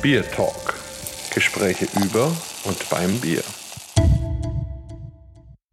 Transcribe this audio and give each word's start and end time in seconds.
Bier 0.00 0.22
Talk. 0.30 0.74
Gespräche 1.34 1.88
über 2.00 2.30
und 2.64 2.88
beim 2.88 3.18
Bier. 3.20 3.42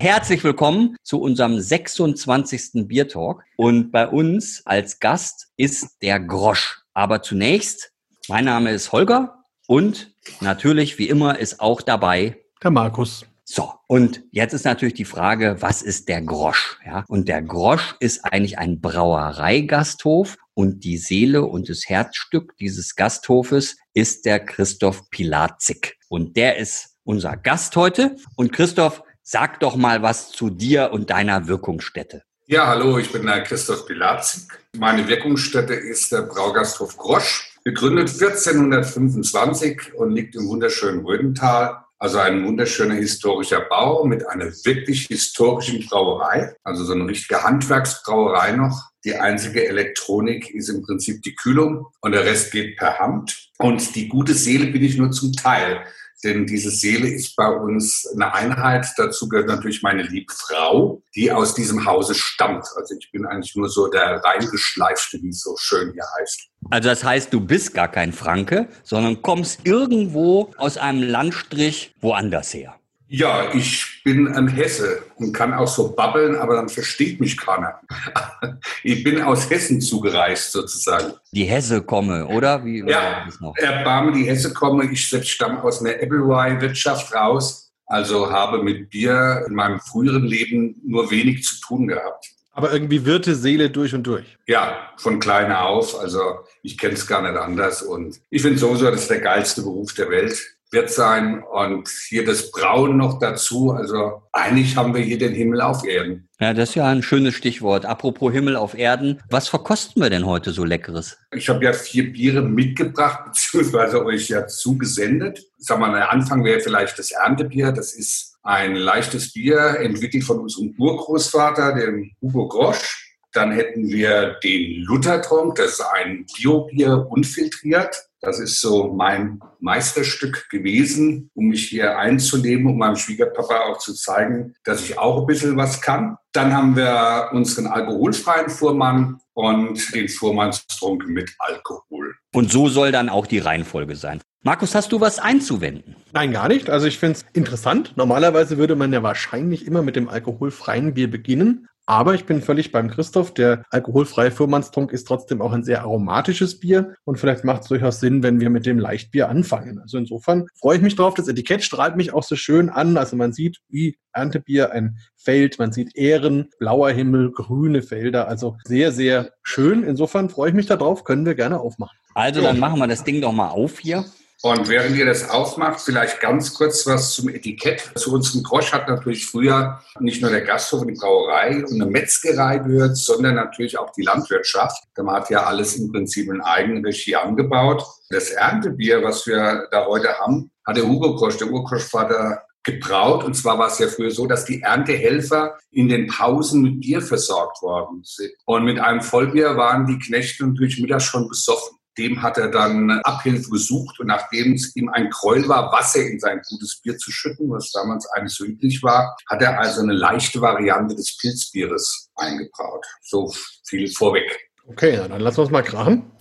Herzlich 0.02 0.44
willkommen 0.44 0.96
zu 1.04 1.22
unserem 1.22 1.60
26. 1.60 2.88
Bier 2.88 3.08
Talk. 3.08 3.44
Und 3.56 3.92
bei 3.92 4.08
uns 4.08 4.64
als 4.66 5.00
Gast 5.00 5.50
ist 5.58 6.02
der 6.02 6.20
Grosch. 6.20 6.82
Aber 6.96 7.22
zunächst, 7.22 7.92
mein 8.28 8.46
Name 8.46 8.72
ist 8.72 8.92
Holger 8.92 9.44
und 9.68 10.16
natürlich, 10.42 10.98
wie 10.98 11.08
immer, 11.08 11.38
ist 11.38 11.60
auch 11.60 11.84
dabei 11.84 12.36
der 12.64 12.72
Markus. 12.72 13.28
So, 13.44 13.74
und 13.86 14.24
jetzt 14.32 14.54
ist 14.54 14.66
natürlich 14.66 14.96
die 14.96 15.06
Frage, 15.06 15.58
was 15.60 15.84
ist 15.84 16.10
der 16.10 16.24
Grosch? 16.24 16.80
Ja, 16.84 17.04
und 17.08 17.28
der 17.28 17.44
Grosch 17.44 17.96
ist 18.00 18.26
eigentlich 18.26 18.58
ein 18.58 18.82
Brauereigasthof 18.82 20.38
und 20.56 20.84
die 20.84 20.98
Seele 20.98 21.44
und 21.44 21.70
das 21.70 21.88
Herzstück 21.88 22.58
dieses 22.58 22.96
Gasthofes 22.96 23.76
ist 23.94 24.26
der 24.26 24.40
Christoph 24.40 25.10
Pilatzik. 25.12 25.98
Und 26.10 26.36
der 26.38 26.58
ist 26.58 26.96
unser 27.04 27.38
Gast 27.38 27.76
heute. 27.76 28.16
Und 28.36 28.52
Christoph, 28.52 29.04
sag 29.22 29.60
doch 29.60 29.76
mal 29.76 30.02
was 30.02 30.32
zu 30.32 30.50
dir 30.50 30.92
und 30.92 31.12
deiner 31.12 31.48
Wirkungsstätte. 31.48 32.24
Ja, 32.48 32.68
hallo, 32.68 32.98
ich 32.98 33.12
bin 33.12 33.26
der 33.26 33.42
Christoph 33.44 33.86
Pilatzik. 33.86 34.60
Meine 34.78 35.08
Wirkungsstätte 35.08 35.74
ist 35.74 36.12
der 36.12 36.24
Braugasthof 36.24 36.96
Grosch, 36.98 37.58
gegründet 37.64 38.10
1425 38.10 39.94
und 39.96 40.12
liegt 40.12 40.36
im 40.36 40.48
wunderschönen 40.48 41.04
Rödental 41.06 41.85
also 42.06 42.20
ein 42.20 42.46
wunderschöner 42.46 42.94
historischer 42.94 43.62
Bau 43.62 44.06
mit 44.06 44.28
einer 44.28 44.46
wirklich 44.64 45.08
historischen 45.08 45.88
Brauerei, 45.88 46.56
also 46.64 46.86
so 46.86 46.94
eine 46.94 47.08
richtige 47.08 47.42
Handwerksbrauerei 47.42 48.52
noch. 48.52 48.92
Die 49.04 49.16
einzige 49.16 49.68
Elektronik 49.68 50.52
ist 50.52 50.70
im 50.70 50.84
Prinzip 50.84 51.24
die 51.24 51.34
Kühlung 51.34 51.88
und 52.02 52.12
der 52.12 52.24
Rest 52.24 52.52
geht 52.52 52.78
per 52.78 53.00
Hand. 53.00 53.50
Und 53.58 53.96
die 53.96 54.08
gute 54.08 54.36
Seele 54.36 54.68
bin 54.68 54.84
ich 54.84 55.00
nur 55.00 55.10
zum 55.10 55.34
Teil. 55.34 55.84
Denn 56.24 56.46
diese 56.46 56.70
Seele 56.70 57.10
ist 57.10 57.36
bei 57.36 57.50
uns 57.50 58.08
eine 58.14 58.32
Einheit. 58.36 58.86
Dazu 58.98 59.28
gehört 59.28 59.48
natürlich 59.48 59.82
meine 59.82 60.04
liebe 60.04 60.32
Frau, 60.32 61.02
die 61.16 61.32
aus 61.32 61.56
diesem 61.56 61.86
Hause 61.86 62.14
stammt. 62.14 62.68
Also 62.76 62.96
ich 63.00 63.12
bin 63.12 63.26
eigentlich 63.26 63.56
nur 63.56 63.68
so 63.68 63.88
der 63.88 64.24
reingeschleifte, 64.24 65.24
wie 65.24 65.30
es 65.30 65.42
so 65.42 65.56
schön 65.58 65.92
hier 65.94 66.06
heißt. 66.20 66.50
Also 66.70 66.90
das 66.90 67.04
heißt, 67.04 67.34
du 67.34 67.40
bist 67.40 67.74
gar 67.74 67.88
kein 67.88 68.12
Franke, 68.12 68.68
sondern 68.84 69.22
kommst 69.22 69.66
irgendwo 69.66 70.52
aus 70.58 70.78
einem 70.78 71.04
Landstrich 71.04 71.94
woanders 72.02 72.54
her. 72.54 72.76
Ja, 73.08 73.54
ich 73.54 74.02
bin 74.04 74.28
ein 74.28 74.48
Hesse 74.48 75.04
und 75.18 75.32
kann 75.32 75.54
auch 75.54 75.68
so 75.68 75.96
babbeln, 75.96 76.36
aber 76.36 76.56
dann 76.56 76.70
versteht 76.70 77.20
mich 77.20 77.38
keiner. 77.38 77.80
Ich 78.84 79.04
bin 79.04 79.22
aus 79.22 79.50
Hessen 79.50 79.82
zugereist 79.82 80.52
sozusagen. 80.52 81.14
Die 81.32 81.46
Hesse 81.46 81.82
komme, 81.82 82.28
oder? 82.28 82.64
Wie 82.64 82.84
ja, 82.88 83.28
erbarme 83.56 84.12
die 84.12 84.26
Hesse 84.26 84.54
komme. 84.54 84.86
Ich 84.92 85.08
stamme 85.08 85.64
aus 85.64 85.82
einer 85.82 85.96
Appleby-Wirtschaft 85.96 87.14
raus, 87.14 87.72
also 87.88 88.32
habe 88.32 88.62
mit 88.62 88.90
Bier 88.90 89.44
in 89.48 89.56
meinem 89.56 89.80
früheren 89.80 90.24
Leben 90.24 90.76
nur 90.86 91.10
wenig 91.10 91.44
zu 91.44 91.60
tun 91.62 91.88
gehabt. 91.88 92.35
Aber 92.56 92.72
irgendwie 92.72 93.06
Wirte 93.06 93.36
Seele 93.36 93.70
durch 93.70 93.94
und 93.94 94.04
durch. 94.04 94.38
Ja, 94.48 94.90
von 94.98 95.20
klein 95.20 95.52
auf. 95.52 96.00
Also 96.00 96.40
ich 96.64 96.78
kenne 96.78 96.94
es 96.94 97.06
gar 97.06 97.22
nicht 97.22 97.38
anders. 97.38 97.84
Und 97.84 98.20
ich 98.30 98.42
finde 98.42 98.58
sowieso, 98.58 98.90
das 98.90 99.02
ist 99.02 99.10
der 99.10 99.20
geilste 99.20 99.62
Beruf 99.62 99.94
der 99.94 100.10
Welt 100.10 100.56
wird 100.72 100.92
sein 100.92 101.42
und 101.44 101.88
hier 102.10 102.26
das 102.26 102.52
Brauen 102.52 102.98
noch 102.98 103.20
dazu. 103.20 103.72
Also 103.72 104.24
eigentlich 104.32 104.76
haben 104.76 104.94
wir 104.94 105.02
hier 105.02 105.18
den 105.18 105.34
Himmel 105.34 105.62
auf 105.62 105.86
Erden. 105.86 106.28
Ja, 106.40 106.54
das 106.54 106.70
ist 106.70 106.76
ja 106.76 106.86
ein 106.88 107.02
schönes 107.02 107.34
Stichwort. 107.34 107.86
Apropos 107.86 108.32
Himmel 108.34 108.56
auf 108.56 108.78
Erden, 108.78 109.22
was 109.30 109.48
verkosten 109.48 110.02
wir 110.02 110.10
denn 110.10 110.26
heute 110.26 110.52
so 110.52 110.66
Leckeres? 110.66 111.18
Ich 111.32 111.50
habe 111.50 111.64
ja 111.64 111.74
vier 111.74 112.12
Biere 112.12 112.42
mitgebracht, 112.42 113.24
beziehungsweise 113.26 114.06
euch 114.06 114.28
ja 114.28 114.48
zugesendet. 114.48 115.46
Sag 115.58 115.80
mal, 115.80 115.94
der 115.94 116.12
Anfang 116.12 116.44
wäre 116.44 116.60
vielleicht 116.60 117.00
das 117.00 117.12
Erntebier. 117.12 117.72
Das 117.72 117.94
ist 117.94 118.35
ein 118.46 118.76
leichtes 118.76 119.34
Bier, 119.34 119.80
entwickelt 119.80 120.24
von 120.24 120.40
unserem 120.40 120.76
Urgroßvater, 120.78 121.74
dem 121.74 122.12
Hugo 122.22 122.48
Grosch. 122.48 123.18
Dann 123.34 123.52
hätten 123.52 123.90
wir 123.90 124.38
den 124.44 124.84
Luthertronk, 124.84 125.56
das 125.56 125.74
ist 125.74 125.82
ein 125.82 126.26
Biobier 126.38 127.08
unfiltriert. 127.10 128.08
Das 128.22 128.40
ist 128.40 128.62
so 128.62 128.94
mein 128.94 129.40
Meisterstück 129.60 130.48
gewesen, 130.50 131.30
um 131.34 131.48
mich 131.48 131.68
hier 131.68 131.98
einzunehmen, 131.98 132.68
um 132.68 132.78
meinem 132.78 132.96
Schwiegerpapa 132.96 133.62
auch 133.62 133.80
zu 133.80 133.94
zeigen, 133.94 134.56
dass 134.64 134.84
ich 134.84 134.98
auch 134.98 135.22
ein 135.22 135.28
bisschen 135.28 135.58
was 135.58 135.82
kann. 135.82 136.18
Dann 136.32 136.54
haben 136.56 136.76
wir 136.76 137.30
unseren 137.34 137.68
alkoholfreien 137.68 138.50
Fuhrmann 138.50 139.20
und 139.34 139.94
den 139.94 140.08
Fuhrmannstrunk 140.08 141.08
mit 141.08 141.36
Alkohol. 141.40 141.95
Und 142.36 142.52
so 142.52 142.68
soll 142.68 142.92
dann 142.92 143.08
auch 143.08 143.28
die 143.28 143.40
Reihenfolge 143.40 143.96
sein. 143.96 144.20
Markus, 144.44 144.76
hast 144.76 144.92
du 144.92 145.00
was 145.00 145.20
einzuwenden? 145.20 145.96
Nein, 146.12 146.34
gar 146.34 146.50
nicht. 146.50 146.70
Also 146.70 146.86
ich 146.86 147.00
finde 147.00 147.20
es 147.20 147.26
interessant. 147.32 147.94
Normalerweise 147.96 148.58
würde 148.58 148.76
man 148.76 148.92
ja 148.92 149.02
wahrscheinlich 149.02 149.66
immer 149.66 149.82
mit 149.82 149.96
dem 149.96 150.10
alkoholfreien 150.10 150.94
Bier 150.94 151.10
beginnen. 151.10 151.70
Aber 151.86 152.16
ich 152.16 152.26
bin 152.26 152.42
völlig 152.42 152.72
beim 152.72 152.90
Christoph. 152.90 153.34
Der 153.34 153.64
alkoholfreie 153.70 154.32
Firmannstrunk 154.32 154.92
ist 154.92 155.08
trotzdem 155.08 155.42
auch 155.42 155.54
ein 155.54 155.64
sehr 155.64 155.82
aromatisches 155.82 156.60
Bier 156.60 156.96
und 157.04 157.20
vielleicht 157.20 157.44
macht 157.44 157.64
es 157.64 157.68
durchaus 157.68 158.00
Sinn, 158.00 158.24
wenn 158.24 158.40
wir 158.40 158.50
mit 158.50 158.66
dem 158.66 158.80
Leichtbier 158.80 159.30
anfangen. 159.30 159.80
Also 159.80 159.98
insofern 159.98 160.48
freue 160.60 160.78
ich 160.78 160.84
mich 160.84 160.96
drauf. 160.96 161.14
Das 161.14 161.28
Etikett 161.28 161.64
strahlt 161.64 161.96
mich 161.96 162.14
auch 162.14 162.24
so 162.24 162.36
schön 162.36 162.70
an. 162.70 162.98
Also 162.98 163.16
man 163.16 163.34
sieht 163.34 163.60
wie 163.70 163.98
Erntebier 164.14 164.72
ein 164.72 164.98
Feld, 165.16 165.60
man 165.60 165.72
sieht 165.72 165.96
Ähren, 165.96 166.50
blauer 166.60 166.90
Himmel, 166.90 167.32
grüne 167.32 167.82
Felder. 167.82 168.28
Also 168.28 168.58
sehr, 168.64 168.92
sehr 168.92 169.32
schön. 169.44 169.84
Insofern 169.84 170.30
freue 170.30 170.50
ich 170.50 170.56
mich 170.56 170.66
darauf. 170.66 171.04
Können 171.04 171.26
wir 171.26 171.36
gerne 171.36 171.60
aufmachen. 171.60 171.98
Also 172.16 172.42
dann 172.42 172.60
machen 172.60 172.80
wir 172.80 172.88
das 172.88 173.04
Ding 173.04 173.22
doch 173.22 173.34
mal 173.34 173.50
auf 173.50 173.80
hier. 173.80 174.06
Und 174.46 174.70
während 174.70 174.96
ihr 174.96 175.08
das 175.08 175.28
aufmacht, 175.28 175.82
vielleicht 175.82 176.20
ganz 176.20 176.54
kurz 176.54 176.86
was 176.86 177.16
zum 177.16 177.30
Etikett. 177.30 177.92
Zu 177.96 178.14
unserem 178.14 178.44
Grosch 178.44 178.72
hat 178.72 178.88
natürlich 178.88 179.26
früher 179.26 179.82
nicht 180.00 180.22
nur 180.22 180.30
der 180.30 180.42
Gasthof 180.42 180.82
und 180.82 180.90
die 180.90 180.94
Brauerei 180.94 181.66
und 181.66 181.82
eine 181.82 181.90
Metzgerei 181.90 182.60
gehört, 182.60 182.96
sondern 182.96 183.34
natürlich 183.34 183.80
auch 183.80 183.90
die 183.94 184.04
Landwirtschaft. 184.04 184.84
Man 184.98 185.16
hat 185.16 185.32
ja 185.32 185.46
alles 185.46 185.78
im 185.78 185.92
Prinzip 185.92 186.30
in 186.30 186.42
Eigenregie 186.42 187.16
angebaut. 187.16 187.84
Das 188.12 188.30
Erntebier, 188.30 189.02
was 189.02 189.26
wir 189.26 189.68
da 189.72 189.88
heute 189.88 190.10
haben, 190.20 190.52
hat 190.64 190.78
der 190.78 190.88
Hugo 190.88 191.16
Grosch, 191.16 191.38
der 191.38 191.48
Urgroßvater, 191.48 192.44
gebraut. 192.64 193.24
Und 193.24 193.34
zwar 193.34 193.58
war 193.58 193.70
es 193.70 193.80
ja 193.80 193.88
früher 193.88 194.12
so, 194.12 194.28
dass 194.28 194.46
die 194.46 194.62
Erntehelfer 194.62 195.58
in 195.72 195.90
den 195.90 196.06
Pausen 196.06 196.62
mit 196.62 196.82
Bier 196.82 197.02
versorgt 197.02 197.64
worden 197.64 198.02
sind. 198.04 198.32
Und 198.46 198.66
mit 198.66 198.80
einem 198.80 199.02
Vollbier 199.02 199.58
waren 199.58 199.88
die 199.88 199.98
Knechte 199.98 200.46
natürlich 200.46 200.80
mittags 200.80 201.06
schon 201.06 201.28
besoffen. 201.28 201.78
Dem 201.98 202.22
hat 202.22 202.38
er 202.38 202.50
dann 202.50 202.92
Abhilfe 203.04 203.50
gesucht 203.50 204.00
und 204.00 204.08
nachdem 204.08 204.54
es 204.54 204.76
ihm 204.76 204.90
ein 204.90 205.10
Gräuel 205.10 205.48
war, 205.48 205.72
Wasser 205.72 206.06
in 206.06 206.20
sein 206.20 206.42
gutes 206.50 206.82
Bier 206.82 206.98
zu 206.98 207.12
schütten, 207.12 207.50
was 207.50 207.72
damals 207.72 208.06
eigentlich 208.12 208.34
so 208.34 208.46
üblich 208.46 208.84
war, 208.84 209.16
hat 209.30 209.42
er 209.42 209.60
also 209.60 209.82
eine 209.82 209.94
leichte 209.94 210.42
Variante 210.42 210.96
des 210.96 211.18
Pilzbieres 211.18 212.10
eingebraut. 212.16 212.86
So 213.02 213.32
viel 213.68 213.90
vorweg. 213.90 214.40
Okay, 214.68 214.98
dann 214.98 215.22
lassen 215.22 215.38
wir 215.38 215.44
uns 215.44 215.52
mal 215.52 215.62
krachen. 215.62 216.12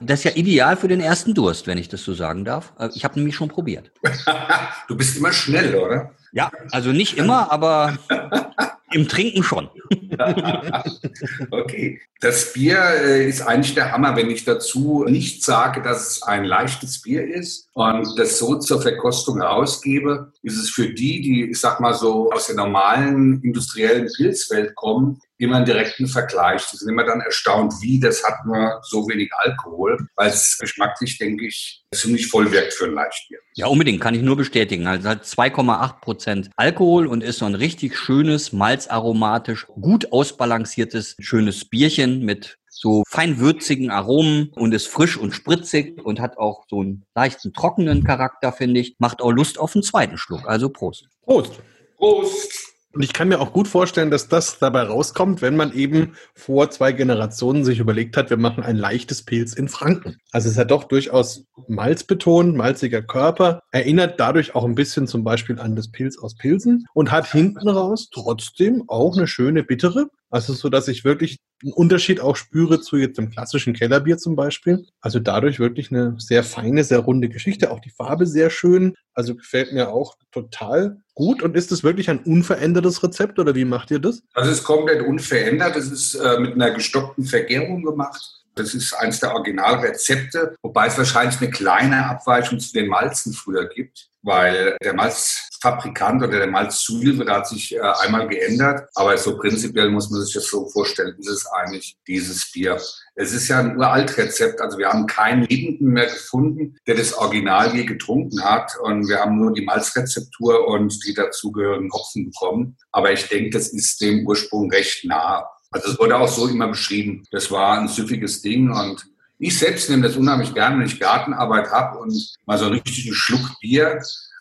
Das 0.00 0.20
ist 0.20 0.24
ja 0.24 0.32
ideal 0.32 0.76
für 0.76 0.88
den 0.88 1.00
ersten 1.00 1.34
Durst, 1.34 1.66
wenn 1.66 1.78
ich 1.78 1.88
das 1.88 2.02
so 2.02 2.14
sagen 2.14 2.44
darf. 2.44 2.72
Äh, 2.78 2.90
ich 2.94 3.04
habe 3.04 3.18
nämlich 3.18 3.36
schon 3.36 3.48
probiert. 3.48 3.90
du 4.88 4.96
bist 4.96 5.16
immer 5.16 5.32
schnell, 5.32 5.74
oder? 5.76 6.14
Ja, 6.32 6.50
also 6.70 6.92
nicht 6.92 7.16
immer, 7.16 7.50
aber 7.50 7.98
im 8.92 9.08
Trinken 9.08 9.42
schon. 9.42 9.68
okay. 11.50 12.00
Das 12.20 12.52
Bier 12.52 12.78
äh, 12.78 13.28
ist 13.28 13.42
eigentlich 13.42 13.74
der 13.74 13.92
Hammer, 13.92 14.14
wenn 14.16 14.30
ich 14.30 14.44
dazu 14.44 15.04
nicht 15.08 15.42
sage, 15.42 15.80
dass 15.82 16.10
es 16.10 16.22
ein 16.22 16.44
leichtes 16.44 17.00
Bier 17.00 17.26
ist 17.26 17.68
und 17.72 18.18
das 18.18 18.38
so 18.38 18.58
zur 18.58 18.82
Verkostung 18.82 19.40
rausgebe, 19.40 20.32
ist 20.42 20.58
es 20.58 20.70
für 20.70 20.90
die, 20.90 21.20
die, 21.22 21.50
ich 21.50 21.60
sag 21.60 21.80
mal 21.80 21.94
so, 21.94 22.30
aus 22.30 22.46
der 22.46 22.56
normalen 22.56 23.42
industriellen 23.42 24.08
Pilzwelt 24.16 24.74
kommen, 24.74 25.20
immer 25.40 25.56
einen 25.56 25.64
direkten 25.64 26.06
Vergleich. 26.06 26.66
Die 26.70 26.76
sind 26.76 26.90
immer 26.90 27.04
dann 27.04 27.20
erstaunt, 27.20 27.72
wie, 27.80 27.98
das 27.98 28.22
hat 28.22 28.44
nur 28.44 28.80
so 28.82 29.08
wenig 29.08 29.30
Alkohol, 29.38 30.06
weil 30.16 30.28
es 30.28 30.58
geschmacklich, 30.60 31.16
denke 31.16 31.46
ich, 31.46 31.82
ziemlich 31.94 32.28
voll 32.28 32.52
wirkt 32.52 32.74
für 32.74 32.84
ein 32.84 32.92
Leichtbier. 32.92 33.38
Ja, 33.54 33.66
unbedingt, 33.66 34.00
kann 34.00 34.14
ich 34.14 34.22
nur 34.22 34.36
bestätigen. 34.36 34.86
Also 34.86 35.08
hat 35.08 35.24
2,8 35.24 36.00
Prozent 36.00 36.50
Alkohol 36.56 37.06
und 37.06 37.22
ist 37.22 37.38
so 37.38 37.46
ein 37.46 37.54
richtig 37.54 37.96
schönes, 37.96 38.52
malzaromatisch, 38.52 39.66
gut 39.66 39.99
ausbalanciertes, 40.12 41.16
schönes 41.20 41.64
Bierchen 41.64 42.24
mit 42.24 42.58
so 42.68 43.02
feinwürzigen 43.06 43.90
Aromen 43.90 44.50
und 44.54 44.72
ist 44.72 44.88
frisch 44.88 45.16
und 45.18 45.32
spritzig 45.32 46.02
und 46.02 46.20
hat 46.20 46.38
auch 46.38 46.64
so 46.68 46.80
einen 46.80 47.04
leichten 47.14 47.52
trockenen 47.52 48.04
Charakter, 48.04 48.52
finde 48.52 48.80
ich. 48.80 48.96
Macht 48.98 49.20
auch 49.20 49.32
Lust 49.32 49.58
auf 49.58 49.74
einen 49.74 49.82
zweiten 49.82 50.16
Schluck. 50.16 50.48
Also 50.48 50.70
Prost. 50.70 51.08
Prost. 51.22 51.60
Prost. 51.98 52.69
Und 52.92 53.02
ich 53.04 53.12
kann 53.12 53.28
mir 53.28 53.40
auch 53.40 53.52
gut 53.52 53.68
vorstellen, 53.68 54.10
dass 54.10 54.26
das 54.26 54.58
dabei 54.58 54.82
rauskommt, 54.82 55.42
wenn 55.42 55.54
man 55.54 55.72
eben 55.72 56.14
vor 56.34 56.70
zwei 56.70 56.90
Generationen 56.90 57.64
sich 57.64 57.78
überlegt 57.78 58.16
hat, 58.16 58.30
wir 58.30 58.36
machen 58.36 58.64
ein 58.64 58.76
leichtes 58.76 59.22
Pilz 59.24 59.52
in 59.52 59.68
Franken. 59.68 60.16
Also 60.32 60.46
es 60.46 60.52
ist 60.52 60.58
ja 60.58 60.64
doch 60.64 60.84
durchaus 60.84 61.44
malzbetont, 61.68 62.56
malziger 62.56 63.00
Körper, 63.00 63.62
erinnert 63.70 64.18
dadurch 64.18 64.56
auch 64.56 64.64
ein 64.64 64.74
bisschen 64.74 65.06
zum 65.06 65.22
Beispiel 65.22 65.60
an 65.60 65.76
das 65.76 65.92
Pilz 65.92 66.18
aus 66.18 66.34
Pilsen 66.34 66.86
und 66.92 67.12
hat 67.12 67.30
hinten 67.30 67.68
raus 67.68 68.10
trotzdem 68.12 68.82
auch 68.88 69.16
eine 69.16 69.28
schöne 69.28 69.62
bittere. 69.62 70.08
Also 70.30 70.52
so, 70.54 70.68
dass 70.68 70.88
ich 70.88 71.04
wirklich 71.04 71.38
einen 71.62 71.72
Unterschied 71.72 72.20
auch 72.20 72.36
spüre 72.36 72.80
zu 72.80 72.96
jetzt 72.96 73.18
dem 73.18 73.30
klassischen 73.30 73.74
Kellerbier 73.74 74.16
zum 74.16 74.36
Beispiel. 74.36 74.86
Also 75.00 75.18
dadurch 75.18 75.58
wirklich 75.58 75.90
eine 75.90 76.14
sehr 76.18 76.44
feine, 76.44 76.84
sehr 76.84 77.00
runde 77.00 77.28
Geschichte. 77.28 77.70
Auch 77.70 77.80
die 77.80 77.90
Farbe 77.90 78.26
sehr 78.26 78.48
schön. 78.48 78.94
Also 79.12 79.34
gefällt 79.34 79.72
mir 79.72 79.90
auch 79.90 80.16
total 80.30 81.02
gut. 81.14 81.42
Und 81.42 81.56
ist 81.56 81.72
das 81.72 81.82
wirklich 81.82 82.08
ein 82.08 82.20
unverändertes 82.20 83.02
Rezept 83.02 83.38
oder 83.38 83.54
wie 83.54 83.64
macht 83.64 83.90
ihr 83.90 83.98
das? 83.98 84.22
Also 84.32 84.50
es 84.50 84.58
ist 84.58 84.64
komplett 84.64 85.06
unverändert. 85.06 85.76
Es 85.76 85.90
ist 85.90 86.14
äh, 86.14 86.38
mit 86.38 86.54
einer 86.54 86.70
gestockten 86.70 87.24
Vergärung 87.24 87.82
gemacht. 87.82 88.40
Das 88.54 88.74
ist 88.74 88.92
eines 88.94 89.20
der 89.20 89.34
Originalrezepte, 89.34 90.56
wobei 90.62 90.86
es 90.86 90.98
wahrscheinlich 90.98 91.40
eine 91.40 91.50
kleine 91.50 92.06
Abweichung 92.06 92.58
zu 92.58 92.72
den 92.72 92.88
Malzen 92.88 93.32
früher 93.32 93.68
gibt, 93.68 94.09
weil 94.22 94.76
der 94.82 94.94
Malzfabrikant 94.94 96.22
oder 96.22 96.38
der 96.38 96.50
Malzzulieferer 96.50 97.36
hat 97.36 97.48
sich 97.48 97.74
äh, 97.74 97.80
einmal 97.80 98.28
geändert, 98.28 98.88
aber 98.94 99.16
so 99.16 99.36
prinzipiell 99.38 99.90
muss 99.90 100.10
man 100.10 100.22
sich 100.22 100.34
das 100.34 100.46
so 100.46 100.68
vorstellen, 100.68 101.16
ist 101.18 101.28
es 101.28 101.46
eigentlich 101.46 101.96
dieses 102.06 102.50
Bier. 102.52 102.80
Es 103.14 103.32
ist 103.32 103.48
ja 103.48 103.60
ein 103.60 103.76
uralt 103.76 104.16
Rezept, 104.16 104.60
also 104.60 104.78
wir 104.78 104.88
haben 104.88 105.06
keinen 105.06 105.44
Lebenden 105.44 105.88
mehr 105.88 106.06
gefunden, 106.06 106.76
der 106.86 106.96
das 106.96 107.14
Original 107.14 107.74
je 107.74 107.84
getrunken 107.84 108.42
hat 108.44 108.72
und 108.82 109.08
wir 109.08 109.20
haben 109.20 109.38
nur 109.38 109.52
die 109.52 109.64
Malzrezeptur 109.64 110.68
und 110.68 110.98
die 111.06 111.14
dazugehörigen 111.14 111.90
Hopfen 111.92 112.30
bekommen. 112.30 112.76
Aber 112.92 113.12
ich 113.12 113.28
denke, 113.28 113.50
das 113.50 113.68
ist 113.68 114.00
dem 114.00 114.26
Ursprung 114.26 114.70
recht 114.70 115.04
nah. 115.04 115.46
Also 115.70 115.92
es 115.92 115.98
wurde 115.98 116.16
auch 116.16 116.28
so 116.28 116.48
immer 116.48 116.68
beschrieben. 116.68 117.22
Das 117.30 117.50
war 117.50 117.78
ein 117.78 117.88
süffiges 117.88 118.42
Ding 118.42 118.70
und 118.70 119.06
ich 119.40 119.58
selbst 119.58 119.88
nehme 119.88 120.02
das 120.02 120.16
unheimlich 120.16 120.52
gerne, 120.54 120.78
wenn 120.78 120.86
ich 120.86 121.00
Gartenarbeit 121.00 121.70
habe 121.70 121.98
und 121.98 122.36
mal 122.44 122.58
so 122.58 122.66
einen 122.66 122.74
richtigen 122.74 123.14
Schluck 123.14 123.58
Bier. 123.60 123.94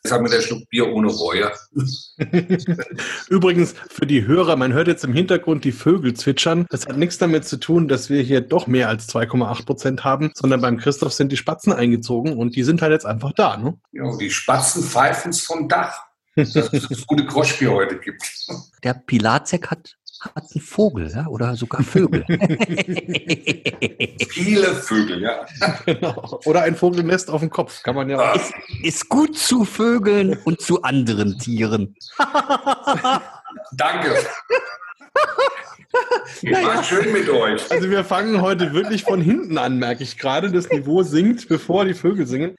Jetzt 0.04 0.22
mir 0.22 0.30
der 0.30 0.42
Schluck 0.42 0.68
Bier 0.70 0.88
ohne 0.88 1.08
Reue. 1.08 1.52
Übrigens, 3.30 3.76
für 3.90 4.06
die 4.06 4.26
Hörer, 4.26 4.56
man 4.56 4.74
hört 4.74 4.88
jetzt 4.88 5.04
im 5.04 5.14
Hintergrund 5.14 5.64
die 5.64 5.72
Vögel 5.72 6.14
zwitschern. 6.14 6.66
Das 6.70 6.86
hat 6.86 6.98
nichts 6.98 7.18
damit 7.18 7.46
zu 7.46 7.58
tun, 7.58 7.88
dass 7.88 8.10
wir 8.10 8.22
hier 8.22 8.42
doch 8.42 8.68
mehr 8.68 8.88
als 8.88 9.10
2,8 9.10 9.66
Prozent 9.66 10.04
haben, 10.04 10.32
sondern 10.36 10.62
beim 10.62 10.78
Christoph 10.78 11.14
sind 11.14 11.32
die 11.32 11.38
Spatzen 11.38 11.74
eingezogen 11.74 12.38
und 12.38 12.56
die 12.56 12.64
sind 12.64 12.82
halt 12.82 12.94
jetzt 12.94 13.06
einfach 13.06 13.34
da. 13.34 13.58
Ne? 13.58 13.78
Ja, 13.92 14.16
die 14.18 14.30
Spatzen 14.30 14.84
pfeifen 14.84 15.32
es 15.32 15.42
vom 15.42 15.68
Dach, 15.68 16.02
dass 16.36 16.56
es 16.74 17.06
gute 17.06 17.26
Groschbier 17.26 17.72
heute 17.72 18.00
gibt. 18.00 18.24
Der 18.84 18.94
Pilatzek 18.94 19.68
hat 19.68 19.98
hat 20.22 20.46
einen 20.54 20.62
Vogel 20.62 21.12
ja? 21.14 21.28
oder 21.28 21.56
sogar 21.56 21.84
Vögel. 21.84 22.26
Viele 24.30 24.76
Vögel, 24.76 25.22
ja. 25.22 25.46
Genau. 25.86 26.40
Oder 26.46 26.64
ein 26.64 26.76
Vogelnest 26.76 27.30
auf 27.30 27.42
dem 27.42 27.50
Kopf, 27.50 27.84
kann 27.84 27.96
man 27.96 28.10
ja. 28.10 28.34
Ist, 28.34 28.54
ist 28.84 29.10
gut 29.10 29.38
zu 29.38 29.66
Vögeln 29.66 30.38
und 30.44 30.62
zu 30.62 30.82
anderen 30.82 31.38
Tieren. 31.38 31.96
Danke. 33.74 34.16
War 36.44 36.84
schön 36.84 37.12
mit 37.12 37.30
euch. 37.30 37.72
Also 37.72 37.90
wir 37.90 38.04
fangen 38.04 38.42
heute 38.42 38.74
wirklich 38.74 39.04
von 39.04 39.22
hinten 39.22 39.58
an, 39.58 39.80
merke 39.80 40.04
ich 40.04 40.18
gerade. 40.18 40.52
Das 40.52 40.70
Niveau 40.70 41.04
sinkt, 41.04 41.48
bevor 41.48 41.86
die 41.86 41.94
Vögel 41.94 42.28
singen. 42.28 42.56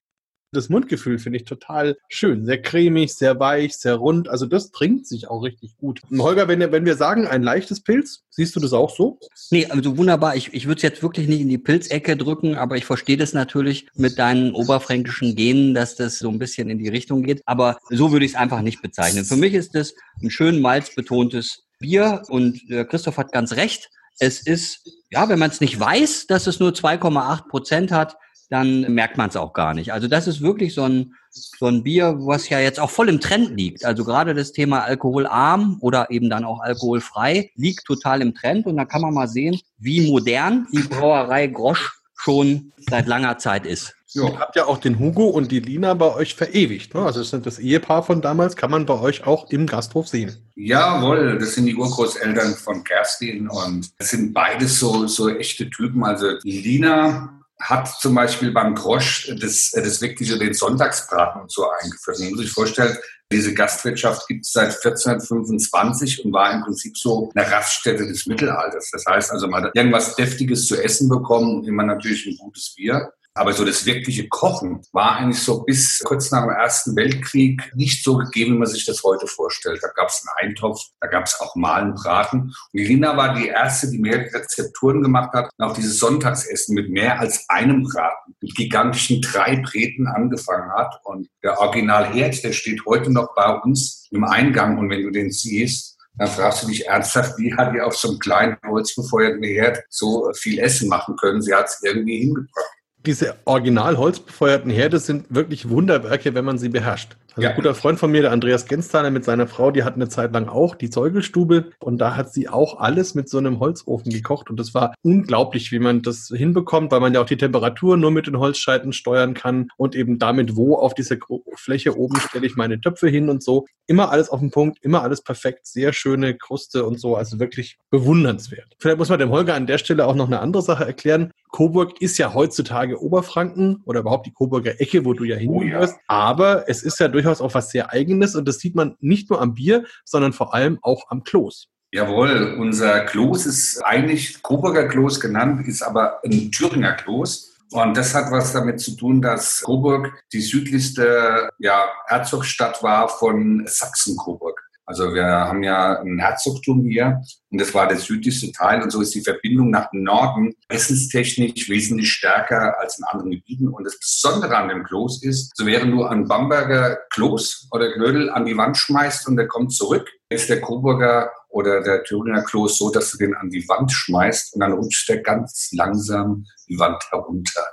Das 0.52 0.69
Mundgefühl 0.69 1.20
finde 1.20 1.38
ich 1.38 1.44
total 1.44 1.97
schön. 2.08 2.44
Sehr 2.44 2.61
cremig, 2.61 3.14
sehr 3.14 3.38
weich, 3.38 3.76
sehr 3.76 3.94
rund. 3.94 4.29
Also 4.29 4.47
das 4.47 4.73
trinkt 4.73 5.06
sich 5.06 5.29
auch 5.29 5.43
richtig 5.44 5.76
gut. 5.76 6.00
Und 6.11 6.20
Holger, 6.20 6.49
wenn, 6.49 6.61
wenn 6.73 6.85
wir 6.85 6.97
sagen, 6.97 7.29
ein 7.29 7.44
leichtes 7.44 7.81
Pilz, 7.81 8.25
siehst 8.31 8.56
du 8.56 8.61
das 8.61 8.73
auch 8.73 8.91
so? 8.91 9.20
Nee, 9.52 9.67
also 9.67 9.97
wunderbar. 9.97 10.35
Ich, 10.35 10.52
ich 10.52 10.67
würde 10.67 10.79
es 10.79 10.82
jetzt 10.82 11.05
wirklich 11.05 11.29
nicht 11.29 11.41
in 11.41 11.49
die 11.49 11.58
Pilzecke 11.58 12.17
drücken, 12.17 12.56
aber 12.56 12.76
ich 12.76 12.85
verstehe 12.85 13.17
das 13.17 13.32
natürlich 13.32 13.87
mit 13.94 14.19
deinen 14.19 14.52
oberfränkischen 14.52 15.37
Genen, 15.37 15.73
dass 15.73 15.94
das 15.94 16.19
so 16.19 16.29
ein 16.29 16.41
bisschen 16.41 16.69
in 16.69 16.79
die 16.79 16.88
Richtung 16.88 17.23
geht. 17.23 17.43
Aber 17.47 17.79
so 17.88 18.11
würde 18.11 18.25
ich 18.25 18.32
es 18.32 18.37
einfach 18.37 18.62
nicht 18.62 18.82
bezeichnen. 18.82 19.25
Für 19.25 19.37
mich 19.37 19.55
ist 19.55 19.76
es 19.76 19.94
ein 20.20 20.31
schön 20.31 20.61
malzbetontes 20.61 21.62
Bier 21.79 22.23
und 22.29 22.61
äh, 22.69 22.85
Christoph 22.85 23.19
hat 23.19 23.31
ganz 23.31 23.52
recht. 23.52 23.88
Es 24.19 24.44
ist, 24.44 24.81
ja, 25.11 25.29
wenn 25.29 25.38
man 25.38 25.50
es 25.50 25.61
nicht 25.61 25.79
weiß, 25.79 26.26
dass 26.26 26.49
es 26.49 26.58
nur 26.58 26.73
2,8 26.73 27.49
Prozent 27.49 27.93
hat, 27.93 28.17
dann 28.50 28.93
merkt 28.93 29.17
man 29.17 29.29
es 29.29 29.37
auch 29.37 29.52
gar 29.52 29.75
nicht. 29.75 29.93
Also 29.93 30.08
das 30.08 30.26
ist 30.26 30.43
wirklich 30.43 30.75
so 30.75 30.82
ein, 30.82 31.14
so 31.31 31.67
ein 31.67 31.85
Bier, 31.85 32.17
was 32.19 32.49
ja 32.49 32.58
jetzt 32.58 32.81
auch 32.81 32.91
voll 32.91 33.08
im 33.08 33.20
Trend 33.20 33.56
liegt. 33.56 33.85
Also 33.85 34.05
gerade 34.05 34.35
das 34.35 34.52
Thema 34.52 34.82
alkoholarm 34.82 35.79
oder 35.81 36.11
eben 36.11 36.29
dann 36.29 36.44
auch 36.44 36.61
alkoholfrei 36.61 37.50
liegt 37.55 37.85
total 37.87 38.20
im 38.20 38.35
Trend. 38.35 38.67
Und 38.67 38.76
da 38.76 38.85
kann 38.85 39.02
man 39.02 39.14
mal 39.14 39.29
sehen, 39.29 39.61
wie 39.79 40.11
modern 40.11 40.67
die 40.73 40.82
Brauerei 40.82 41.47
Grosch 41.47 41.93
schon 42.17 42.73
seit 42.91 43.06
langer 43.06 43.38
Zeit 43.38 43.64
ist. 43.64 43.94
Ja. 44.12 44.25
Ihr 44.25 44.38
habt 44.41 44.56
ja 44.56 44.64
auch 44.67 44.79
den 44.79 44.99
Hugo 44.99 45.29
und 45.29 45.52
die 45.52 45.61
Lina 45.61 45.94
bei 45.94 46.12
euch 46.12 46.35
verewigt. 46.35 46.94
Ne? 46.94 47.02
Also 47.02 47.20
das 47.20 47.31
sind 47.31 47.47
das 47.47 47.61
Ehepaar 47.61 48.02
von 48.02 48.20
damals, 48.20 48.56
kann 48.56 48.73
man 48.73 48.85
bei 48.85 48.99
euch 48.99 49.25
auch 49.25 49.49
im 49.50 49.67
Gasthof 49.67 50.08
sehen. 50.08 50.37
Jawohl, 50.56 51.38
das 51.38 51.55
sind 51.55 51.67
die 51.67 51.76
Urgroßeltern 51.76 52.55
von 52.55 52.82
Kerstin 52.82 53.49
und 53.49 53.88
das 53.99 54.11
sind 54.11 54.35
beides 54.35 54.81
so, 54.81 55.06
so 55.06 55.29
echte 55.29 55.70
Typen. 55.70 56.02
Also 56.02 56.37
die 56.41 56.61
Lina 56.61 57.40
hat 57.61 57.89
zum 58.01 58.15
Beispiel 58.15 58.53
beim 58.53 58.75
Grosch 58.75 59.31
das, 59.39 59.71
das 59.71 60.01
wirklich 60.01 60.37
den 60.39 60.55
Sonntagsbraten 60.55 61.43
und 61.43 61.53
so 61.53 61.69
eingeführt. 61.69 62.19
Man 62.19 62.31
muss 62.31 62.41
sich 62.41 62.53
vorstellen, 62.53 62.97
diese 63.33 63.55
Gastwirtschaft 63.55 64.27
gibt 64.27 64.45
es 64.45 64.53
seit 64.53 64.75
1425 64.85 66.25
und 66.25 66.33
war 66.33 66.53
im 66.53 66.62
Prinzip 66.62 66.97
so 66.99 67.31
eine 67.35 67.51
Raststätte 67.51 68.07
des 68.07 68.27
Mittelalters. 68.27 68.91
Das 68.91 69.05
heißt 69.07 69.31
also, 69.31 69.47
man 69.47 69.65
hat 69.65 69.77
irgendwas 69.77 70.17
Deftiges 70.17 70.67
zu 70.67 70.83
essen 70.83 71.09
bekommen 71.09 71.59
und 71.59 71.69
immer 71.69 71.85
natürlich 71.85 72.27
ein 72.27 72.37
gutes 72.39 72.75
Bier. 72.75 73.12
Aber 73.35 73.53
so 73.53 73.65
das 73.65 73.87
wirkliche 73.87 74.29
Kochen 74.29 74.82
war 74.93 75.17
eigentlich 75.17 75.43
so 75.43 75.62
bis 75.62 76.00
kurz 76.00 76.32
nach 76.32 76.43
dem 76.43 76.50
Ersten 76.50 76.97
Weltkrieg 76.97 77.71
nicht 77.77 78.03
so 78.03 78.17
gegeben, 78.17 78.55
wie 78.55 78.59
man 78.59 78.69
sich 78.69 78.85
das 78.85 79.05
heute 79.05 79.29
vorstellt. 79.29 79.79
Da 79.82 79.88
gab 79.94 80.09
es 80.09 80.27
einen 80.37 80.50
Eintopf, 80.50 80.81
da 81.00 81.06
gab 81.06 81.27
es 81.27 81.41
auch 81.41 81.55
Malen, 81.55 81.94
Braten. 81.94 82.41
Und 82.41 82.55
Lina 82.73 83.17
war 83.17 83.35
die 83.35 83.47
erste, 83.47 83.88
die 83.88 83.99
mehrere 83.99 84.35
Rezepturen 84.35 85.03
gemacht 85.03 85.32
hat 85.32 85.49
und 85.56 85.65
auch 85.65 85.75
dieses 85.75 86.00
Sonntagsessen 86.00 86.75
mit 86.75 86.91
mehr 86.91 87.21
als 87.21 87.49
einem 87.49 87.85
Braten, 87.85 88.35
mit 88.41 88.56
gigantischen 88.56 89.23
drei 89.23 89.56
Bräten 89.56 90.09
angefangen 90.09 90.73
hat. 90.73 91.00
Und 91.05 91.29
der 91.44 91.61
Originalherd, 91.61 92.43
der 92.43 92.53
steht 92.53 92.85
heute 92.85 93.12
noch 93.12 93.33
bei 93.37 93.49
uns 93.61 94.09
im 94.11 94.25
Eingang. 94.25 94.76
Und 94.76 94.91
wenn 94.91 95.05
du 95.05 95.11
den 95.11 95.31
siehst, 95.31 95.97
dann 96.19 96.29
fragst 96.29 96.65
du 96.65 96.67
dich 96.67 96.88
ernsthaft, 96.88 97.38
wie 97.38 97.55
hat 97.55 97.73
die 97.75 97.81
auf 97.81 97.97
so 97.97 98.09
einem 98.09 98.19
kleinen 98.19 98.56
holzbefeuerten 98.67 99.44
Herd 99.44 99.85
so 99.88 100.33
viel 100.35 100.59
Essen 100.59 100.88
machen 100.88 101.15
können? 101.17 101.41
Sie 101.41 101.55
hat 101.55 101.67
es 101.67 101.81
irgendwie 101.85 102.19
hingebracht 102.19 102.80
diese 103.06 103.37
original 103.44 103.97
holzbefeuerten 103.97 104.70
Herde 104.70 104.99
sind 104.99 105.26
wirklich 105.31 105.69
Wunderwerke, 105.69 106.35
wenn 106.35 106.44
man 106.44 106.58
sie 106.58 106.69
beherrscht. 106.69 107.17
Also 107.31 107.43
ja. 107.43 107.50
ein 107.50 107.56
guter 107.56 107.75
Freund 107.75 107.99
von 107.99 108.11
mir, 108.11 108.23
der 108.23 108.32
Andreas 108.32 108.67
Gensteiner 108.67 109.11
mit 109.11 109.25
seiner 109.25 109.47
Frau, 109.47 109.71
die 109.71 109.85
hat 109.85 109.94
eine 109.94 110.09
Zeit 110.09 110.32
lang 110.32 110.49
auch 110.49 110.75
die 110.75 110.91
Zeugelstube 110.91 111.71
und 111.79 111.99
da 111.99 112.17
hat 112.17 112.32
sie 112.32 112.49
auch 112.49 112.81
alles 112.81 113.15
mit 113.15 113.29
so 113.29 113.38
einem 113.38 113.61
Holzofen 113.61 114.12
gekocht 114.12 114.50
und 114.50 114.59
das 114.59 114.75
war 114.75 114.94
unglaublich, 115.03 115.73
wie 115.73 115.79
man 115.79 116.03
das 116.03 116.33
hinbekommt, 116.35 116.90
weil 116.90 117.00
man 117.00 117.14
ja 117.14 117.21
auch 117.21 117.26
die 117.26 117.37
Temperatur 117.37 117.97
nur 117.97 118.11
mit 118.11 118.26
den 118.26 118.38
Holzscheiten 118.38 118.93
steuern 118.93 119.35
kann 119.35 119.69
und 119.76 119.95
eben 119.95 120.19
damit, 120.19 120.57
wo 120.57 120.76
auf 120.76 120.95
dieser 120.95 121.16
Fläche 121.55 121.97
oben 121.97 122.19
stelle 122.21 122.47
ich 122.47 122.57
meine 122.57 122.81
Töpfe 122.81 123.09
hin 123.09 123.28
und 123.28 123.43
so. 123.43 123.66
Immer 123.87 124.11
alles 124.11 124.28
auf 124.28 124.40
den 124.40 124.50
Punkt, 124.50 124.78
immer 124.83 125.02
alles 125.02 125.23
perfekt, 125.23 125.66
sehr 125.66 125.93
schöne 125.93 126.37
Kruste 126.37 126.85
und 126.85 127.00
so, 127.00 127.16
also 127.16 127.38
wirklich 127.38 127.78
bewundernswert. 127.90 128.76
Vielleicht 128.78 128.99
muss 128.99 129.09
man 129.09 129.19
dem 129.19 129.31
Holger 129.31 129.55
an 129.55 129.66
der 129.66 129.78
Stelle 129.78 130.07
auch 130.07 130.14
noch 130.14 130.26
eine 130.26 130.40
andere 130.40 130.62
Sache 130.62 130.85
erklären. 130.85 131.33
Coburg 131.50 132.00
ist 132.00 132.19
ja 132.19 132.33
heutzutage 132.33 133.02
Oberfranken 133.02 133.83
oder 133.85 134.00
überhaupt 134.00 134.26
die 134.26 134.33
Coburger 134.33 134.81
Ecke, 134.81 135.05
wo 135.05 135.14
du 135.14 135.25
ja 135.25 135.37
hingehörst, 135.37 135.95
oh 135.95 135.99
ja. 135.99 136.02
aber 136.07 136.69
es 136.69 136.83
ist 136.83 137.00
ja 137.00 137.09
durch 137.09 137.20
durchaus 137.21 137.41
auch 137.41 137.55
was 137.55 137.71
sehr 137.71 137.93
Eigenes 137.93 138.35
und 138.35 138.49
das 138.49 138.59
sieht 138.59 138.75
man 138.75 138.97
nicht 139.00 139.31
nur 139.31 139.41
am 139.41 139.55
Bier, 139.55 139.85
sondern 140.05 140.33
vor 140.33 140.55
allem 140.55 140.79
auch 140.83 141.11
am 141.11 141.23
Kloß. 141.23 141.69
Jawohl, 141.93 142.57
unser 142.59 143.00
Kloß 143.00 143.47
ist 143.47 143.85
eigentlich 143.85 144.43
Coburger 144.43 144.87
Kloß 144.87 145.19
genannt, 145.21 145.67
ist 145.67 145.83
aber 145.83 146.21
ein 146.25 146.50
Thüringer 146.53 146.93
Kloß. 146.93 147.49
Und 147.73 147.97
das 147.97 148.15
hat 148.15 148.31
was 148.33 148.53
damit 148.53 148.81
zu 148.81 148.97
tun, 148.97 149.23
dass 149.23 149.62
Coburg 149.62 150.12
die 150.33 150.41
südlichste 150.41 151.50
ja, 151.59 151.89
Herzogstadt 152.07 152.83
war 152.83 153.09
von 153.09 153.65
Sachsen-Coburg. 153.67 154.61
Also 154.90 155.14
wir 155.14 155.25
haben 155.25 155.62
ja 155.62 156.00
ein 156.00 156.18
Herzogtum 156.18 156.85
hier 156.85 157.23
und 157.52 157.61
das 157.61 157.73
war 157.75 157.87
der 157.87 157.99
südlichste 157.99 158.50
Teil 158.50 158.82
und 158.82 158.90
so 158.90 159.00
ist 159.00 159.14
die 159.14 159.20
Verbindung 159.20 159.70
nach 159.70 159.88
dem 159.92 160.02
Norden 160.02 160.52
essenstechnisch 160.68 161.68
wesentlich 161.68 162.11
stärker 162.11 162.76
als 162.80 162.99
in 162.99 163.04
anderen 163.04 163.30
Gebieten. 163.30 163.68
Und 163.68 163.85
das 163.85 164.00
Besondere 164.00 164.56
an 164.56 164.68
dem 164.68 164.82
Kloß 164.82 165.23
ist, 165.23 165.52
so 165.54 165.64
während 165.64 165.92
du 165.92 166.02
ein 166.02 166.26
Bamberger 166.26 166.99
Kloß 167.11 167.68
oder 167.70 167.92
Knödel 167.92 168.30
an 168.30 168.47
die 168.47 168.56
Wand 168.56 168.76
schmeißt 168.78 169.28
und 169.28 169.37
der 169.37 169.47
kommt 169.47 169.73
zurück, 169.73 170.11
ist 170.28 170.49
der 170.49 170.61
Coburger 170.61 171.30
oder 171.50 171.85
der 171.85 172.02
Thüringer 172.02 172.42
Kloß 172.42 172.76
so, 172.76 172.90
dass 172.90 173.12
du 173.12 173.18
den 173.18 173.35
an 173.35 173.49
die 173.49 173.68
Wand 173.68 173.92
schmeißt 173.92 174.54
und 174.54 174.61
dann 174.61 174.73
rutscht 174.73 175.09
der 175.09 175.23
ganz 175.23 175.68
langsam 175.70 176.47
die 176.68 176.80
Wand 176.80 177.00
herunter. 177.12 177.64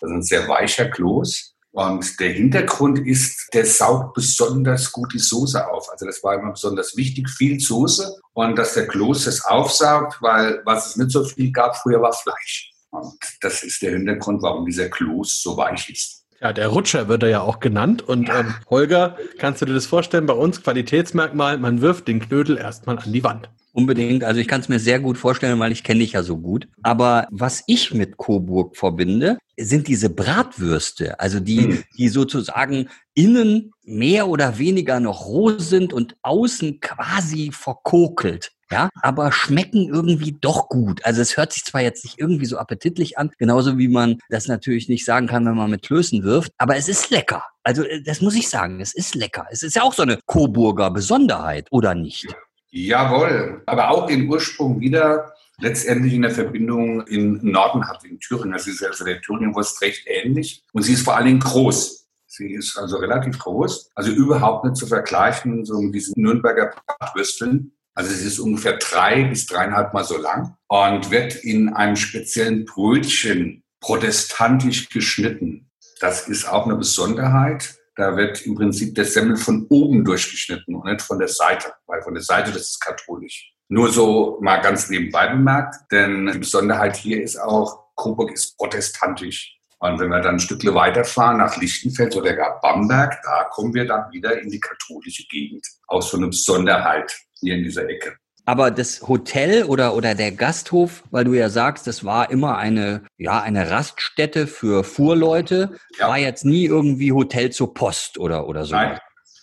Das 0.00 0.08
ist 0.08 0.16
ein 0.16 0.22
sehr 0.22 0.48
weicher 0.48 0.88
Kloß 0.88 1.51
und 1.72 2.20
der 2.20 2.30
Hintergrund 2.32 2.98
ist, 3.06 3.48
der 3.54 3.64
saugt 3.64 4.14
besonders 4.14 4.92
gut 4.92 5.12
die 5.14 5.18
Soße 5.18 5.66
auf. 5.66 5.90
Also 5.90 6.04
das 6.04 6.22
war 6.22 6.34
immer 6.34 6.52
besonders 6.52 6.96
wichtig, 6.96 7.30
viel 7.30 7.58
Soße 7.58 8.14
und 8.34 8.56
dass 8.56 8.74
der 8.74 8.86
Kloß 8.86 9.24
das 9.24 9.44
aufsaugt, 9.44 10.18
weil 10.20 10.60
was 10.66 10.88
es 10.88 10.96
nicht 10.96 11.10
so 11.10 11.24
viel 11.24 11.50
gab 11.50 11.76
früher 11.76 12.02
war 12.02 12.12
Fleisch. 12.12 12.72
Und 12.90 13.16
das 13.40 13.62
ist 13.62 13.80
der 13.80 13.92
Hintergrund, 13.92 14.42
warum 14.42 14.66
dieser 14.66 14.90
Kloß 14.90 15.42
so 15.42 15.56
weich 15.56 15.88
ist. 15.88 16.22
Ja, 16.42 16.52
der 16.52 16.68
Rutscher 16.68 17.08
wird 17.08 17.22
er 17.22 17.30
ja 17.30 17.40
auch 17.40 17.60
genannt. 17.60 18.02
Und 18.02 18.28
ähm, 18.28 18.54
Holger, 18.68 19.16
kannst 19.38 19.62
du 19.62 19.66
dir 19.66 19.74
das 19.74 19.86
vorstellen? 19.86 20.26
Bei 20.26 20.34
uns 20.34 20.62
Qualitätsmerkmal, 20.62 21.56
man 21.56 21.80
wirft 21.80 22.08
den 22.08 22.20
Knödel 22.20 22.58
erstmal 22.58 22.98
an 22.98 23.12
die 23.12 23.24
Wand. 23.24 23.48
Unbedingt. 23.74 24.22
Also 24.22 24.38
ich 24.38 24.48
kann 24.48 24.60
es 24.60 24.68
mir 24.68 24.78
sehr 24.78 25.00
gut 25.00 25.16
vorstellen, 25.16 25.58
weil 25.58 25.72
ich 25.72 25.82
kenne 25.82 26.00
dich 26.00 26.12
ja 26.12 26.22
so 26.22 26.36
gut. 26.36 26.68
Aber 26.82 27.26
was 27.30 27.64
ich 27.66 27.94
mit 27.94 28.18
Coburg 28.18 28.76
verbinde, 28.76 29.38
sind 29.58 29.88
diese 29.88 30.10
Bratwürste, 30.10 31.18
also 31.20 31.40
die, 31.40 31.62
hm. 31.62 31.84
die 31.96 32.08
sozusagen 32.08 32.88
innen 33.14 33.72
mehr 33.84 34.28
oder 34.28 34.58
weniger 34.58 35.00
noch 35.00 35.26
roh 35.26 35.58
sind 35.58 35.92
und 35.92 36.16
außen 36.22 36.80
quasi 36.80 37.50
verkokelt. 37.52 38.52
Ja, 38.70 38.88
aber 39.02 39.32
schmecken 39.32 39.88
irgendwie 39.92 40.34
doch 40.40 40.70
gut. 40.70 41.04
Also 41.04 41.20
es 41.20 41.36
hört 41.36 41.52
sich 41.52 41.62
zwar 41.62 41.82
jetzt 41.82 42.04
nicht 42.04 42.18
irgendwie 42.18 42.46
so 42.46 42.56
appetitlich 42.56 43.18
an, 43.18 43.30
genauso 43.36 43.76
wie 43.76 43.88
man 43.88 44.18
das 44.30 44.48
natürlich 44.48 44.88
nicht 44.88 45.04
sagen 45.04 45.26
kann, 45.26 45.44
wenn 45.44 45.56
man 45.56 45.70
mit 45.70 45.82
Klößen 45.82 46.22
wirft, 46.22 46.52
aber 46.56 46.76
es 46.76 46.88
ist 46.88 47.10
lecker. 47.10 47.44
Also 47.64 47.84
äh, 47.84 48.02
das 48.02 48.22
muss 48.22 48.34
ich 48.34 48.48
sagen, 48.48 48.80
es 48.80 48.94
ist 48.94 49.14
lecker. 49.14 49.46
Es 49.50 49.62
ist 49.62 49.76
ja 49.76 49.82
auch 49.82 49.92
so 49.92 50.02
eine 50.02 50.18
Coburger 50.24 50.90
Besonderheit, 50.90 51.68
oder 51.70 51.94
nicht? 51.94 52.34
Jawohl, 52.74 53.62
aber 53.66 53.90
auch 53.90 54.06
den 54.06 54.28
Ursprung 54.28 54.80
wieder 54.80 55.34
letztendlich 55.58 56.14
in 56.14 56.22
der 56.22 56.30
Verbindung 56.30 57.06
in 57.06 57.38
Norden 57.42 57.86
hat, 57.86 58.02
in 58.04 58.18
Thüringen. 58.18 58.52
Das 58.52 58.66
ist 58.66 58.82
also 58.82 59.04
der 59.04 59.20
Thüringen-Wurst 59.20 59.82
recht 59.82 60.06
ähnlich 60.06 60.64
und 60.72 60.82
sie 60.82 60.94
ist 60.94 61.02
vor 61.02 61.14
allen 61.14 61.26
Dingen 61.26 61.40
groß. 61.40 62.08
Sie 62.26 62.50
ist 62.54 62.78
also 62.78 62.96
relativ 62.96 63.38
groß, 63.38 63.90
also 63.94 64.10
überhaupt 64.10 64.64
nicht 64.64 64.76
zu 64.76 64.86
vergleichen 64.86 65.66
so 65.66 65.82
mit 65.82 65.94
diesen 65.94 66.14
Nürnberger 66.16 66.74
Bratwürsteln. 66.86 67.72
Also 67.94 68.10
sie 68.10 68.26
ist 68.26 68.38
ungefähr 68.38 68.78
drei 68.78 69.24
bis 69.24 69.44
dreieinhalb 69.44 69.92
Mal 69.92 70.04
so 70.04 70.16
lang 70.16 70.56
und 70.68 71.10
wird 71.10 71.36
in 71.44 71.74
einem 71.74 71.96
speziellen 71.96 72.64
Brötchen 72.64 73.62
protestantisch 73.80 74.88
geschnitten. 74.88 75.70
Das 76.00 76.26
ist 76.26 76.48
auch 76.48 76.64
eine 76.64 76.76
Besonderheit. 76.76 77.74
Da 77.94 78.16
wird 78.16 78.46
im 78.46 78.54
Prinzip 78.54 78.94
der 78.94 79.04
Semmel 79.04 79.36
von 79.36 79.66
oben 79.68 80.04
durchgeschnitten 80.04 80.74
und 80.74 80.86
nicht 80.86 81.02
von 81.02 81.18
der 81.18 81.28
Seite, 81.28 81.72
weil 81.86 82.02
von 82.02 82.14
der 82.14 82.22
Seite 82.22 82.50
das 82.50 82.62
ist 82.62 82.80
katholisch. 82.80 83.52
Nur 83.68 83.90
so 83.90 84.38
mal 84.40 84.58
ganz 84.58 84.88
nebenbei 84.88 85.28
bemerkt, 85.28 85.76
denn 85.90 86.30
die 86.32 86.38
Besonderheit 86.38 86.96
hier 86.96 87.22
ist 87.22 87.36
auch, 87.36 87.94
Coburg 87.94 88.32
ist 88.32 88.56
protestantisch. 88.56 89.56
Und 89.78 89.98
wenn 89.98 90.10
wir 90.10 90.20
dann 90.20 90.36
ein 90.36 90.40
Stückle 90.40 90.74
weiterfahren 90.74 91.38
nach 91.38 91.56
Lichtenfeld 91.56 92.14
oder 92.14 92.34
gar 92.34 92.60
Bamberg, 92.60 93.20
da 93.24 93.44
kommen 93.50 93.74
wir 93.74 93.86
dann 93.86 94.12
wieder 94.12 94.40
in 94.40 94.48
die 94.48 94.60
katholische 94.60 95.24
Gegend. 95.28 95.66
Auch 95.88 96.02
so 96.02 96.16
eine 96.16 96.28
Besonderheit 96.28 97.12
hier 97.40 97.56
in 97.56 97.64
dieser 97.64 97.88
Ecke. 97.88 98.16
Aber 98.44 98.70
das 98.70 99.02
Hotel 99.06 99.64
oder, 99.64 99.94
oder 99.94 100.14
der 100.14 100.32
Gasthof, 100.32 101.04
weil 101.10 101.24
du 101.24 101.34
ja 101.34 101.48
sagst, 101.48 101.86
das 101.86 102.04
war 102.04 102.30
immer 102.30 102.58
eine, 102.58 103.02
ja, 103.16 103.40
eine 103.40 103.70
Raststätte 103.70 104.46
für 104.46 104.82
Fuhrleute, 104.82 105.76
ja. 105.98 106.08
war 106.08 106.18
jetzt 106.18 106.44
nie 106.44 106.64
irgendwie 106.64 107.12
Hotel 107.12 107.50
zur 107.50 107.72
Post 107.72 108.18
oder, 108.18 108.48
oder 108.48 108.64
so. 108.64 108.74
Nein. 108.74 108.98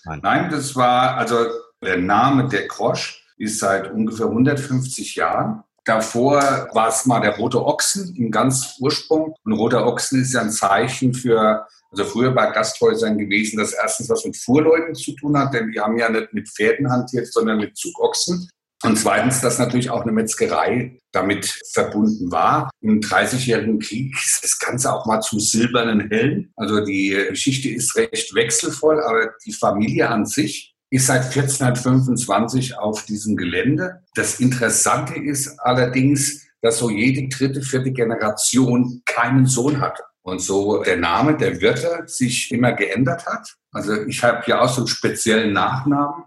Nein. 0.05 0.19
Nein, 0.23 0.49
das 0.51 0.75
war, 0.75 1.17
also 1.17 1.45
der 1.81 1.97
Name 1.97 2.47
der 2.47 2.67
Krosch 2.67 3.25
ist 3.37 3.59
seit 3.59 3.91
ungefähr 3.91 4.27
150 4.27 5.15
Jahren. 5.15 5.63
Davor 5.85 6.67
war 6.73 6.89
es 6.89 7.05
mal 7.05 7.21
der 7.21 7.37
rote 7.37 7.65
Ochsen 7.65 8.15
im 8.15 8.31
ganz 8.31 8.75
Ursprung. 8.79 9.33
Und 9.43 9.53
roter 9.53 9.87
Ochsen 9.87 10.21
ist 10.21 10.33
ja 10.33 10.41
ein 10.41 10.51
Zeichen 10.51 11.13
für, 11.13 11.65
also 11.91 12.03
früher 12.03 12.31
bei 12.31 12.51
Gasthäusern 12.51 13.17
gewesen, 13.17 13.57
dass 13.57 13.73
erstens 13.73 14.09
was 14.09 14.25
mit 14.25 14.37
Fuhrleuten 14.37 14.93
zu 14.93 15.13
tun 15.13 15.37
hat, 15.37 15.53
denn 15.53 15.71
die 15.71 15.79
haben 15.79 15.97
ja 15.97 16.09
nicht 16.09 16.33
mit 16.33 16.49
Pferden 16.49 16.91
hantiert, 16.91 17.31
sondern 17.31 17.57
mit 17.57 17.77
Zugochsen. 17.77 18.49
Und 18.83 18.97
zweitens, 18.97 19.41
dass 19.41 19.59
natürlich 19.59 19.89
auch 19.89 20.03
eine 20.03 20.13
Metzgerei 20.13 20.97
damit 21.11 21.59
verbunden 21.73 22.31
war. 22.31 22.69
Im 22.81 23.01
Dreißigjährigen 23.01 23.79
Krieg 23.79 24.15
ist 24.15 24.43
das 24.43 24.57
Ganze 24.57 24.93
auch 24.93 25.05
mal 25.05 25.19
zum 25.21 25.39
silbernen 25.39 26.09
Helm. 26.09 26.51
Also 26.55 26.83
die 26.85 27.09
Geschichte 27.29 27.69
ist 27.69 27.95
recht 27.95 28.33
wechselvoll, 28.33 29.03
aber 29.03 29.31
die 29.45 29.53
Familie 29.53 30.09
an 30.09 30.25
sich 30.25 30.75
ist 30.91 31.07
seit 31.07 31.25
1425 31.25 32.77
auf 32.77 33.05
diesem 33.05 33.35
Gelände. 33.35 34.01
Das 34.15 34.39
Interessante 34.39 35.15
ist 35.15 35.59
allerdings, 35.59 36.47
dass 36.61 36.79
so 36.79 36.89
jede 36.89 37.27
dritte, 37.27 37.61
vierte 37.61 37.91
Generation 37.91 39.01
keinen 39.05 39.45
Sohn 39.45 39.79
hatte. 39.81 40.03
Und 40.21 40.41
so 40.41 40.83
der 40.83 40.97
Name 40.97 41.37
der 41.37 41.59
Wirte 41.61 42.03
sich 42.05 42.51
immer 42.51 42.73
geändert 42.73 43.25
hat. 43.25 43.55
Also 43.71 44.03
ich 44.05 44.23
habe 44.23 44.43
hier 44.45 44.61
auch 44.61 44.69
so 44.69 44.81
einen 44.81 44.87
speziellen 44.87 45.53
Nachnamen. 45.53 46.23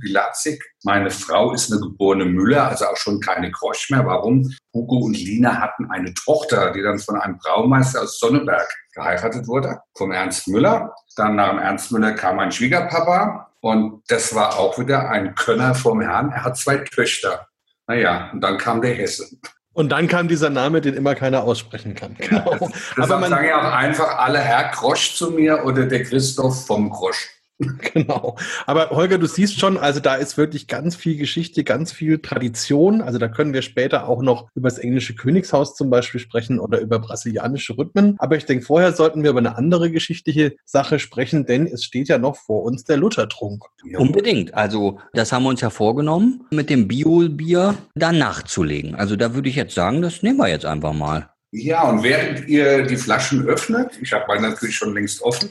Pilatzig. 0.00 0.62
Meine 0.84 1.10
Frau 1.10 1.52
ist 1.52 1.72
eine 1.72 1.80
geborene 1.80 2.24
Müller, 2.24 2.68
also 2.68 2.86
auch 2.86 2.96
schon 2.96 3.20
keine 3.20 3.50
Grosch 3.50 3.90
mehr. 3.90 4.04
Warum? 4.06 4.54
Hugo 4.72 4.98
und 4.98 5.16
Lina 5.16 5.60
hatten 5.60 5.90
eine 5.90 6.14
Tochter, 6.14 6.72
die 6.72 6.82
dann 6.82 6.98
von 6.98 7.20
einem 7.20 7.38
Braumeister 7.38 8.02
aus 8.02 8.18
Sonneberg 8.18 8.68
geheiratet 8.94 9.46
wurde, 9.46 9.80
vom 9.96 10.12
Ernst 10.12 10.48
Müller. 10.48 10.94
Dann 11.16 11.36
nach 11.36 11.50
dem 11.50 11.58
Ernst 11.58 11.92
Müller 11.92 12.12
kam 12.12 12.36
mein 12.36 12.52
Schwiegerpapa 12.52 13.50
und 13.60 14.02
das 14.08 14.34
war 14.34 14.58
auch 14.58 14.78
wieder 14.78 15.10
ein 15.10 15.34
Könner 15.34 15.74
vom 15.74 16.00
Herrn. 16.00 16.30
Er 16.30 16.44
hat 16.44 16.56
zwei 16.56 16.78
Töchter. 16.78 17.46
Naja, 17.86 18.30
und 18.32 18.40
dann 18.40 18.56
kam 18.58 18.80
der 18.80 18.94
Hesse. 18.94 19.28
Und 19.72 19.90
dann 19.90 20.08
kam 20.08 20.28
dieser 20.28 20.50
Name, 20.50 20.80
den 20.80 20.94
immer 20.94 21.14
keiner 21.14 21.42
aussprechen 21.42 21.94
kann. 21.94 22.16
Genau. 22.18 22.52
Ja, 22.52 22.68
das, 22.96 23.10
Aber 23.10 23.20
man 23.20 23.30
sagen 23.30 23.46
ja 23.46 23.58
auch 23.60 23.72
einfach 23.72 24.18
alle 24.18 24.38
Herr 24.38 24.70
Grosch 24.70 25.14
zu 25.14 25.30
mir 25.30 25.64
oder 25.64 25.86
der 25.86 26.02
Christoph 26.02 26.66
vom 26.66 26.90
Grosch. 26.90 27.28
Genau. 27.92 28.36
Aber 28.66 28.90
Holger, 28.90 29.18
du 29.18 29.26
siehst 29.26 29.58
schon, 29.58 29.76
also 29.76 30.00
da 30.00 30.14
ist 30.14 30.36
wirklich 30.36 30.66
ganz 30.66 30.96
viel 30.96 31.16
Geschichte, 31.16 31.64
ganz 31.64 31.92
viel 31.92 32.18
Tradition. 32.18 33.02
Also 33.02 33.18
da 33.18 33.28
können 33.28 33.52
wir 33.52 33.62
später 33.62 34.08
auch 34.08 34.22
noch 34.22 34.48
über 34.54 34.68
das 34.68 34.78
englische 34.78 35.14
Königshaus 35.14 35.74
zum 35.74 35.90
Beispiel 35.90 36.20
sprechen 36.20 36.58
oder 36.58 36.80
über 36.80 36.98
brasilianische 36.98 37.76
Rhythmen. 37.76 38.16
Aber 38.18 38.36
ich 38.36 38.46
denke, 38.46 38.64
vorher 38.64 38.92
sollten 38.92 39.22
wir 39.22 39.30
über 39.30 39.40
eine 39.40 39.56
andere 39.56 39.90
geschichtliche 39.90 40.56
Sache 40.64 40.98
sprechen, 40.98 41.46
denn 41.46 41.66
es 41.66 41.84
steht 41.84 42.08
ja 42.08 42.18
noch 42.18 42.36
vor 42.36 42.62
uns 42.62 42.84
der 42.84 42.96
Luthertrunk. 42.96 43.64
Unbedingt. 43.96 44.54
Also 44.54 44.98
das 45.12 45.32
haben 45.32 45.42
wir 45.42 45.50
uns 45.50 45.60
ja 45.60 45.70
vorgenommen, 45.70 46.46
mit 46.50 46.70
dem 46.70 46.88
Bio-Bier 46.88 47.74
da 47.94 48.12
nachzulegen. 48.12 48.94
Also 48.94 49.16
da 49.16 49.34
würde 49.34 49.48
ich 49.48 49.56
jetzt 49.56 49.74
sagen, 49.74 50.02
das 50.02 50.22
nehmen 50.22 50.38
wir 50.38 50.48
jetzt 50.48 50.66
einfach 50.66 50.92
mal. 50.92 51.30
Ja, 51.52 51.88
und 51.88 52.04
während 52.04 52.48
ihr 52.48 52.84
die 52.84 52.96
Flaschen 52.96 53.44
öffnet, 53.46 53.98
ich 54.00 54.12
habe 54.12 54.24
meine 54.28 54.50
natürlich 54.50 54.76
schon 54.76 54.94
längst 54.94 55.20
offen, 55.22 55.50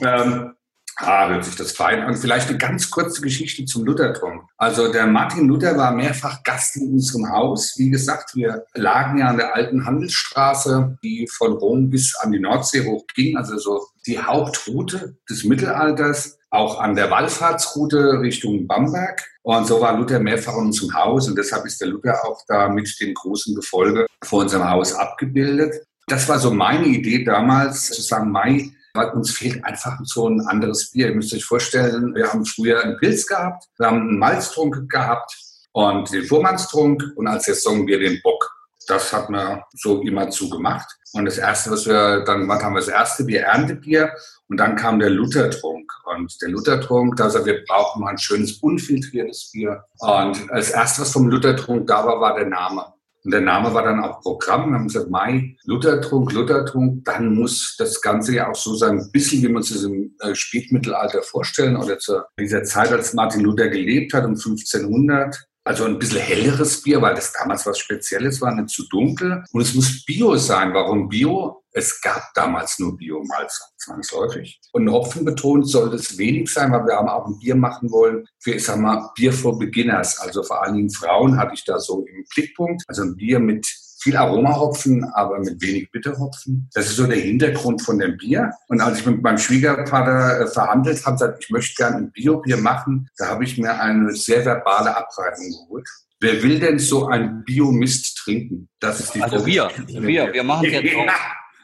ähm, 0.00 0.54
Ah, 1.02 1.28
hört 1.28 1.44
sich 1.44 1.56
das 1.56 1.72
fein 1.72 2.02
an. 2.02 2.14
Vielleicht 2.14 2.48
eine 2.48 2.58
ganz 2.58 2.90
kurze 2.90 3.22
Geschichte 3.22 3.64
zum 3.64 3.84
Lutherturm. 3.84 4.46
Also 4.58 4.92
der 4.92 5.06
Martin 5.06 5.48
Luther 5.48 5.76
war 5.76 5.92
mehrfach 5.92 6.42
Gast 6.42 6.76
in 6.76 6.92
unserem 6.92 7.30
Haus. 7.30 7.74
Wie 7.78 7.88
gesagt, 7.88 8.34
wir 8.34 8.66
lagen 8.74 9.18
ja 9.18 9.28
an 9.28 9.38
der 9.38 9.54
alten 9.54 9.86
Handelsstraße, 9.86 10.98
die 11.02 11.26
von 11.26 11.52
Rom 11.54 11.88
bis 11.88 12.14
an 12.16 12.32
die 12.32 12.38
Nordsee 12.38 12.84
hochging, 12.84 13.36
also 13.36 13.56
so 13.56 13.86
die 14.06 14.18
Hauptroute 14.18 15.16
des 15.28 15.44
Mittelalters, 15.44 16.38
auch 16.50 16.80
an 16.80 16.94
der 16.94 17.10
Wallfahrtsroute 17.10 18.20
Richtung 18.20 18.66
Bamberg. 18.66 19.24
Und 19.42 19.66
so 19.66 19.80
war 19.80 19.96
Luther 19.96 20.20
mehrfach 20.20 20.54
in 20.58 20.66
unserem 20.66 20.94
Haus 20.94 21.28
und 21.28 21.38
deshalb 21.38 21.64
ist 21.64 21.80
der 21.80 21.88
Luther 21.88 22.26
auch 22.26 22.42
da 22.46 22.68
mit 22.68 22.94
dem 23.00 23.14
großen 23.14 23.54
Gefolge 23.54 24.06
vor 24.22 24.42
unserem 24.42 24.68
Haus 24.68 24.92
abgebildet. 24.92 25.74
Das 26.08 26.28
war 26.28 26.38
so 26.38 26.50
meine 26.50 26.86
Idee 26.86 27.24
damals, 27.24 27.86
zu 27.86 28.02
sagen, 28.02 28.30
Mai, 28.30 28.70
weil 28.94 29.10
uns 29.10 29.30
fehlt 29.30 29.64
einfach 29.64 29.98
so 30.04 30.28
ein 30.28 30.40
anderes 30.46 30.90
Bier. 30.90 31.08
Ihr 31.08 31.14
müsst 31.14 31.32
euch 31.34 31.44
vorstellen, 31.44 32.14
wir 32.14 32.32
haben 32.32 32.44
früher 32.44 32.82
einen 32.82 32.96
Pilz 32.96 33.26
gehabt, 33.26 33.64
wir 33.78 33.86
haben 33.86 34.00
einen 34.00 34.18
Malztrunk 34.18 34.88
gehabt 34.88 35.36
und 35.72 36.12
den 36.12 36.24
Fuhrmannstrunk 36.24 37.02
und 37.16 37.26
als 37.26 37.44
Saison 37.44 37.86
wir 37.86 37.98
den 37.98 38.20
Bock. 38.22 38.50
Das 38.86 39.12
hat 39.12 39.30
man 39.30 39.62
so 39.74 40.02
immer 40.02 40.30
zugemacht. 40.30 40.88
Und 41.12 41.24
das 41.24 41.38
erste, 41.38 41.70
was 41.70 41.86
wir 41.86 42.24
dann 42.24 42.40
gemacht 42.40 42.62
haben, 42.62 42.74
wir 42.74 42.80
das 42.80 42.88
erste 42.88 43.24
Bier, 43.24 43.42
Erntebier. 43.42 44.12
Und 44.48 44.56
dann 44.56 44.74
kam 44.74 44.98
der 44.98 45.10
Luthertrunk. 45.10 45.92
Und 46.06 46.34
der 46.42 46.48
Luthertrunk, 46.48 47.16
da 47.16 47.24
also 47.24 47.44
wir 47.44 47.64
brauchen 47.66 48.02
mal 48.02 48.10
ein 48.10 48.18
schönes, 48.18 48.54
unfiltriertes 48.54 49.50
Bier. 49.52 49.84
Und 49.98 50.48
das 50.50 50.70
erste, 50.70 51.02
was 51.02 51.12
vom 51.12 51.28
Luthertrunk 51.28 51.86
da 51.86 52.04
war, 52.04 52.20
war 52.20 52.34
der 52.34 52.46
Name. 52.46 52.84
Und 53.24 53.32
der 53.32 53.42
Name 53.42 53.74
war 53.74 53.82
dann 53.82 54.02
auch 54.02 54.20
Programm. 54.22 54.70
Wir 54.70 54.78
haben 54.78 54.86
gesagt, 54.86 55.10
Mai, 55.10 55.56
Luthertrunk, 55.64 56.32
Luthertrunk, 56.32 57.04
dann 57.04 57.34
muss 57.34 57.76
das 57.78 58.00
Ganze 58.00 58.34
ja 58.34 58.48
auch 58.48 58.54
so 58.54 58.74
sein, 58.74 58.98
ein 58.98 59.10
bisschen, 59.12 59.42
wie 59.42 59.48
wir 59.48 59.56
uns 59.56 59.70
das 59.72 59.82
im 59.82 60.14
äh, 60.20 60.34
Spätmittelalter 60.34 61.22
vorstellen 61.22 61.76
oder 61.76 61.98
zu 61.98 62.22
dieser 62.38 62.64
Zeit, 62.64 62.90
als 62.92 63.12
Martin 63.12 63.42
Luther 63.42 63.68
gelebt 63.68 64.14
hat, 64.14 64.24
um 64.24 64.30
1500. 64.30 65.36
Also 65.70 65.84
ein 65.84 66.00
bisschen 66.00 66.18
helleres 66.18 66.82
Bier, 66.82 67.00
weil 67.00 67.14
das 67.14 67.32
damals 67.32 67.64
was 67.64 67.78
Spezielles 67.78 68.40
war, 68.40 68.52
nicht 68.52 68.70
zu 68.70 68.88
dunkel. 68.88 69.44
Und 69.52 69.60
es 69.60 69.72
muss 69.72 70.04
Bio 70.04 70.34
sein. 70.34 70.74
Warum 70.74 71.08
Bio? 71.08 71.62
Es 71.70 72.00
gab 72.00 72.34
damals 72.34 72.80
nur 72.80 72.96
Biomalz, 72.96 73.72
zwangsläufig. 73.78 74.60
Und 74.72 74.90
Hopfen 74.90 75.24
betont 75.24 75.68
sollte 75.68 75.94
es 75.94 76.18
wenig 76.18 76.52
sein, 76.52 76.72
weil 76.72 76.86
wir 76.86 76.96
haben 76.96 77.08
auch 77.08 77.24
ein 77.24 77.38
Bier 77.38 77.54
machen 77.54 77.88
wollen 77.92 78.26
für, 78.40 78.54
ich 78.54 78.64
sag 78.64 78.78
mal, 78.78 79.12
Bier 79.14 79.32
for 79.32 79.60
Beginners. 79.60 80.18
Also 80.18 80.42
vor 80.42 80.60
allen 80.60 80.74
Dingen 80.74 80.90
Frauen 80.90 81.36
hatte 81.36 81.54
ich 81.54 81.64
da 81.64 81.78
so 81.78 82.04
im 82.04 82.24
Blickpunkt. 82.34 82.82
Also 82.88 83.02
ein 83.02 83.14
Bier 83.14 83.38
mit 83.38 83.64
viel 84.00 84.16
Aromahopfen, 84.16 85.04
aber 85.14 85.38
mit 85.38 85.60
wenig 85.60 85.90
Bitterhopfen. 85.90 86.68
Das 86.74 86.86
ist 86.86 86.96
so 86.96 87.06
der 87.06 87.18
Hintergrund 87.18 87.82
von 87.82 87.98
dem 87.98 88.16
Bier. 88.16 88.50
Und 88.68 88.80
als 88.80 89.00
ich 89.00 89.06
mit 89.06 89.22
meinem 89.22 89.38
Schwiegervater 89.38 90.40
äh, 90.40 90.46
verhandelt 90.46 91.04
habe, 91.04 91.16
gesagt, 91.16 91.44
ich 91.44 91.50
möchte 91.50 91.74
gerne 91.74 91.96
ein 91.96 92.12
Biobier 92.12 92.56
machen, 92.56 93.08
da 93.18 93.28
habe 93.28 93.44
ich 93.44 93.58
mir 93.58 93.78
eine 93.80 94.12
sehr 94.12 94.44
verbale 94.44 94.96
Abreibung 94.96 95.50
geholt. 95.50 95.86
Wer 96.20 96.42
will 96.42 96.58
denn 96.60 96.78
so 96.78 97.06
ein 97.08 97.44
Biomist 97.44 98.18
trinken? 98.18 98.68
Das 98.78 99.00
ist 99.00 99.14
die 99.14 99.22
Also 99.22 99.44
wir, 99.46 99.70
wir, 99.86 100.32
wir 100.32 100.44
machen 100.44 100.66
es 100.66 100.72
jetzt 100.72 100.94
auch. 100.96 101.06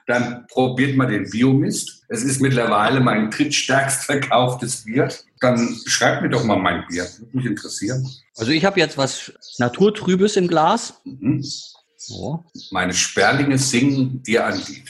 dann 0.07 0.47
probiert 0.49 0.97
mal 0.97 1.07
den 1.07 1.31
Biomist. 1.31 2.05
Es 2.09 2.23
ist 2.23 2.41
mittlerweile 2.41 3.01
mein 3.01 3.31
drittstärkst 3.31 4.05
verkauftes 4.05 4.85
Bier. 4.85 5.09
Dann 5.41 5.77
schreibt 5.87 6.23
mir 6.23 6.31
doch 6.31 6.45
mal 6.45 6.57
mein 6.59 6.85
Bier. 6.89 7.07
Würde 7.19 7.37
mich 7.37 7.47
interessieren. 7.47 8.07
Also 8.37 8.53
ich 8.53 8.65
habe 8.65 8.81
jetzt 8.81 8.97
was 8.97 9.33
Naturtrübes 9.59 10.37
im 10.37 10.49
Glas. 10.49 11.01
Mhm. 11.05 11.45
So. 12.07 12.45
Meine 12.71 12.95
Sperlinge 12.95 13.59
singen 13.59 14.23
dir 14.23 14.47
ein 14.47 14.59
Lied. 14.59 14.85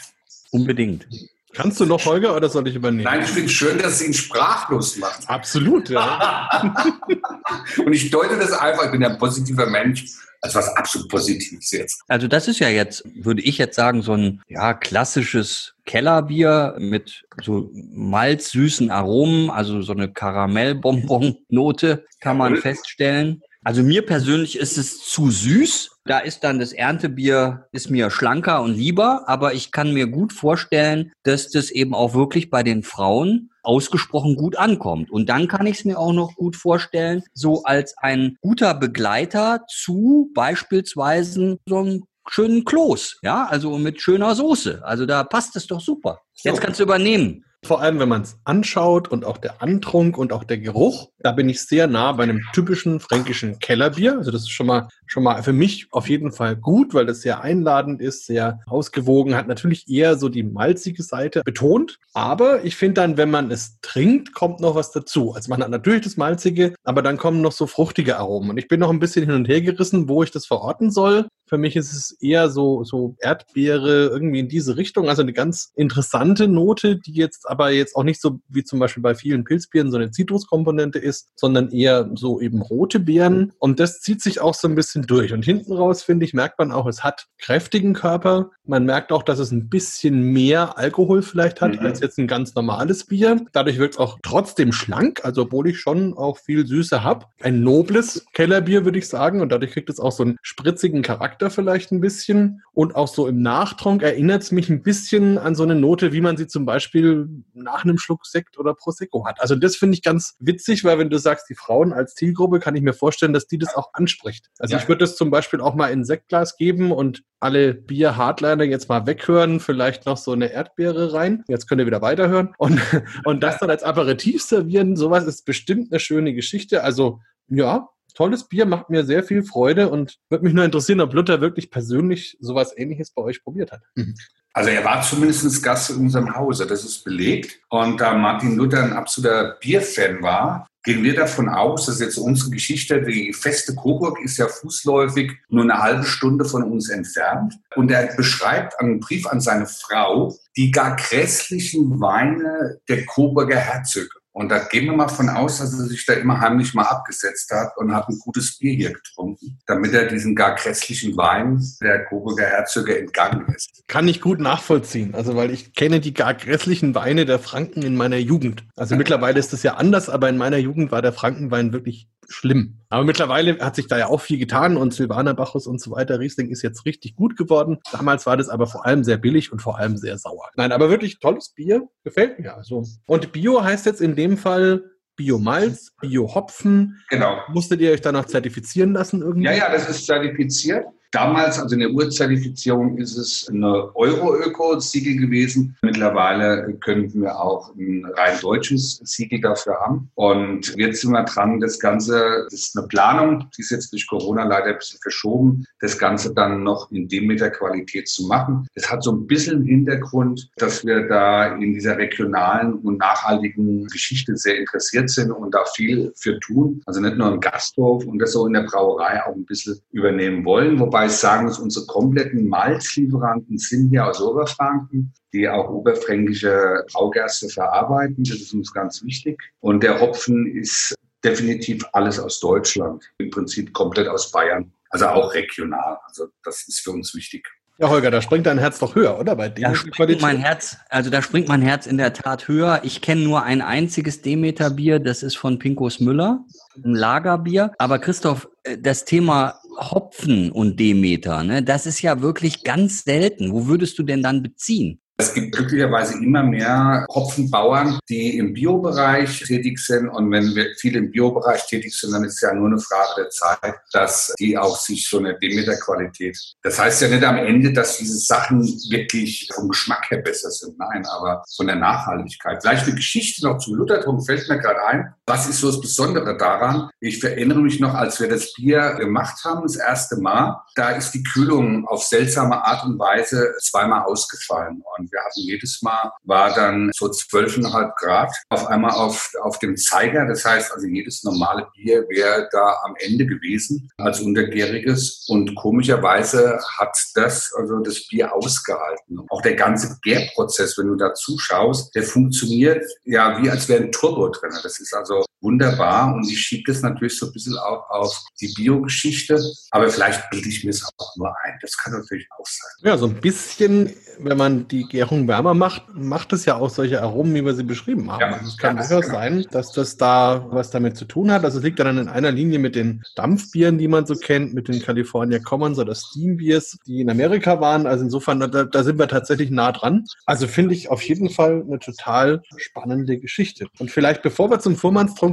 Unbedingt. 0.51 1.07
Kannst 1.55 1.81
du 1.81 1.87
noch, 1.87 2.05
Holger, 2.05 2.37
oder 2.37 2.51
soll 2.51 2.69
ich 2.69 2.75
übernehmen? 2.75 3.05
Nein, 3.05 3.23
ich 3.23 3.31
finde 3.31 3.47
es 3.47 3.53
schön, 3.53 3.79
dass 3.79 3.95
es 3.95 4.07
ihn 4.07 4.13
sprachlos 4.13 4.99
macht. 4.99 5.27
Absolut, 5.27 5.89
ja. 5.89 6.75
Und 7.79 7.93
ich 7.95 8.11
deute 8.11 8.37
das 8.37 8.53
einfach, 8.53 8.85
ich 8.85 8.91
bin 8.91 9.01
ja 9.01 9.09
ein 9.09 9.19
positiver 9.19 9.65
Mensch, 9.65 10.05
als 10.43 10.55
was 10.55 10.69
absolut 10.77 11.09
Positives 11.09 11.71
jetzt. 11.71 12.03
Also 12.09 12.29
das 12.29 12.47
ist 12.49 12.59
ja 12.59 12.69
jetzt, 12.69 13.05
würde 13.15 13.41
ich 13.41 13.57
jetzt 13.57 13.75
sagen, 13.75 14.03
so 14.03 14.13
ein 14.13 14.43
ja, 14.49 14.75
klassisches 14.75 15.75
Kellerbier 15.87 16.75
mit 16.79 17.25
so 17.43 17.71
malzsüßen 17.73 18.91
Aromen, 18.91 19.49
also 19.49 19.81
so 19.81 19.93
eine 19.93 20.13
Karamellbonbon-Note 20.13 22.05
kann 22.21 22.37
man 22.37 22.57
feststellen. 22.59 23.43
Also 23.65 23.83
mir 23.83 24.05
persönlich 24.05 24.59
ist 24.59 24.77
es 24.77 24.99
zu 24.99 25.31
süß. 25.31 25.96
Da 26.07 26.21
ist 26.21 26.45
dann 26.45 26.59
das 26.61 26.73
Erntebier, 26.73 27.67
ist 27.73 27.91
mir 27.91 28.11
schlanker 28.11 28.63
und 28.63 28.75
lieber, 28.75 29.25
aber 29.27 29.55
ich 29.55 29.73
kann 29.73 29.93
mir 29.93 30.07
gut 30.07 30.33
vorstellen, 30.33 31.13
dass 31.25 31.51
das 31.51 31.71
eben 31.71 31.95
auch 31.95 32.15
wirklich 32.15 32.49
bei 32.49 32.63
den 32.63 32.83
Frauen 32.85 33.51
ausgesprochen 33.63 34.37
gut 34.37 34.57
ankommt. 34.57 35.11
Und 35.11 35.29
dann 35.29 35.49
kann 35.49 35.67
ich 35.67 35.79
es 35.79 35.85
mir 35.85 35.99
auch 35.99 36.13
noch 36.13 36.37
gut 36.37 36.55
vorstellen, 36.55 37.25
so 37.35 37.65
als 37.65 37.97
ein 37.99 38.37
guter 38.41 38.75
Begleiter 38.75 39.65
zu 39.69 40.31
beispielsweise 40.35 41.59
so 41.69 41.79
einem 41.79 42.05
schönen 42.29 42.65
Kloß, 42.65 43.19
ja, 43.23 43.47
also 43.47 43.77
mit 43.79 44.01
schöner 44.01 44.35
Soße. 44.35 44.83
Also 44.85 45.07
da 45.07 45.25
passt 45.25 45.57
es 45.57 45.67
doch 45.67 45.81
super. 45.81 46.21
Jetzt 46.43 46.61
kannst 46.61 46.79
du 46.79 46.85
übernehmen. 46.85 47.45
Vor 47.67 47.83
allem, 47.83 47.99
wenn 47.99 48.09
man 48.09 48.23
es 48.23 48.39
anschaut 48.45 49.09
und 49.09 49.25
auch 49.25 49.39
der 49.39 49.61
Antrunk 49.61 50.17
und 50.17 50.33
auch 50.33 50.45
der 50.45 50.59
Geruch, 50.59 51.09
da 51.19 51.33
bin 51.33 51.49
ich 51.49 51.63
sehr 51.63 51.89
nah 51.89 52.13
bei 52.13 52.23
einem 52.23 52.41
typischen 52.53 53.01
fränkischen 53.01 53.59
Kellerbier. 53.59 54.19
Also 54.19 54.31
das 54.31 54.43
ist 54.43 54.51
schon 54.51 54.69
mal, 54.69 54.87
schon 55.07 55.25
mal 55.25 55.43
für 55.43 55.53
mich 55.53 55.89
auf 55.91 56.09
jeden 56.09 56.31
Fall 56.31 56.55
gut, 56.55 56.95
weil 56.95 57.07
das 57.07 57.23
sehr 57.23 57.41
einladend 57.41 58.01
ist, 58.01 58.25
sehr 58.27 58.61
ausgewogen, 58.67 59.35
hat 59.35 59.49
natürlich 59.49 59.89
eher 59.89 60.17
so 60.17 60.29
die 60.29 60.45
malzige 60.45 61.03
Seite 61.03 61.43
betont. 61.45 61.99
Aber 62.15 62.65
ich 62.65 62.77
finde 62.77 63.01
dann, 63.01 63.17
wenn 63.17 63.33
man 63.33 63.51
es 63.51 63.81
trinkt, 63.81 64.33
kommt 64.33 64.61
noch 64.61 64.77
was 64.77 64.93
dazu. 64.93 65.33
Also 65.35 65.51
man 65.51 65.61
hat 65.61 65.71
natürlich 65.71 66.05
das 66.05 66.17
malzige, 66.17 66.73
aber 66.85 67.03
dann 67.03 67.17
kommen 67.17 67.41
noch 67.41 67.51
so 67.51 67.67
fruchtige 67.67 68.17
Aromen. 68.17 68.51
Und 68.51 68.59
ich 68.59 68.69
bin 68.69 68.79
noch 68.79 68.91
ein 68.91 69.01
bisschen 69.01 69.25
hin 69.27 69.35
und 69.35 69.49
her 69.49 69.61
gerissen, 69.61 70.09
wo 70.09 70.23
ich 70.23 70.31
das 70.31 70.47
verorten 70.47 70.93
soll. 70.93 71.27
Für 71.47 71.59
mich 71.59 71.77
ist 71.77 71.93
es 71.93 72.17
eher 72.21 72.51
so, 72.51 72.85
so 72.85 73.17
Erdbeere 73.21 74.07
irgendwie 74.07 74.41
in 74.41 74.49
diese 74.49 74.77
Richtung. 74.77 75.09
Also 75.09 75.23
eine 75.23 75.33
ganz 75.33 75.73
interessante 75.77 76.49
Note, 76.49 76.97
die 76.97 77.13
jetzt 77.13 77.49
aber 77.49 77.71
jetzt 77.71 77.95
auch 77.97 78.03
nicht 78.03 78.21
so 78.21 78.41
wie 78.49 78.65
zum 78.65 78.79
Beispiel 78.79 79.03
bei 79.03 79.15
vielen 79.15 79.45
Pilzbieren 79.45 79.91
so 79.91 79.97
eine 79.97 80.11
Zitruskomponente 80.11 80.99
ist, 80.99 81.29
sondern 81.37 81.71
eher 81.71 82.11
so 82.15 82.41
eben 82.41 82.63
rote 82.63 83.01
Beeren. 83.01 83.53
Und 83.59 83.81
das 83.81 84.01
zieht 84.01 84.23
sich 84.23 84.41
auch 84.41 84.55
so 84.55 84.67
ein 84.67 84.75
bisschen 84.75 85.03
durch. 85.03 85.33
Und 85.33 85.45
hinten 85.45 85.73
raus, 85.73 86.03
finde 86.03 86.25
ich, 86.25 86.35
merkt 86.35 86.59
man 86.59 86.73
auch, 86.73 86.87
es 86.87 87.05
hat 87.05 87.27
kräftigen 87.39 87.95
Körper. 87.95 88.51
Man 88.65 88.85
merkt 88.85 89.13
auch, 89.13 89.23
dass 89.23 89.39
es 89.39 89.53
ein 89.53 89.69
bisschen 89.69 90.21
mehr 90.21 90.77
Alkohol 90.79 91.23
vielleicht 91.23 91.61
hat 91.61 91.75
mhm. 91.75 91.87
als 91.87 92.01
jetzt 92.01 92.19
ein 92.19 92.27
ganz 92.27 92.55
normales 92.55 93.05
Bier. 93.05 93.41
Dadurch 93.53 93.79
wirkt 93.79 93.95
es 93.95 94.01
auch 94.01 94.19
trotzdem 94.23 94.73
schlank, 94.73 95.25
also 95.25 95.43
obwohl 95.43 95.69
ich 95.69 95.79
schon 95.79 96.15
auch 96.15 96.39
viel 96.39 96.67
Süße 96.67 97.05
habe. 97.05 97.27
Ein 97.41 97.63
nobles 97.63 98.27
Kellerbier, 98.33 98.85
würde 98.85 98.99
ich 98.99 99.09
sagen. 99.09 99.41
Und 99.41 99.51
dadurch 99.51 99.73
kriegt 99.73 99.91
es 99.91 100.01
auch 100.01 100.13
so 100.13 100.25
einen 100.25 100.39
spritzigen 100.43 101.03
Charakter 101.03 101.36
vielleicht 101.51 101.93
ein 101.93 102.01
bisschen. 102.01 102.63
Und 102.73 102.95
auch 102.95 103.09
so 103.09 103.27
im 103.27 103.41
Nachtrunk 103.41 104.03
erinnert 104.03 104.43
es 104.43 104.53
mich 104.53 104.69
ein 104.69 104.83
bisschen 104.83 105.39
an 105.39 105.55
so 105.55 105.63
eine 105.63 105.75
Note, 105.75 106.13
wie 106.13 106.21
man 106.21 106.37
sie 106.37 106.47
zum 106.47 106.67
Beispiel 106.67 107.29
nach 107.55 107.85
einem 107.85 107.99
Schluck 107.99 108.27
Sekt 108.27 108.59
oder 108.59 108.75
Prosecco 108.75 109.27
hat. 109.27 109.41
Also 109.41 109.57
das 109.57 109.77
finde 109.77 109.95
ich 109.95 110.03
ganz 110.03 110.37
witzig, 110.41 110.85
weil 110.85 110.99
wenn 110.99 111.11
du 111.11 111.19
sagst, 111.19 111.49
die 111.49 111.55
Frauen 111.55 111.93
als 111.93 112.15
Zielgruppe, 112.15 112.61
kann 112.61 112.77
ich 112.77 112.83
mir 112.83 112.93
vorstellen, 112.93 113.33
dass 113.33 113.47
die 113.47 113.59
das 113.59 113.75
auch 113.75 113.91
anspricht. 113.95 114.51
Also 114.59 114.75
ja. 114.75 114.81
ich 114.81 114.89
würde 114.89 115.01
das 115.01 115.17
zum 115.17 115.31
Beispiel 115.31 115.61
auch 115.61 115.75
mal 115.75 115.89
in 115.89 116.05
Sektglas 116.05 116.57
geben 116.57 116.93
und 116.93 117.23
alle 117.41 117.75
Bier-Hardliner 117.75 118.65
jetzt 118.65 118.89
mal 118.89 119.07
weghören, 119.07 119.61
vielleicht 119.61 120.07
noch 120.07 120.17
so 120.17 120.33
eine 120.33 120.53
Erdbeere 120.53 121.13
rein. 121.13 121.45
Jetzt 121.49 121.69
könnt 121.69 121.81
ihr 121.81 121.87
wieder 121.87 122.03
weiterhören. 122.03 122.55
Und, 122.59 122.81
und 123.25 123.43
das 123.43 123.59
dann 123.59 123.71
als 123.71 123.83
Aperitif 123.83 124.43
servieren, 124.43 124.97
sowas 124.97 125.25
ist 125.25 125.45
bestimmt 125.45 125.93
eine 125.93 126.01
schöne 126.01 126.35
Geschichte. 126.35 126.83
Also 126.83 127.21
ja, 127.49 127.89
tolles 128.17 128.49
Bier, 128.49 128.67
macht 128.67 128.91
mir 128.91 129.05
sehr 129.05 129.23
viel 129.23 129.43
Freude 129.43 129.89
und 129.89 130.19
würde 130.29 130.45
mich 130.45 130.55
nur 130.55 130.65
interessieren, 130.65 131.01
ob 131.01 131.15
Luther 131.15 131.41
wirklich 131.41 131.71
persönlich 131.71 132.37
sowas 132.41 132.73
ähnliches 132.77 133.11
bei 133.11 133.23
euch 133.23 133.45
probiert 133.45 133.73
hat. 133.73 133.83
Mhm. 133.95 134.15
Also 134.53 134.71
er 134.71 134.85
war 134.85 135.03
zumindest 135.03 135.63
Gast 135.63 135.91
in 135.91 135.97
unserem 135.97 136.35
Hause, 136.35 136.67
das 136.67 136.83
ist 136.83 137.05
belegt. 137.05 137.61
Und 137.69 138.01
da 138.01 138.15
Martin 138.15 138.57
Luther 138.57 138.83
ein 138.83 138.95
absoluter 138.95 139.59
Bierfan 139.61 140.23
war, 140.23 140.67
gehen 140.83 141.03
wir 141.03 141.15
davon 141.15 141.49
aus, 141.49 141.87
dass 141.87 142.01
jetzt 142.01 142.17
unsere 142.17 142.51
Geschichte, 142.51 143.03
die 143.03 143.35
feste 143.35 143.75
Coburg 143.75 144.19
ist 144.23 144.39
ja 144.39 144.49
fußläufig 144.49 145.33
nur 145.51 145.65
eine 145.65 145.79
halbe 145.79 146.05
Stunde 146.05 146.47
von 146.47 146.63
uns 146.63 146.89
entfernt. 146.89 147.55
Und 147.75 147.91
er 147.91 148.17
beschreibt 148.17 148.81
einen 148.81 149.01
Brief 149.01 149.27
an 149.27 149.41
seine 149.41 149.67
Frau 149.67 150.35
die 150.57 150.71
gar 150.71 150.97
grässlichen 150.97 152.01
Weine 152.01 152.81
der 152.89 153.05
Coburger 153.05 153.59
Herzöge. 153.59 154.16
Und 154.37 154.51
da 154.51 154.59
gehen 154.59 154.85
wir 154.85 154.93
mal 154.93 155.09
von 155.09 155.31
aus, 155.31 155.61
dass 155.61 155.73
er 155.73 155.87
sich 155.87 156.05
da 156.05 156.13
immer 156.13 156.39
heimlich 156.39 156.75
mal 156.75 156.83
abgesetzt 156.83 157.51
hat 157.51 157.75
und 157.79 157.95
hat 157.95 158.07
ein 158.11 158.19
gutes 158.19 158.59
Bier 158.59 158.75
hier 158.75 158.93
getrunken, 158.93 159.59
damit 159.67 159.95
er 159.95 160.09
diesen 160.09 160.35
gar 160.37 160.55
grässlichen 160.57 161.17
Wein 161.17 161.59
der 161.81 162.05
Coburger 162.05 162.45
Herzöge 162.45 162.99
entgangen 162.99 163.47
ist. 163.55 163.83
Kann 163.89 164.07
ich 164.07 164.21
gut 164.21 164.39
nachvollziehen. 164.39 165.15
Also, 165.15 165.37
weil 165.37 165.51
ich 165.51 165.73
kenne 165.73 166.01
die 166.01 166.13
gar 166.13 166.35
grässlichen 166.35 166.95
Weine 166.95 167.25
der 167.25 167.39
Franken 167.39 167.81
in 167.81 167.97
meiner 167.97 168.19
Jugend. 168.19 168.67
Also 168.77 168.95
mittlerweile 168.95 169.39
ist 169.39 169.55
das 169.55 169.63
ja 169.63 169.77
anders, 169.77 170.11
aber 170.11 170.29
in 170.29 170.37
meiner 170.37 170.59
Jugend 170.59 170.93
war 170.93 171.01
der 171.01 171.15
Frankenwein 171.15 171.73
wirklich 171.73 172.07
schlimm. 172.29 172.81
Aber 172.89 173.05
mittlerweile 173.05 173.59
hat 173.59 173.77
sich 173.77 173.87
da 173.87 173.99
ja 173.99 174.07
auch 174.09 174.21
viel 174.21 174.39
getan 174.39 174.77
und 174.77 174.95
Silvaner 174.95 175.35
Bacchus 175.35 175.67
und 175.67 175.81
so 175.81 175.91
weiter. 175.91 176.19
Riesling 176.21 176.49
ist 176.49 176.63
jetzt 176.63 176.85
richtig 176.87 177.17
gut 177.17 177.37
geworden. 177.37 177.79
Damals 177.93 178.27
war 178.27 178.37
das 178.37 178.49
aber 178.49 178.67
vor 178.67 178.87
allem 178.87 179.05
sehr 179.05 179.17
billig 179.17 179.53
und 179.53 179.61
vor 179.61 179.79
allem 179.79 179.97
sehr 179.97 180.19
sauer. 180.19 180.51
Nein, 180.57 180.73
aber 180.73 180.91
wirklich 180.91 181.19
tolles 181.19 181.51
Bier. 181.51 181.89
Gefällt 182.05 182.39
mir 182.39 182.55
also. 182.57 182.85
Und 183.07 183.33
Bio 183.33 183.63
heißt 183.63 183.87
jetzt 183.87 184.01
in 184.01 184.17
dem 184.17 184.37
Fall 184.37 184.83
Bio-Malz, 185.17 185.93
Bio-Hopfen. 186.01 187.03
Genau. 187.09 187.39
Musstet 187.49 187.81
ihr 187.81 187.91
euch 187.91 188.03
da 188.03 188.13
noch 188.13 188.27
zertifizieren 188.27 188.93
lassen 188.93 189.23
irgendwie? 189.23 189.47
Ja, 189.47 189.53
ja, 189.53 189.73
das 189.73 189.89
ist 189.89 190.05
zertifiziert. 190.05 190.85
Damals, 191.13 191.59
also 191.59 191.75
in 191.75 191.81
der 191.81 191.91
Urzertifizierung, 191.91 192.99
ist 192.99 193.17
es 193.17 193.49
eine 193.49 193.95
Euro-Öko-Siegel 193.95 195.17
gewesen. 195.17 195.77
Mittlerweile 195.83 196.75
könnten 196.81 197.23
wir 197.23 197.39
auch 197.39 197.75
ein 197.77 198.05
rein 198.17 198.39
deutsches 198.41 199.01
Siegel 199.05 199.41
dafür 199.41 199.77
haben. 199.81 200.11
Und 200.15 200.75
jetzt 200.77 201.01
sind 201.01 201.13
wir 201.13 201.25
dran, 201.25 201.61
das 201.61 201.79
Ganze, 201.79 202.45
das 202.45 202.53
ist 202.53 202.79
eine 202.79 202.87
Planung, 202.89 203.47
die 203.57 203.63
ist 203.63 203.71
jetzt 203.71 203.93
durch 203.93 204.07
Corona 204.07 204.45
leider 204.45 204.67
ein 204.67 204.79
bisschen 204.79 205.01
verschoben, 205.01 205.65
das 205.81 205.99
Ganze 205.99 206.35
dann 206.35 206.63
noch 206.63 206.91
in 206.91 207.09
Demeter-Qualität 207.09 208.09
zu 208.09 208.27
machen. 208.27 208.67
Es 208.75 208.91
hat 208.91 209.03
so 209.03 209.13
ein 209.13 209.27
bisschen 209.27 209.63
Hintergrund, 209.63 210.51
dass 210.57 210.85
wir 210.85 211.09
da 211.09 211.57
in 211.57 211.75
dieser 211.75 211.97
regionalen 211.97 212.75
und 212.75 212.99
nachhaltigen 212.99 213.87
Geschichte 213.87 214.37
sehr 214.37 214.59
interessiert 214.59 215.11
sind 215.11 215.31
und 215.31 215.55
da 215.55 215.65
viel 215.75 216.13
für 216.17 216.39
tun. 216.41 216.83
Also 216.87 217.01
nicht 217.01 217.17
nur 217.17 217.33
im 217.33 217.41
Gasthof 217.41 218.05
und 218.05 218.19
das 218.19 218.33
so 218.33 218.47
in 218.47 218.53
der 218.53 218.63
Brauerei 218.63 219.25
auch 219.25 219.35
ein 219.35 219.47
bisschen 219.47 219.79
übernehmen 219.93 220.45
wollen. 220.45 220.79
Wobei 220.79 220.96
Wobei 220.97 221.09
ich 221.09 221.13
sagen 221.13 221.45
muss, 221.45 221.59
unsere 221.59 221.85
kompletten 221.85 222.49
Malzlieferanten 222.49 223.59
sind 223.59 223.91
hier 223.91 224.07
aus 224.07 224.19
Oberfranken, 224.19 225.13
die 225.35 225.47
auch 225.47 225.69
oberfränkische 225.69 226.87
Braugerste 226.91 227.51
verarbeiten. 227.51 228.25
Das 228.25 228.37
ist 228.39 228.55
uns 228.55 228.73
ganz 228.73 229.05
wichtig. 229.05 229.39
Und 229.61 229.83
der 229.83 230.01
Hopfen 230.01 230.47
ist 230.47 230.95
definitiv 231.23 231.85
alles 231.93 232.19
aus 232.19 232.41
Deutschland, 232.41 233.05
im 233.19 233.29
Prinzip 233.29 233.75
komplett 233.75 234.09
aus 234.09 234.31
Bayern, 234.31 234.73
also 234.89 235.09
auch 235.09 235.35
regional. 235.35 235.99
Also 236.07 236.29
das 236.43 236.67
ist 236.67 236.81
für 236.81 236.93
uns 236.93 237.15
wichtig. 237.15 237.47
Ja, 237.77 237.91
Holger, 237.91 238.11
da 238.11 238.23
springt 238.23 238.47
dein 238.47 238.57
Herz 238.57 238.79
doch 238.79 238.95
höher, 238.95 239.21
oder? 239.21 239.37
Bei 239.37 239.51
dem 239.51 239.65
da 239.65 239.75
springt 239.75 240.23
mein 240.23 240.39
Herz, 240.39 240.79
also 240.89 241.11
da 241.11 241.21
springt 241.21 241.47
mein 241.47 241.61
Herz 241.61 241.87
in 241.87 241.99
der 241.99 242.15
Tat 242.15 242.49
höher. 242.49 242.81
Ich 242.85 243.03
kenne 243.03 243.21
nur 243.21 243.43
ein 243.43 243.61
einziges 243.61 244.23
Demeter-Bier, 244.23 244.99
das 244.99 245.23
ist 245.23 245.37
von 245.37 245.59
Pinkos 245.59 246.01
Müller, 246.01 246.43
ein 246.83 246.95
Lagerbier. 246.95 247.73
Aber 247.77 247.99
Christoph, 247.99 248.49
äh, 248.63 248.79
das 248.79 249.05
Thema 249.05 249.61
Hopfen 249.77 250.51
und 250.51 250.81
Demeter, 250.81 251.43
ne, 251.45 251.63
das 251.63 251.87
ist 251.87 252.03
ja 252.03 252.23
wirklich 252.23 252.65
ganz 252.65 253.05
selten. 253.05 253.53
Wo 253.53 253.67
würdest 253.67 253.99
du 253.99 254.03
denn 254.03 254.23
dann 254.23 254.43
beziehen? 254.43 255.01
Es 255.19 255.33
gibt 255.33 255.57
glücklicherweise 255.57 256.23
immer 256.23 256.43
mehr 256.43 257.07
Hopfenbauern, 257.09 257.99
die 258.07 258.37
im 258.37 258.53
Biobereich 258.53 259.45
tätig 259.45 259.79
sind. 259.79 260.09
Und 260.09 260.31
wenn 260.31 260.55
wir 260.55 260.75
viel 260.79 260.95
im 260.95 261.11
Biobereich 261.11 261.67
tätig 261.67 261.99
sind, 261.99 262.13
dann 262.13 262.25
ist 262.25 262.35
es 262.35 262.41
ja 262.43 262.53
nur 262.53 262.67
eine 262.67 262.79
Frage 262.79 263.23
der 263.23 263.31
Zeit, 263.31 263.75
dass 263.93 264.35
die 264.39 264.59
auch 264.59 264.77
sich 264.77 265.09
so 265.09 265.19
eine 265.19 265.39
Demeter-Qualität. 265.39 266.39
Das 266.63 266.79
heißt 266.79 267.01
ja 267.01 267.09
nicht 267.09 267.25
am 267.25 267.39
Ende, 267.39 267.73
dass 267.73 267.97
diese 267.97 268.19
Sachen 268.19 268.61
wirklich 268.91 269.49
vom 269.55 269.71
Geschmack 269.71 270.11
her 270.11 270.19
besser 270.19 270.51
sind. 270.51 270.79
Nein, 270.79 271.07
aber 271.07 271.43
von 271.57 271.67
der 271.67 271.77
Nachhaltigkeit. 271.77 272.61
Vielleicht 272.61 272.87
eine 272.87 272.95
Geschichte 272.95 273.47
noch 273.47 273.57
zum 273.57 273.77
Luthertum 273.77 274.23
fällt 274.23 274.47
mir 274.51 274.59
gerade 274.59 274.85
ein. 274.85 275.15
Was 275.27 275.49
ist 275.49 275.61
so 275.61 275.69
das 275.69 275.81
Besondere 275.81 276.37
daran? 276.37 276.91
Ich 277.01 277.25
erinnere 277.25 277.61
mich 277.61 277.81
noch, 277.81 277.95
als 277.95 278.21
wir 278.21 278.29
das 278.29 278.53
Bier 278.53 278.97
gemacht 278.99 279.43
haben, 279.45 279.63
das 279.63 279.77
erste 279.77 280.17
Mal, 280.17 280.61
da 280.75 280.91
ist 280.91 281.13
die 281.13 281.23
Kühlung 281.23 281.89
auf 281.89 282.05
seltsame 282.05 282.63
Art 282.63 282.85
und 282.85 282.99
Weise 282.99 283.55
zweimal 283.61 284.03
ausgefallen. 284.03 284.83
Und 284.99 285.06
Und 285.07 285.13
wir 285.13 285.21
hatten 285.21 285.41
jedes 285.41 285.83
Mal, 285.83 286.11
war 286.25 286.53
dann 286.53 286.91
so 286.93 287.07
12,5 287.07 287.93
Grad 287.97 288.35
auf 288.49 288.67
einmal 288.67 288.91
auf, 288.91 289.31
auf 289.43 289.61
dem 289.61 289.77
Zeiger. 289.77 290.27
Das 290.27 290.45
heißt 290.45 290.73
also, 290.73 290.87
jedes 290.87 291.23
normale 291.23 291.69
Bier 291.77 292.05
wäre 292.09 292.49
da 292.51 292.75
am 292.85 292.97
Ende 292.99 293.25
gewesen 293.25 293.89
als 293.99 294.21
untergäriges. 294.21 295.25
Und 295.29 295.55
komischerweise 295.55 296.59
hat 296.77 296.97
das, 297.15 297.53
also 297.57 297.79
das 297.79 298.09
Bier 298.09 298.35
ausgehalten. 298.35 299.21
Auch 299.31 299.43
der 299.43 299.55
ganze 299.55 299.97
Gärprozess, 300.03 300.77
wenn 300.77 300.89
du 300.89 300.97
da 300.97 301.15
zuschaust, 301.15 301.95
der 301.95 302.03
funktioniert 302.03 302.85
ja 303.05 303.41
wie 303.41 303.49
als 303.49 303.69
wäre 303.69 303.85
ein 303.85 303.93
Turbo 303.93 304.29
drin. 304.29 304.51
Das 304.61 304.81
ist 304.81 304.93
also 304.93 305.25
wunderbar 305.47 306.13
und 306.13 306.29
ich 306.29 306.41
schiebe 306.41 306.65
das 306.67 306.83
natürlich 306.83 307.17
so 307.19 307.27
ein 307.27 307.33
bisschen 307.33 307.57
auch 307.57 307.89
auf 307.89 308.25
die 308.41 308.53
Biogeschichte, 308.57 309.41
aber 309.71 309.89
vielleicht 309.89 310.29
bilde 310.31 310.49
ich 310.49 310.65
mir 310.65 310.71
es 310.71 310.85
auch 310.99 311.17
nur 311.17 311.29
ein. 311.45 311.59
Das 311.63 311.77
kann 311.79 311.93
natürlich 311.93 312.27
auch 312.37 312.47
sein. 312.47 312.71
Ja, 312.83 312.99
so 312.99 313.07
ein 313.07 313.21
bisschen, 313.21 313.93
wenn 314.19 314.37
man 314.37 314.67
die 314.67 314.83
Gärung 314.83 315.29
wärmer 315.29 315.55
macht, 315.55 315.85
macht 315.95 316.33
es 316.33 316.45
ja 316.47 316.57
auch 316.57 316.71
solche 316.71 317.01
Aromen, 317.01 317.35
wie 317.35 317.45
wir 317.45 317.55
sie 317.55 317.63
beschrieben 317.63 318.11
haben. 318.11 318.21
Ja, 318.21 318.33
also 318.33 318.47
es 318.47 318.57
kann 318.57 318.77
durchaus 318.77 319.07
genau. 319.07 319.15
sein, 319.15 319.47
dass 319.53 319.73
das 319.73 319.97
da 319.97 320.47
was 320.51 320.71
damit 320.71 320.97
zu 320.97 321.05
tun 321.05 321.31
hat. 321.31 321.45
Also 321.45 321.59
es 321.59 321.65
liegt 321.65 321.79
dann 321.79 321.99
in 321.99 322.09
einer 322.09 322.33
Linie 322.33 322.59
mit 322.59 322.75
den 322.75 323.03
Dampfbieren, 323.15 323.79
die 323.79 323.89
man 323.89 324.05
so 324.05 324.17
kennt, 324.17 324.53
mit 324.53 324.67
den 324.67 324.83
California 324.83 325.39
Commons 325.39 325.79
oder 325.79 325.95
Steam 325.95 326.39
Beers, 326.39 326.77
die 326.87 327.03
in 327.03 327.11
Amerika 327.11 327.61
waren. 327.61 327.87
Also 327.87 328.05
insofern, 328.05 328.41
da, 328.41 328.65
da 328.65 328.83
sind 328.83 328.99
wir 328.99 329.07
tatsächlich 329.07 329.51
nah 329.51 329.71
dran. 329.71 330.05
Also 330.25 330.49
finde 330.49 330.75
ich 330.75 330.91
auf 330.91 331.03
jeden 331.03 331.31
Fall 331.31 331.63
eine 331.67 331.79
total 331.79 332.43
spannende 332.57 333.19
Geschichte. 333.19 333.69
Und 333.79 333.91
vielleicht, 333.93 334.23
bevor 334.23 334.51
wir 334.51 334.59
zum 334.59 334.77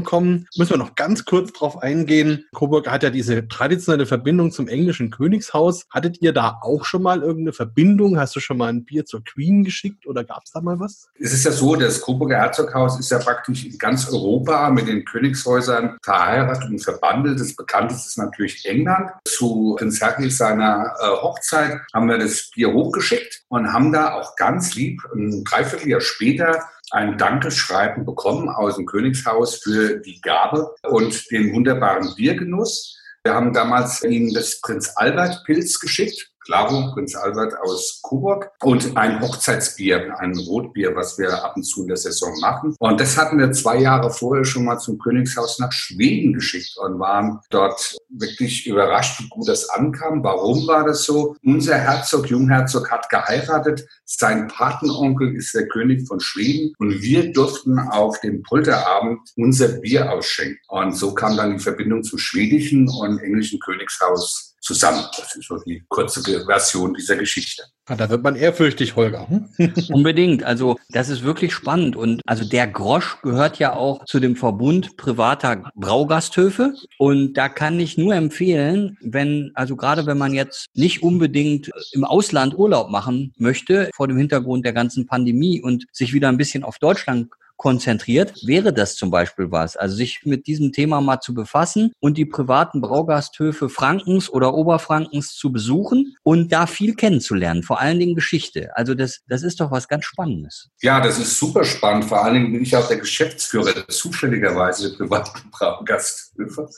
Kommen, 0.04 0.48
müssen 0.58 0.72
wir 0.72 0.78
noch 0.78 0.96
ganz 0.96 1.26
kurz 1.26 1.52
drauf 1.54 1.82
eingehen. 1.82 2.46
Coburg 2.54 2.90
hat 2.90 3.04
ja 3.04 3.10
diese 3.10 3.48
traditionelle 3.48 4.06
Verbindung 4.06 4.52
zum 4.52 4.68
englischen 4.68 5.12
Königshaus. 5.12 5.86
Hattet 5.90 6.22
ihr 6.22 6.34
da 6.34 6.60
auch 6.62 6.86
schon 6.86 7.04
mal 7.04 7.22
irgendeine 7.22 7.54
Verbindung? 7.54 8.20
Hast 8.20 8.36
du 8.36 8.40
schon 8.40 8.58
mal 8.58 8.70
ein 8.70 8.86
Bier 8.86 9.06
zur 9.06 9.24
Queen 9.24 9.64
geschickt 9.64 10.06
oder 10.08 10.24
gab 10.24 10.44
es 10.46 10.52
da 10.52 10.62
mal 10.62 10.80
was? 10.80 11.10
Es 11.20 11.34
ist 11.34 11.46
ja 11.46 11.52
so, 11.52 11.76
das 11.76 12.02
Coburger 12.02 12.38
Herzoghaus 12.38 13.00
ist 13.00 13.12
ja 13.12 13.20
praktisch 13.20 13.66
in 13.66 13.78
ganz 13.78 14.10
Europa 14.10 14.70
mit 14.70 14.88
den 14.88 15.06
Königshäusern 15.06 15.98
verheiratet 16.04 16.70
und 16.70 16.80
verbandelt. 16.80 17.40
Das 17.40 17.56
bekannteste 17.56 18.10
ist 18.10 18.18
natürlich 18.18 18.66
England. 18.66 19.12
Zu 19.26 19.76
Prinz 19.78 20.02
Harry 20.02 20.30
seiner 20.30 20.94
äh, 21.00 21.08
Hochzeit 21.22 21.80
haben 21.94 22.08
wir 22.08 22.18
das 22.18 22.50
Bier 22.54 22.74
hochgeschickt 22.74 23.44
und 23.50 23.72
haben 23.72 23.92
da 23.92 24.14
auch 24.14 24.36
ganz 24.36 24.76
lieb 24.76 25.02
ein 25.14 25.44
Dreivierteljahr 25.44 26.02
später 26.02 26.64
ein 26.94 27.18
Dankeschreiben 27.18 28.06
bekommen 28.06 28.50
aus 28.50 28.76
dem 28.76 28.86
Königshaus 28.86 29.56
für 29.56 30.00
die 30.00 30.22
Gabe 30.22 30.76
und 30.84 31.30
den 31.32 31.52
wunderbaren 31.54 32.14
Biergenuss. 32.16 33.00
Wir 33.24 33.34
haben 33.34 33.52
damals 33.52 34.04
Ihnen 34.04 34.34
das 34.34 34.62
Prinz 34.62 34.92
Albert 34.96 35.44
Pilz 35.46 35.80
geschickt 35.80 36.33
Claro, 36.46 36.92
Prinz 36.94 37.16
Albert 37.16 37.54
aus 37.62 38.02
Coburg 38.04 38.52
und 38.62 38.98
ein 38.98 39.22
Hochzeitsbier, 39.22 40.20
ein 40.20 40.38
Rotbier, 40.38 40.94
was 40.96 41.18
wir 41.18 41.44
ab 41.44 41.56
und 41.56 41.64
zu 41.64 41.84
in 41.84 41.88
der 41.88 41.98
Saison 41.98 42.38
machen. 42.42 42.76
Und 42.80 43.00
das 43.00 43.18
hatten 43.18 43.40
wir 43.40 43.52
zwei 43.54 43.78
Jahre 43.78 44.12
vorher 44.12 44.44
schon 44.44 44.66
mal 44.66 44.78
zum 44.78 45.00
Königshaus 45.00 45.60
nach 45.60 45.72
Schweden 45.72 46.34
geschickt 46.34 46.76
und 46.78 47.00
waren 47.00 47.40
dort 47.50 47.98
wirklich 48.10 48.68
überrascht, 48.68 49.22
wie 49.22 49.30
gut 49.30 49.48
das 49.48 49.70
ankam. 49.70 50.24
Warum 50.24 50.68
war 50.68 50.84
das 50.86 51.04
so? 51.04 51.36
Unser 51.44 51.78
Herzog, 51.78 52.30
Jungherzog, 52.30 52.92
hat 52.92 53.10
geheiratet. 53.10 53.88
Sein 54.06 54.48
Patenonkel 54.48 55.36
ist 55.36 55.54
der 55.54 55.68
König 55.68 56.08
von 56.08 56.20
Schweden 56.20 56.74
und 56.78 57.02
wir 57.02 57.32
durften 57.32 57.80
auf 57.80 58.20
dem 58.20 58.44
Polterabend 58.44 59.20
unser 59.38 59.70
Bier 59.80 60.12
ausschenken. 60.12 60.60
Und 60.68 60.96
so 60.96 61.14
kam 61.14 61.38
dann 61.38 61.58
die 61.58 61.64
Verbindung 61.64 62.04
zum 62.04 62.20
schwedischen 62.20 62.90
und 62.90 63.20
englischen 63.20 63.60
Königshaus 63.60 64.53
zusammen. 64.64 65.06
Das 65.18 65.36
ist 65.36 65.48
so 65.48 65.58
die 65.58 65.84
kurze 65.88 66.22
Version 66.46 66.94
dieser 66.94 67.18
Geschichte. 67.18 67.64
Ah, 67.86 67.98
da 67.98 68.10
wird 68.10 68.24
man 68.24 68.38
ehrfürchtig, 68.38 68.96
Holger. 68.96 69.28
Hm? 69.30 69.50
Unbedingt. 69.92 70.44
Also 70.44 70.78
das 70.90 71.10
ist 71.10 71.24
wirklich 71.24 71.54
spannend. 71.54 71.98
Und 71.98 72.22
also 72.26 72.46
der 72.48 72.68
Grosch 72.68 73.22
gehört 73.22 73.60
ja 73.60 73.74
auch 73.74 74.06
zu 74.06 74.22
dem 74.22 74.38
Verbund 74.38 74.96
privater 74.96 75.70
Braugasthöfe. 75.76 76.74
Und 76.98 77.34
da 77.34 77.50
kann 77.50 77.80
ich 77.80 77.98
nur 77.98 78.16
empfehlen, 78.16 78.98
wenn, 79.02 79.52
also 79.54 79.76
gerade 79.76 80.06
wenn 80.06 80.18
man 80.18 80.34
jetzt 80.34 80.68
nicht 80.74 81.04
unbedingt 81.04 81.70
im 81.92 82.06
Ausland 82.06 82.58
Urlaub 82.58 82.90
machen 82.90 83.34
möchte, 83.38 83.90
vor 83.94 84.08
dem 84.08 84.18
Hintergrund 84.18 84.66
der 84.66 84.74
ganzen 84.74 85.06
Pandemie 85.06 85.62
und 85.62 85.86
sich 85.92 86.14
wieder 86.14 86.30
ein 86.30 86.38
bisschen 86.38 86.64
auf 86.64 86.80
Deutschland 86.80 87.28
konzentriert, 87.64 88.34
wäre 88.46 88.74
das 88.74 88.98
zum 88.98 89.10
Beispiel 89.10 89.50
was. 89.50 89.78
Also 89.78 89.96
sich 89.96 90.24
mit 90.26 90.48
diesem 90.48 90.74
Thema 90.74 91.00
mal 91.00 91.22
zu 91.22 91.34
befassen 91.34 91.94
und 92.02 92.18
die 92.18 92.26
privaten 92.26 92.82
Braugasthöfe 92.82 93.70
Frankens 93.70 94.30
oder 94.30 94.54
Oberfrankens 94.54 95.34
zu 95.34 95.50
besuchen 95.50 96.18
und 96.24 96.52
da 96.52 96.68
viel 96.68 96.94
kennenzulernen, 96.94 97.64
vor 97.64 97.80
allen 97.80 98.00
Dingen 98.00 98.16
Geschichte. 98.16 98.76
Also 98.76 98.96
das, 98.96 99.22
das 99.30 99.44
ist 99.44 99.62
doch 99.62 99.72
was 99.72 99.88
ganz 99.88 100.04
Spannendes. 100.04 100.72
Ja, 100.82 101.00
das 101.00 101.18
ist 101.18 101.40
super 101.40 101.64
spannend. 101.64 102.04
Vor 102.04 102.22
allen 102.22 102.34
Dingen 102.34 102.52
bin 102.52 102.64
ich 102.64 102.76
auch 102.76 102.90
der 102.90 102.98
Geschäftsführer 102.98 103.88
zufälligerweise 103.88 104.90
der 104.90 104.98
privaten 104.98 105.50
Braugasthöfe. 105.50 106.33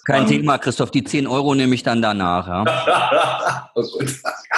Kein 0.05 0.27
Thema, 0.27 0.57
Christoph. 0.57 0.91
Die 0.91 1.03
10 1.03 1.27
Euro 1.27 1.55
nehme 1.55 1.75
ich 1.75 1.83
dann 1.83 2.01
danach. 2.01 2.47
Ja. 2.47 3.71
oh 3.75 3.81
ja, 4.01 4.07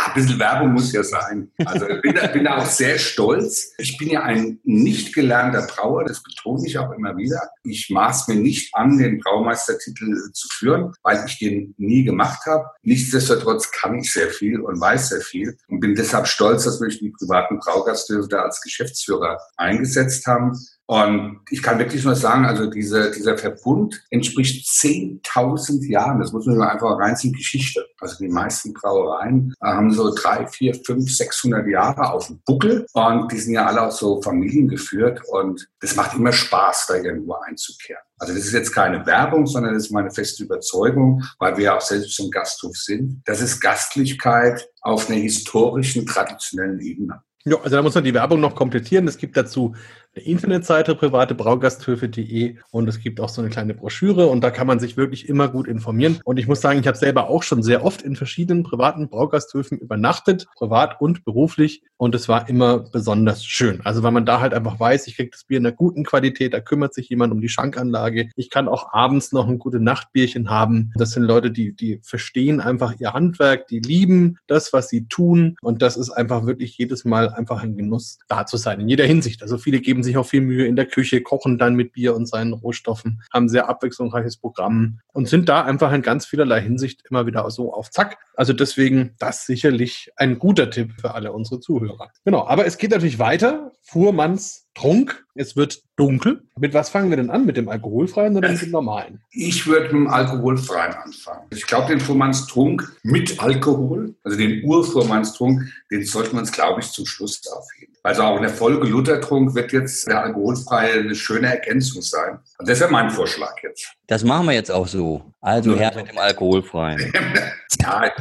ein 0.06 0.14
bisschen 0.16 0.40
Werbung 0.40 0.74
muss 0.74 0.92
ja 0.92 1.04
sein. 1.04 1.52
Also 1.66 1.88
ich 1.88 2.02
bin, 2.02 2.18
bin 2.34 2.44
da 2.44 2.58
auch 2.58 2.66
sehr 2.66 2.98
stolz. 2.98 3.74
Ich 3.78 3.98
bin 3.98 4.10
ja 4.10 4.24
ein 4.24 4.60
nicht 4.64 5.14
gelernter 5.14 5.68
Brauer 5.68 6.06
das 6.06 6.24
betone 6.24 6.64
ich 6.66 6.78
auch 6.78 6.92
immer 6.92 7.16
wieder. 7.18 7.40
Ich 7.64 7.90
maß 7.90 8.28
mir 8.28 8.36
nicht 8.36 8.74
an, 8.74 8.98
den 8.98 9.20
Braumeistertitel 9.20 10.32
zu 10.34 10.48
führen, 10.50 10.94
weil 11.04 11.24
ich 11.28 11.38
den 11.38 11.76
nie 11.78 12.04
gemacht 12.04 12.46
habe. 12.46 12.66
Nichtsdestotrotz 12.82 13.72
kann 13.72 14.00
ich 14.00 14.12
sehr 14.12 14.30
viel 14.30 14.60
und 14.62 14.80
weiß 14.80 15.10
sehr 15.10 15.22
viel 15.22 15.58
und 15.68 15.80
bin 15.80 15.96
deshalb 15.96 16.28
stolz, 16.28 16.64
dass 16.64 16.82
wir 16.82 16.88
die 16.88 17.12
privaten 17.12 17.60
Braugasthöfe 17.60 18.28
da 18.28 18.44
als 18.44 18.62
Geschäftsführer 18.62 19.38
eingesetzt 19.58 20.26
haben. 20.26 20.54
Und 20.88 21.42
ich 21.50 21.62
kann 21.62 21.80
wirklich 21.80 22.06
nur 22.06 22.16
sagen, 22.16 22.46
also 22.46 22.70
diese, 22.70 23.12
dieser 23.12 23.38
Verbund 23.38 24.02
entspricht 24.10 24.66
10.000 24.66 25.86
Jahren. 25.90 26.20
Das 26.20 26.32
muss 26.32 26.46
man 26.46 26.62
einfach 26.62 26.98
reinziehen, 26.98 27.34
Geschichte. 27.34 27.86
Also 28.00 28.16
die 28.20 28.30
meisten 28.30 28.74
Brauereien 28.74 29.54
haben 29.62 29.92
so 29.92 30.16
drei, 30.16 30.48
vier, 30.48 30.74
fünf, 30.74 31.14
600 31.14 31.68
Jahre 31.68 32.14
auf 32.14 32.28
dem 32.28 32.40
Buckel. 32.46 32.86
Und 32.94 33.30
die 33.34 33.38
sind 33.38 33.54
ja 33.54 33.66
alle 33.66 33.82
auch 33.82 33.92
so 33.92 34.22
familiengeführt. 34.22 35.22
Und 35.28 35.68
das 35.82 35.98
macht 35.98 36.16
immer 36.16 36.32
Spaß, 36.32 36.88
da 36.88 36.96
irgendwo 36.96 37.34
einzukehren. 37.34 38.02
Also 38.18 38.34
das 38.34 38.46
ist 38.46 38.54
jetzt 38.54 38.72
keine 38.72 39.06
Werbung, 39.06 39.46
sondern 39.46 39.74
das 39.74 39.84
ist 39.84 39.92
meine 39.92 40.10
feste 40.10 40.44
Überzeugung, 40.44 41.22
weil 41.38 41.58
wir 41.58 41.66
ja 41.66 41.78
auch 41.78 41.82
selbst 41.82 42.16
zum 42.16 42.32
Gasthof 42.32 42.78
sind. 42.78 43.22
Das 43.26 43.42
ist 43.42 43.60
Gastlichkeit 43.60 44.70
auf 44.82 45.10
einer 45.10 45.20
historischen, 45.20 46.06
traditionellen 46.06 46.80
Ebene. 46.80 47.22
Ja, 47.48 47.56
also 47.62 47.78
da 47.78 47.82
muss 47.82 47.96
man 47.96 48.04
die 48.04 48.14
Werbung 48.14 48.42
noch 48.42 48.56
komplettieren. 48.56 49.08
Es 49.08 49.18
gibt 49.18 49.38
dazu 49.38 49.74
Internetseite 50.20 50.96
privatebraugasthöfe.de 50.96 52.56
und 52.72 52.88
es 52.88 53.00
gibt 53.00 53.20
auch 53.20 53.30
so 53.30 53.42
eine 53.42 53.50
kleine 53.50 53.74
Broschüre 53.74 54.28
und 54.28 54.42
da 54.42 54.52
kann 54.52 54.68
man 54.68 54.80
sich 54.80 54.98
wirklich 54.98 55.30
immer 55.30 55.48
gut 55.48 55.68
informieren. 55.68 56.20
Und 56.24 56.38
ich 56.38 56.48
muss 56.48 56.62
sagen, 56.62 56.80
ich 56.80 56.88
habe 56.88 56.98
selber 56.98 57.30
auch 57.30 57.44
schon 57.44 57.64
sehr 57.64 57.84
oft 57.84 58.02
in 58.02 58.16
verschiedenen 58.16 58.64
privaten 58.64 59.10
Braugasthöfen 59.10 59.78
übernachtet, 59.78 60.48
privat 60.56 61.00
und 61.02 61.26
beruflich 61.26 61.84
und 61.98 62.16
es 62.16 62.28
war 62.28 62.50
immer 62.50 62.80
besonders 62.80 63.46
schön. 63.46 63.82
Also 63.84 64.04
weil 64.04 64.12
man 64.12 64.26
da 64.26 64.40
halt 64.40 64.54
einfach 64.54 64.80
weiß, 64.80 65.08
ich 65.08 65.16
kriege 65.16 65.32
das 65.32 65.44
Bier 65.44 65.58
in 65.58 65.66
einer 65.66 65.76
guten 65.76 66.04
Qualität, 66.04 66.54
da 66.54 66.60
kümmert 66.60 66.94
sich 66.94 67.10
jemand 67.10 67.34
um 67.34 67.42
die 67.42 67.50
Schankanlage. 67.50 68.30
Ich 68.36 68.50
kann 68.50 68.68
auch 68.68 68.94
abends 68.94 69.32
noch 69.32 69.48
ein 69.48 69.60
gute 69.60 69.80
Nachtbierchen 69.80 70.50
haben. 70.50 70.92
Das 70.96 71.12
sind 71.12 71.24
Leute, 71.24 71.52
die, 71.52 71.74
die 71.74 72.00
verstehen 72.04 72.62
einfach 72.62 72.96
ihr 73.00 73.14
Handwerk, 73.14 73.68
die 73.68 73.80
lieben 73.80 74.38
das, 74.48 74.74
was 74.74 74.90
sie 74.90 75.08
tun 75.08 75.56
und 75.62 75.82
das 75.82 75.98
ist 75.98 76.12
einfach 76.12 76.46
wirklich 76.46 76.78
jedes 76.78 77.06
Mal 77.06 77.30
einfach 77.30 77.64
ein 77.64 77.76
Genuss, 77.76 78.20
da 78.28 78.46
zu 78.46 78.58
sein, 78.58 78.80
in 78.80 78.90
jeder 78.90 79.06
Hinsicht. 79.06 79.42
Also 79.42 79.58
viele 79.58 79.80
geben 79.80 80.04
sich 80.08 80.18
auch 80.18 80.26
viel 80.26 80.42
Mühe 80.42 80.66
in 80.66 80.76
der 80.76 80.86
Küche, 80.86 81.22
kochen 81.22 81.58
dann 81.58 81.76
mit 81.76 81.94
Bier 81.94 82.16
und 82.16 82.26
seinen 82.26 82.54
Rohstoffen, 82.54 83.22
haben 83.32 83.50
sehr 83.50 83.70
abwechslungsreiches 83.70 84.38
Programm 84.38 85.00
und 85.14 85.28
sind 85.28 85.48
da 85.50 85.64
einfach 85.64 85.94
in 85.94 86.02
ganz 86.02 86.26
vielerlei 86.26 86.62
Hinsicht 86.62 87.04
immer 87.10 87.26
wieder 87.28 87.50
so 87.52 87.74
auf 87.74 87.92
Zack. 87.92 88.18
Also 88.36 88.54
deswegen 88.54 89.16
das 89.20 89.46
sicherlich 89.46 90.12
ein 90.16 90.40
guter 90.40 90.70
Tipp 90.70 90.94
für 91.00 91.14
alle 91.14 91.32
unsere 91.32 91.60
Zuhörer. 91.60 92.10
Genau, 92.26 92.48
aber 92.48 92.66
es 92.66 92.78
geht 92.78 92.92
natürlich 92.92 93.20
weiter. 93.20 93.72
Fuhrmanns 93.82 94.67
Trunk, 94.78 95.26
es 95.34 95.56
wird 95.56 95.82
dunkel. 95.96 96.44
Mit 96.60 96.76
was 96.76 96.90
fangen 96.90 97.10
wir 97.10 97.18
denn 97.18 97.32
an? 97.32 97.48
Mit 97.48 97.58
dem 97.58 97.68
alkoholfreien 97.68 98.38
oder 98.38 98.52
mit 98.52 98.62
dem 98.62 98.70
normalen? 98.70 99.24
Ich 99.32 99.66
würde 99.66 99.86
mit 99.86 99.92
dem 99.94 100.08
alkoholfreien 100.08 100.94
anfangen. 100.94 101.48
Ich 101.50 101.66
glaube, 101.66 101.88
den 101.88 102.00
Fuhrmannstrunk 102.00 102.96
mit 103.02 103.42
Alkohol, 103.42 104.14
also 104.24 104.38
den 104.38 104.64
Urfuhrmannstrunk, 104.64 105.64
den 105.90 106.06
sollten 106.06 106.34
wir 106.34 106.42
uns, 106.42 106.52
glaube 106.52 106.82
ich, 106.82 106.92
zum 106.92 107.08
Schluss 107.08 107.42
aufheben. 107.48 107.96
Also 108.04 108.22
auch 108.22 108.36
in 108.36 108.44
der 108.44 108.52
Folge 108.52 108.88
Luthertrunk 108.88 109.56
wird 109.56 109.72
jetzt 109.72 110.08
der 110.08 110.22
alkoholfreie 110.22 111.00
eine 111.00 111.16
schöne 111.16 111.48
Ergänzung 111.48 112.04
sein. 112.04 112.38
Und 112.60 112.70
das 112.70 112.80
wäre 112.80 112.92
mein 112.92 113.10
Vorschlag 113.10 113.56
jetzt. 113.64 113.96
Das 114.06 114.24
machen 114.24 114.46
wir 114.46 114.54
jetzt 114.54 114.72
auch 114.72 114.88
so. 114.88 115.34
Also 115.42 115.76
her 115.76 115.92
mit 115.96 116.10
dem 116.10 116.20
alkoholfreien. 116.20 117.12
ja. 117.82 118.12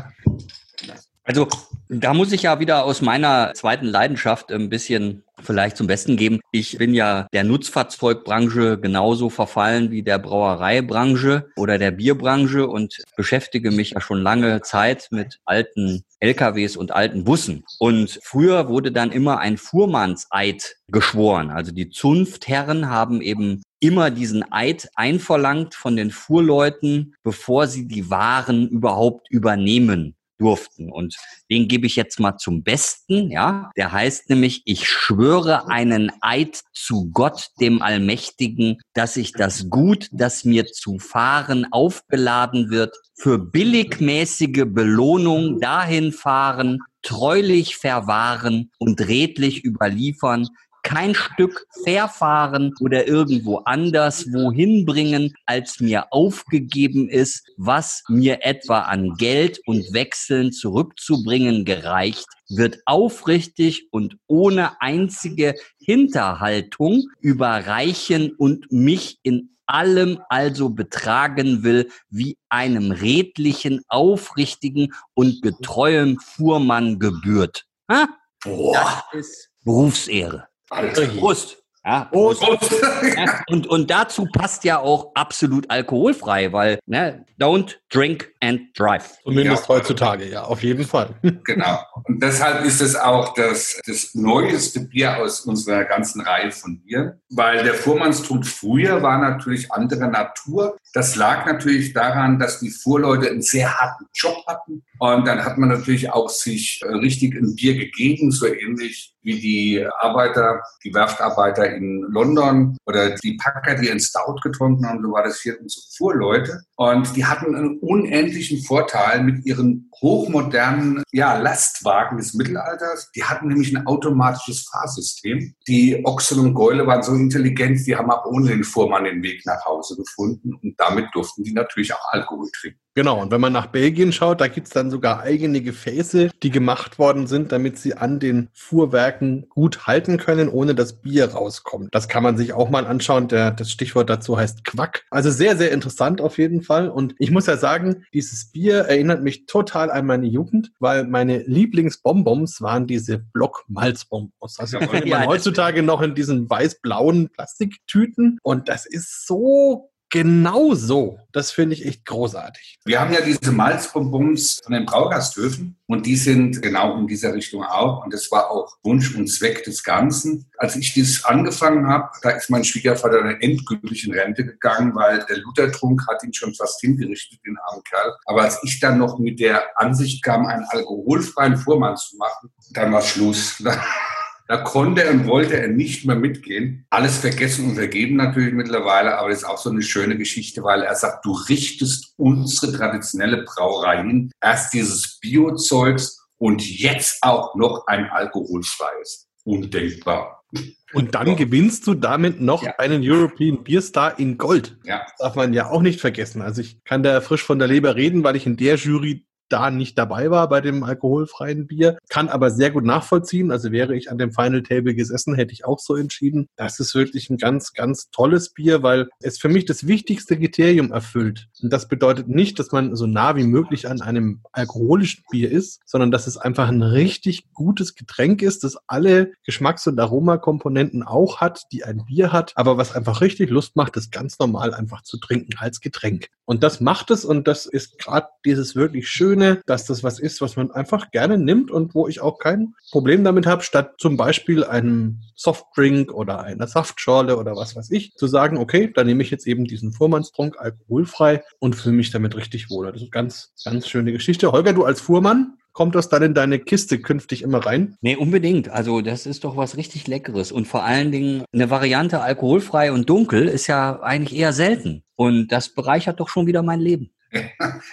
Also 1.22 1.48
da 1.88 2.14
muss 2.14 2.32
ich 2.32 2.42
ja 2.42 2.58
wieder 2.58 2.84
aus 2.84 3.00
meiner 3.00 3.52
zweiten 3.54 3.86
Leidenschaft 3.86 4.50
ein 4.50 4.68
bisschen 4.68 5.22
vielleicht 5.42 5.76
zum 5.76 5.86
Besten 5.86 6.16
geben. 6.16 6.40
Ich 6.50 6.78
bin 6.78 6.94
ja 6.94 7.26
der 7.32 7.44
Nutzfahrzeugbranche 7.44 8.78
genauso 8.78 9.30
verfallen 9.30 9.90
wie 9.90 10.02
der 10.02 10.18
Brauereibranche 10.18 11.50
oder 11.56 11.78
der 11.78 11.90
Bierbranche 11.90 12.66
und 12.66 13.04
beschäftige 13.16 13.70
mich 13.70 13.90
ja 13.90 14.00
schon 14.00 14.22
lange 14.22 14.62
Zeit 14.62 15.08
mit 15.10 15.38
alten 15.44 16.02
LKWs 16.20 16.76
und 16.76 16.92
alten 16.92 17.24
Bussen. 17.24 17.64
Und 17.78 18.18
früher 18.22 18.68
wurde 18.68 18.90
dann 18.90 19.12
immer 19.12 19.38
ein 19.38 19.58
Fuhrmannseid 19.58 20.76
geschworen. 20.88 21.50
Also 21.50 21.72
die 21.72 21.90
Zunftherren 21.90 22.88
haben 22.88 23.20
eben 23.20 23.62
immer 23.78 24.10
diesen 24.10 24.50
Eid 24.50 24.88
einverlangt 24.96 25.74
von 25.74 25.96
den 25.96 26.10
Fuhrleuten, 26.10 27.14
bevor 27.22 27.66
sie 27.66 27.86
die 27.86 28.10
Waren 28.10 28.68
überhaupt 28.68 29.30
übernehmen 29.30 30.15
durften. 30.38 30.90
Und 30.90 31.16
den 31.50 31.68
gebe 31.68 31.86
ich 31.86 31.96
jetzt 31.96 32.20
mal 32.20 32.36
zum 32.36 32.62
Besten, 32.62 33.30
ja. 33.30 33.70
Der 33.76 33.92
heißt 33.92 34.30
nämlich, 34.30 34.62
ich 34.64 34.88
schwöre 34.88 35.68
einen 35.68 36.12
Eid 36.20 36.62
zu 36.72 37.10
Gott, 37.12 37.48
dem 37.60 37.82
Allmächtigen, 37.82 38.78
dass 38.94 39.16
ich 39.16 39.32
das 39.32 39.68
Gut, 39.70 40.08
das 40.12 40.44
mir 40.44 40.66
zu 40.66 40.98
fahren 40.98 41.66
aufgeladen 41.70 42.70
wird, 42.70 42.96
für 43.14 43.38
billigmäßige 43.38 44.64
Belohnung 44.66 45.60
dahin 45.60 46.12
fahren, 46.12 46.80
treulich 47.02 47.76
verwahren 47.76 48.70
und 48.78 49.00
redlich 49.00 49.64
überliefern, 49.64 50.48
kein 50.86 51.16
Stück 51.16 51.66
verfahren 51.82 52.72
oder 52.78 53.08
irgendwo 53.08 53.56
anders 53.64 54.32
wohin 54.32 54.86
bringen, 54.86 55.34
als 55.44 55.80
mir 55.80 56.12
aufgegeben 56.12 57.08
ist, 57.08 57.44
was 57.56 58.04
mir 58.08 58.44
etwa 58.44 58.82
an 58.82 59.14
Geld 59.16 59.58
und 59.66 59.92
Wechseln 59.92 60.52
zurückzubringen 60.52 61.64
gereicht, 61.64 62.26
wird 62.48 62.78
aufrichtig 62.86 63.88
und 63.90 64.16
ohne 64.28 64.80
einzige 64.80 65.56
Hinterhaltung 65.80 67.02
überreichen 67.20 68.32
und 68.36 68.70
mich 68.70 69.18
in 69.24 69.56
allem 69.66 70.20
also 70.28 70.70
betragen 70.70 71.64
will, 71.64 71.90
wie 72.10 72.38
einem 72.48 72.92
redlichen, 72.92 73.82
aufrichtigen 73.88 74.94
und 75.14 75.42
getreuem 75.42 76.20
Fuhrmann 76.20 77.00
gebührt. 77.00 77.64
Ha? 77.90 78.06
Boah. 78.44 79.04
Das 79.12 79.26
ist 79.26 79.50
Berufsehre. 79.64 80.46
Alter. 80.70 81.06
Prost. 81.08 81.58
Ja, 81.86 82.08
Prost. 82.10 82.42
Ja, 82.42 83.42
und, 83.46 83.68
und 83.68 83.88
dazu 83.92 84.26
passt 84.26 84.64
ja 84.64 84.80
auch 84.80 85.12
absolut 85.14 85.70
alkoholfrei, 85.70 86.52
weil 86.52 86.80
ne, 86.86 87.24
don't 87.38 87.76
drink 87.92 88.32
and 88.40 88.76
drive. 88.76 89.18
Zumindest 89.22 89.62
ja. 89.62 89.68
heutzutage, 89.68 90.28
ja, 90.28 90.42
auf 90.42 90.62
jeden 90.64 90.84
Fall. 90.84 91.14
Genau. 91.44 91.78
Und 92.04 92.20
deshalb 92.20 92.64
ist 92.64 92.80
es 92.80 92.96
auch 92.96 93.34
das, 93.34 93.80
das 93.86 94.14
neueste 94.14 94.80
Bier 94.80 95.18
aus 95.18 95.42
unserer 95.42 95.84
ganzen 95.84 96.22
Reihe 96.22 96.50
von 96.50 96.80
Bier, 96.80 97.20
weil 97.30 97.62
der 97.62 97.74
Fuhrmannstrunk 97.74 98.44
früher 98.44 99.00
war 99.02 99.18
natürlich 99.18 99.70
andere 99.70 100.08
Natur. 100.08 100.76
Das 100.92 101.14
lag 101.14 101.46
natürlich 101.46 101.92
daran, 101.92 102.40
dass 102.40 102.58
die 102.58 102.70
Fuhrleute 102.70 103.30
einen 103.30 103.42
sehr 103.42 103.72
harten 103.72 104.06
Job 104.12 104.44
hatten. 104.48 104.82
Und 104.98 105.26
dann 105.26 105.44
hat 105.44 105.58
man 105.58 105.68
natürlich 105.68 106.12
auch 106.12 106.28
sich 106.28 106.80
äh, 106.82 106.88
richtig 106.88 107.34
ein 107.34 107.54
Bier 107.54 107.74
gegeben, 107.74 108.30
so 108.30 108.46
ähnlich 108.46 109.14
wie 109.26 109.40
die 109.40 109.86
Arbeiter, 109.98 110.62
die 110.84 110.94
Werftarbeiter 110.94 111.68
in 111.74 112.00
London 112.08 112.76
oder 112.86 113.16
die 113.16 113.36
Packer, 113.36 113.74
die 113.74 113.88
in 113.88 113.98
Stout 113.98 114.36
getrunken 114.42 114.86
haben, 114.86 115.02
so 115.02 115.10
war 115.10 115.24
das 115.24 115.40
hier 115.40 115.60
unsere 115.60 115.84
Fuhrleute. 115.96 116.60
Und 116.76 117.16
die 117.16 117.26
hatten 117.26 117.54
einen 117.56 117.78
unendlichen 117.80 118.62
Vorteil 118.62 119.24
mit 119.24 119.44
ihren 119.44 119.90
hochmodernen 120.00 121.02
ja, 121.10 121.36
Lastwagen 121.38 122.18
des 122.18 122.34
Mittelalters. 122.34 123.10
Die 123.16 123.24
hatten 123.24 123.48
nämlich 123.48 123.76
ein 123.76 123.86
automatisches 123.86 124.68
Fahrsystem. 124.70 125.54
Die 125.66 126.00
Ochsen 126.04 126.38
und 126.38 126.54
Gäule 126.54 126.86
waren 126.86 127.02
so 127.02 127.12
intelligent, 127.12 127.84
die 127.84 127.96
haben 127.96 128.10
auch 128.10 128.26
ohne 128.26 128.50
den 128.50 128.62
Fuhrmann 128.62 129.04
den 129.04 129.22
Weg 129.24 129.44
nach 129.44 129.64
Hause 129.64 129.96
gefunden. 129.96 130.54
Und 130.62 130.78
damit 130.78 131.06
durften 131.12 131.42
die 131.42 131.52
natürlich 131.52 131.92
auch 131.92 132.12
Alkohol 132.12 132.48
trinken. 132.60 132.78
Genau, 132.94 133.20
und 133.20 133.30
wenn 133.30 133.42
man 133.42 133.52
nach 133.52 133.66
Belgien 133.66 134.10
schaut, 134.10 134.40
da 134.40 134.48
gibt's 134.48 134.70
dann 134.70 134.85
sogar 134.90 135.20
eigene 135.20 135.60
Gefäße, 135.60 136.30
die 136.42 136.50
gemacht 136.50 136.98
worden 136.98 137.26
sind, 137.26 137.52
damit 137.52 137.78
sie 137.78 137.94
an 137.94 138.20
den 138.20 138.48
Fuhrwerken 138.52 139.46
gut 139.48 139.86
halten 139.86 140.16
können, 140.16 140.48
ohne 140.48 140.74
dass 140.74 141.00
Bier 141.00 141.32
rauskommt. 141.32 141.94
Das 141.94 142.08
kann 142.08 142.22
man 142.22 142.36
sich 142.36 142.52
auch 142.52 142.70
mal 142.70 142.86
anschauen. 142.86 143.28
Der, 143.28 143.50
das 143.50 143.70
Stichwort 143.70 144.10
dazu 144.10 144.36
heißt 144.38 144.64
Quack. 144.64 145.04
Also 145.10 145.30
sehr, 145.30 145.56
sehr 145.56 145.72
interessant 145.72 146.20
auf 146.20 146.38
jeden 146.38 146.62
Fall. 146.62 146.88
Und 146.88 147.14
ich 147.18 147.30
muss 147.30 147.46
ja 147.46 147.56
sagen, 147.56 148.04
dieses 148.12 148.50
Bier 148.52 148.78
erinnert 148.80 149.22
mich 149.22 149.46
total 149.46 149.90
an 149.90 150.06
meine 150.06 150.26
Jugend, 150.26 150.72
weil 150.78 151.04
meine 151.04 151.38
Lieblingsbonbons 151.38 152.60
waren 152.62 152.86
diese 152.86 153.18
Block-Malzbonbons. 153.18 154.58
Also 154.58 154.78
man 154.80 155.26
heutzutage 155.26 155.82
noch 155.82 156.02
in 156.02 156.14
diesen 156.14 156.48
weiß-blauen 156.48 157.30
Plastiktüten. 157.30 158.38
Und 158.42 158.68
das 158.68 158.86
ist 158.86 159.26
so 159.26 159.90
genau 160.10 160.74
so. 160.74 161.18
Das 161.32 161.50
finde 161.50 161.74
ich 161.74 161.84
echt 161.84 162.06
großartig. 162.06 162.78
Wir 162.84 163.00
haben 163.00 163.12
ja 163.12 163.20
diese 163.20 163.52
Malzbonbons 163.52 164.60
von 164.64 164.72
den 164.72 164.86
Braugasthöfen 164.86 165.76
und 165.86 166.06
die 166.06 166.16
sind 166.16 166.62
genau 166.62 166.96
in 166.98 167.06
dieser 167.06 167.34
Richtung 167.34 167.62
auch. 167.62 168.04
Und 168.04 168.14
das 168.14 168.30
war 168.30 168.50
auch 168.50 168.76
Wunsch 168.82 169.14
und 169.14 169.26
Zweck 169.26 169.64
des 169.64 169.84
Ganzen. 169.84 170.50
Als 170.56 170.76
ich 170.76 170.94
das 170.94 171.24
angefangen 171.24 171.86
habe, 171.88 172.08
da 172.22 172.30
ist 172.30 172.48
mein 172.50 172.64
Schwiegervater 172.64 173.22
dann 173.22 173.40
endgültig 173.40 174.06
in 174.06 174.14
Rente 174.14 174.44
gegangen, 174.44 174.94
weil 174.94 175.24
der 175.28 175.38
Luthertrunk 175.38 176.06
hat 176.08 176.22
ihn 176.24 176.32
schon 176.32 176.54
fast 176.54 176.80
hingerichtet, 176.80 177.40
den 177.46 177.58
armen 177.66 177.82
Kerl. 177.84 178.16
Aber 178.24 178.42
als 178.42 178.58
ich 178.62 178.80
dann 178.80 178.98
noch 178.98 179.18
mit 179.18 179.40
der 179.40 179.78
Ansicht 179.78 180.22
kam, 180.22 180.46
einen 180.46 180.64
alkoholfreien 180.64 181.56
Fuhrmann 181.56 181.96
zu 181.96 182.16
machen, 182.16 182.50
dann 182.70 182.92
war 182.92 183.02
Schluss. 183.02 183.62
Da 184.48 184.58
konnte 184.58 185.10
und 185.10 185.26
wollte 185.26 185.58
er 185.60 185.68
nicht 185.68 186.06
mehr 186.06 186.16
mitgehen. 186.16 186.86
Alles 186.90 187.18
vergessen 187.18 187.70
und 187.70 187.74
vergeben 187.74 188.16
natürlich 188.16 188.54
mittlerweile, 188.54 189.18
aber 189.18 189.30
das 189.30 189.38
ist 189.38 189.44
auch 189.44 189.58
so 189.58 189.70
eine 189.70 189.82
schöne 189.82 190.16
Geschichte, 190.16 190.62
weil 190.62 190.82
er 190.82 190.94
sagt, 190.94 191.24
du 191.24 191.32
richtest 191.32 192.14
unsere 192.16 192.72
traditionelle 192.72 193.42
Brauerei 193.42 194.02
hin. 194.02 194.30
Erst 194.40 194.72
dieses 194.72 195.18
Biozeugs 195.20 196.24
und 196.38 196.64
jetzt 196.66 197.18
auch 197.22 197.56
noch 197.56 197.86
ein 197.86 198.08
alkoholfreies. 198.10 199.26
Undenkbar. 199.44 200.44
Und 200.92 201.14
dann 201.14 201.26
ja. 201.26 201.34
gewinnst 201.34 201.86
du 201.86 201.94
damit 201.94 202.40
noch 202.40 202.62
ja. 202.62 202.76
einen 202.78 203.02
European 203.04 203.64
Beer 203.64 203.82
Star 203.82 204.18
in 204.18 204.38
Gold. 204.38 204.78
Ja. 204.84 205.02
Das 205.04 205.16
darf 205.18 205.34
man 205.34 205.52
ja 205.52 205.68
auch 205.68 205.82
nicht 205.82 206.00
vergessen. 206.00 206.42
Also 206.42 206.62
ich 206.62 206.82
kann 206.84 207.02
da 207.02 207.20
frisch 207.20 207.42
von 207.42 207.58
der 207.58 207.68
Leber 207.68 207.96
reden, 207.96 208.22
weil 208.22 208.36
ich 208.36 208.46
in 208.46 208.56
der 208.56 208.76
Jury 208.76 209.25
da 209.48 209.70
nicht 209.70 209.98
dabei 209.98 210.30
war 210.30 210.48
bei 210.48 210.60
dem 210.60 210.82
alkoholfreien 210.82 211.66
Bier, 211.66 211.98
kann 212.08 212.28
aber 212.28 212.50
sehr 212.50 212.70
gut 212.70 212.84
nachvollziehen. 212.84 213.50
Also 213.50 213.72
wäre 213.72 213.96
ich 213.96 214.10
an 214.10 214.18
dem 214.18 214.32
Final 214.32 214.62
Table 214.62 214.94
gesessen, 214.94 215.34
hätte 215.34 215.52
ich 215.52 215.64
auch 215.64 215.78
so 215.78 215.94
entschieden. 215.94 216.48
Das 216.56 216.80
ist 216.80 216.94
wirklich 216.94 217.30
ein 217.30 217.38
ganz, 217.38 217.72
ganz 217.72 218.10
tolles 218.10 218.52
Bier, 218.52 218.82
weil 218.82 219.08
es 219.20 219.38
für 219.38 219.48
mich 219.48 219.64
das 219.64 219.86
wichtigste 219.86 220.38
Kriterium 220.38 220.92
erfüllt. 220.92 221.48
Und 221.62 221.72
das 221.72 221.88
bedeutet 221.88 222.28
nicht, 222.28 222.58
dass 222.58 222.72
man 222.72 222.96
so 222.96 223.06
nah 223.06 223.36
wie 223.36 223.44
möglich 223.44 223.88
an 223.88 224.00
einem 224.00 224.40
alkoholischen 224.52 225.24
Bier 225.30 225.50
ist, 225.50 225.80
sondern 225.86 226.10
dass 226.10 226.26
es 226.26 226.36
einfach 226.36 226.68
ein 226.68 226.82
richtig 226.82 227.52
gutes 227.52 227.94
Getränk 227.94 228.42
ist, 228.42 228.64
das 228.64 228.76
alle 228.86 229.32
Geschmacks- 229.44 229.86
und 229.86 229.98
Aromakomponenten 229.98 231.02
auch 231.02 231.40
hat, 231.40 231.64
die 231.72 231.84
ein 231.84 232.04
Bier 232.06 232.32
hat, 232.32 232.52
aber 232.56 232.76
was 232.76 232.94
einfach 232.94 233.20
richtig 233.20 233.50
Lust 233.50 233.76
macht, 233.76 233.96
das 233.96 234.10
ganz 234.10 234.38
normal 234.38 234.74
einfach 234.74 235.02
zu 235.02 235.18
trinken 235.18 235.52
als 235.58 235.80
Getränk. 235.80 236.28
Und 236.44 236.62
das 236.62 236.80
macht 236.80 237.10
es 237.10 237.24
und 237.24 237.48
das 237.48 237.66
ist 237.66 237.98
gerade 237.98 238.28
dieses 238.44 238.76
wirklich 238.76 239.08
schön 239.08 239.35
Schöne, 239.36 239.60
dass 239.66 239.84
das 239.84 240.02
was 240.02 240.18
ist, 240.18 240.40
was 240.40 240.56
man 240.56 240.70
einfach 240.70 241.10
gerne 241.10 241.36
nimmt 241.36 241.70
und 241.70 241.94
wo 241.94 242.08
ich 242.08 242.20
auch 242.20 242.38
kein 242.38 242.74
Problem 242.90 243.22
damit 243.22 243.46
habe, 243.46 243.62
statt 243.62 243.94
zum 243.98 244.16
Beispiel 244.16 244.64
einem 244.64 245.20
Softdrink 245.34 246.12
oder 246.12 246.40
einer 246.40 246.66
Saftschorle 246.66 247.36
oder 247.36 247.54
was 247.54 247.76
weiß 247.76 247.90
ich, 247.90 248.14
zu 248.14 248.26
sagen, 248.26 248.56
okay, 248.56 248.90
dann 248.94 249.06
nehme 249.06 249.22
ich 249.22 249.30
jetzt 249.30 249.46
eben 249.46 249.66
diesen 249.66 249.92
Fuhrmannstrunk 249.92 250.56
alkoholfrei 250.58 251.42
und 251.58 251.76
fühle 251.76 251.96
mich 251.96 252.10
damit 252.10 252.34
richtig 252.36 252.70
wohl. 252.70 252.90
Das 252.90 253.02
ist 253.02 253.12
ganz, 253.12 253.52
ganz 253.64 253.86
schöne 253.88 254.12
Geschichte. 254.12 254.52
Holger, 254.52 254.72
du 254.72 254.84
als 254.84 255.02
Fuhrmann, 255.02 255.58
kommt 255.72 255.94
das 255.94 256.08
dann 256.08 256.22
in 256.22 256.32
deine 256.32 256.58
Kiste 256.58 256.98
künftig 256.98 257.42
immer 257.42 257.58
rein? 257.58 257.98
Nee, 258.00 258.16
unbedingt. 258.16 258.70
Also 258.70 259.02
das 259.02 259.26
ist 259.26 259.44
doch 259.44 259.58
was 259.58 259.76
richtig 259.76 260.06
Leckeres. 260.06 260.50
Und 260.50 260.66
vor 260.66 260.84
allen 260.84 261.12
Dingen 261.12 261.44
eine 261.52 261.68
Variante 261.68 262.22
alkoholfrei 262.22 262.90
und 262.90 263.10
dunkel 263.10 263.46
ist 263.46 263.66
ja 263.66 264.00
eigentlich 264.00 264.38
eher 264.38 264.54
selten. 264.54 265.02
Und 265.16 265.48
das 265.48 265.74
bereichert 265.74 266.20
doch 266.20 266.30
schon 266.30 266.46
wieder 266.46 266.62
mein 266.62 266.80
Leben. 266.80 267.10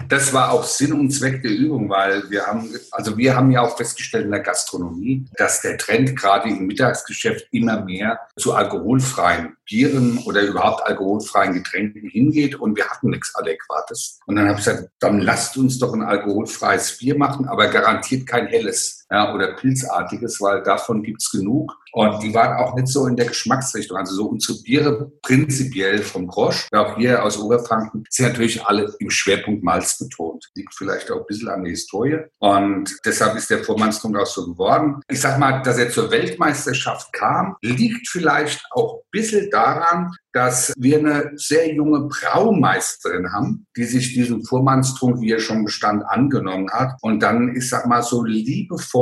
Das 0.10 0.34
war 0.34 0.52
auch 0.52 0.64
Sinn 0.64 0.94
und 0.94 1.12
Zweck 1.12 1.42
der 1.42 1.52
Übung, 1.52 1.90
weil 1.90 2.30
wir 2.30 2.46
haben, 2.46 2.70
also 2.92 3.18
wir 3.18 3.36
haben 3.36 3.52
ja 3.52 3.62
auch 3.62 3.78
festgestellt 3.78 4.26
in 4.26 4.32
der 4.32 4.42
Gastronomie, 4.42 5.26
dass 5.38 5.62
der 5.62 5.78
Trend 5.78 6.16
gerade 6.16 6.50
im 6.50 6.66
Mittagsgeschäft 6.66 7.48
immer 7.52 7.82
mehr 7.84 8.20
zu 8.38 8.54
alkoholfreien 8.54 9.56
Bieren 9.66 10.20
oder 10.26 10.42
überhaupt 10.42 10.86
alkoholfreien 10.86 11.54
Getränken 11.54 12.10
hingeht 12.10 12.56
und 12.56 12.76
wir 12.76 12.90
hatten 12.90 13.10
nichts 13.10 13.34
Adäquates. 13.36 14.20
Und 14.26 14.36
dann 14.36 14.48
habe 14.48 14.60
ich 14.60 14.66
gesagt, 14.66 14.90
dann 15.00 15.20
lasst 15.20 15.58
uns 15.58 15.80
doch 15.80 15.94
ein 15.94 16.04
alkoholfreies 16.04 16.98
Bier 16.98 17.18
machen, 17.18 17.48
aber 17.48 17.68
garantiert 17.68 18.28
kein 18.28 18.48
helles 18.48 19.03
ja, 19.10 19.34
oder 19.34 19.54
Pilzartiges, 19.54 20.42
weil 20.42 20.64
davon 20.64 21.04
gibt's 21.04 21.32
genug. 21.32 21.76
Und 21.94 22.24
die 22.24 22.34
waren 22.34 22.58
auch 22.58 22.74
nicht 22.74 22.88
so 22.88 23.06
in 23.06 23.16
der 23.16 23.28
Geschmacksrichtung. 23.28 23.98
Also 23.98 24.16
so 24.16 24.26
unsere 24.26 24.58
Biere 24.64 25.12
prinzipiell 25.22 26.02
vom 26.02 26.26
Grosch, 26.26 26.68
auch 26.74 26.98
hier 26.98 27.24
aus 27.24 27.38
Oberfranken, 27.38 28.04
sind 28.10 28.30
natürlich 28.30 28.66
alle 28.66 28.92
im 28.98 29.12
Schwerpunkt 29.12 29.64
Malz 29.64 30.00
betont. 30.00 30.50
Liegt 30.56 30.74
vielleicht 30.74 31.12
auch 31.12 31.18
ein 31.18 31.26
bisschen 31.28 31.50
an 31.50 31.64
der 31.64 31.72
Historie. 31.72 32.18
Und 32.40 32.98
deshalb 33.06 33.38
ist 33.38 33.52
der 33.52 33.64
Vormannstrunk 33.64 34.18
auch 34.18 34.26
so 34.26 34.48
geworden. 34.48 35.02
Ich 35.08 35.22
sag 35.22 35.38
mal, 35.38 35.62
dass 35.62 35.78
er 35.78 35.92
zur 35.92 36.10
Weltmeisterschaft 36.10 37.14
kam, 37.14 37.56
liegt 37.62 38.08
vielleicht 38.08 38.66
auch 38.72 38.96
ein 38.96 39.10
bisschen 39.12 39.52
daran, 39.52 40.12
dass 40.32 40.74
wir 40.76 40.98
eine 40.98 41.32
sehr 41.36 41.72
junge 41.72 42.08
Braumeisterin 42.08 43.32
haben, 43.32 43.68
die 43.78 43.84
sich 43.84 44.16
diesen 44.16 44.44
Fuhrmannstrunk, 44.44 45.22
wie 45.22 45.32
er 45.32 45.40
schon 45.40 45.64
bestand, 45.64 46.04
angenommen 46.08 46.72
hat 46.72 46.94
und 47.02 47.22
dann, 47.22 47.56
ich 47.56 47.70
sag 47.70 47.86
mal, 47.86 48.02
so 48.02 48.24
liebevoll 48.24 48.93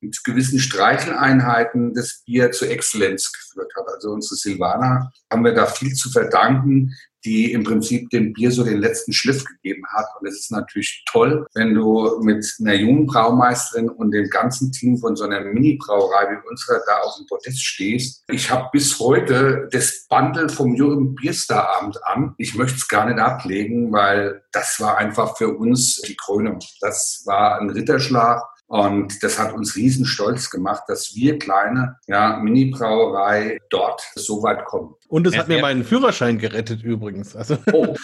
mit 0.00 0.22
gewissen 0.24 0.58
Streicheleinheiten 0.58 1.94
das 1.94 2.22
Bier 2.24 2.52
zur 2.52 2.70
Exzellenz 2.70 3.32
geführt 3.32 3.72
hat. 3.76 3.86
Also 3.94 4.10
unsere 4.10 4.36
Silvana 4.36 5.10
haben 5.30 5.44
wir 5.44 5.54
da 5.54 5.66
viel 5.66 5.92
zu 5.94 6.10
verdanken, 6.10 6.94
die 7.24 7.52
im 7.52 7.64
Prinzip 7.64 8.10
dem 8.10 8.32
Bier 8.32 8.50
so 8.50 8.64
den 8.64 8.78
letzten 8.78 9.12
Schliff 9.12 9.44
gegeben 9.44 9.84
hat. 9.88 10.06
Und 10.20 10.28
es 10.28 10.40
ist 10.40 10.52
natürlich 10.52 11.04
toll, 11.10 11.46
wenn 11.54 11.74
du 11.74 12.20
mit 12.22 12.46
einer 12.60 12.74
jungen 12.74 13.06
Braumeisterin 13.06 13.88
und 13.88 14.12
dem 14.12 14.28
ganzen 14.30 14.72
Team 14.72 14.98
von 14.98 15.16
so 15.16 15.24
einer 15.24 15.40
Mini-Brauerei 15.40 16.30
wie 16.30 16.48
unserer 16.48 16.80
da 16.86 16.98
auf 16.98 17.16
dem 17.16 17.26
Podest 17.26 17.62
stehst. 17.62 18.24
Ich 18.28 18.50
habe 18.50 18.68
bis 18.72 18.98
heute 18.98 19.68
das 19.72 20.06
Bundle 20.08 20.48
vom 20.48 20.74
Jürgen 20.74 21.14
Bierstar-Abend 21.14 21.98
an. 22.04 22.34
Ich 22.38 22.54
möchte 22.54 22.76
es 22.76 22.88
gar 22.88 23.06
nicht 23.06 23.18
ablegen, 23.18 23.92
weil 23.92 24.42
das 24.52 24.80
war 24.80 24.96
einfach 24.98 25.36
für 25.36 25.48
uns 25.56 26.00
die 26.02 26.16
Krönung. 26.16 26.60
Das 26.80 27.22
war 27.26 27.60
ein 27.60 27.70
Ritterschlag. 27.70 28.42
Und 28.68 29.22
das 29.22 29.38
hat 29.38 29.54
uns 29.54 29.76
riesen 29.76 30.04
stolz 30.04 30.50
gemacht, 30.50 30.82
dass 30.88 31.14
wir 31.14 31.38
kleine 31.38 31.96
ja, 32.06 32.36
Mini-Brauerei 32.36 33.58
dort 33.70 34.02
so 34.14 34.42
weit 34.42 34.66
kommen. 34.66 34.94
Und 35.08 35.26
es 35.26 35.38
hat 35.38 35.48
mir 35.48 35.62
meinen 35.62 35.84
Führerschein 35.84 36.38
gerettet 36.38 36.82
übrigens. 36.82 37.34
Also 37.34 37.56
oh. 37.72 37.94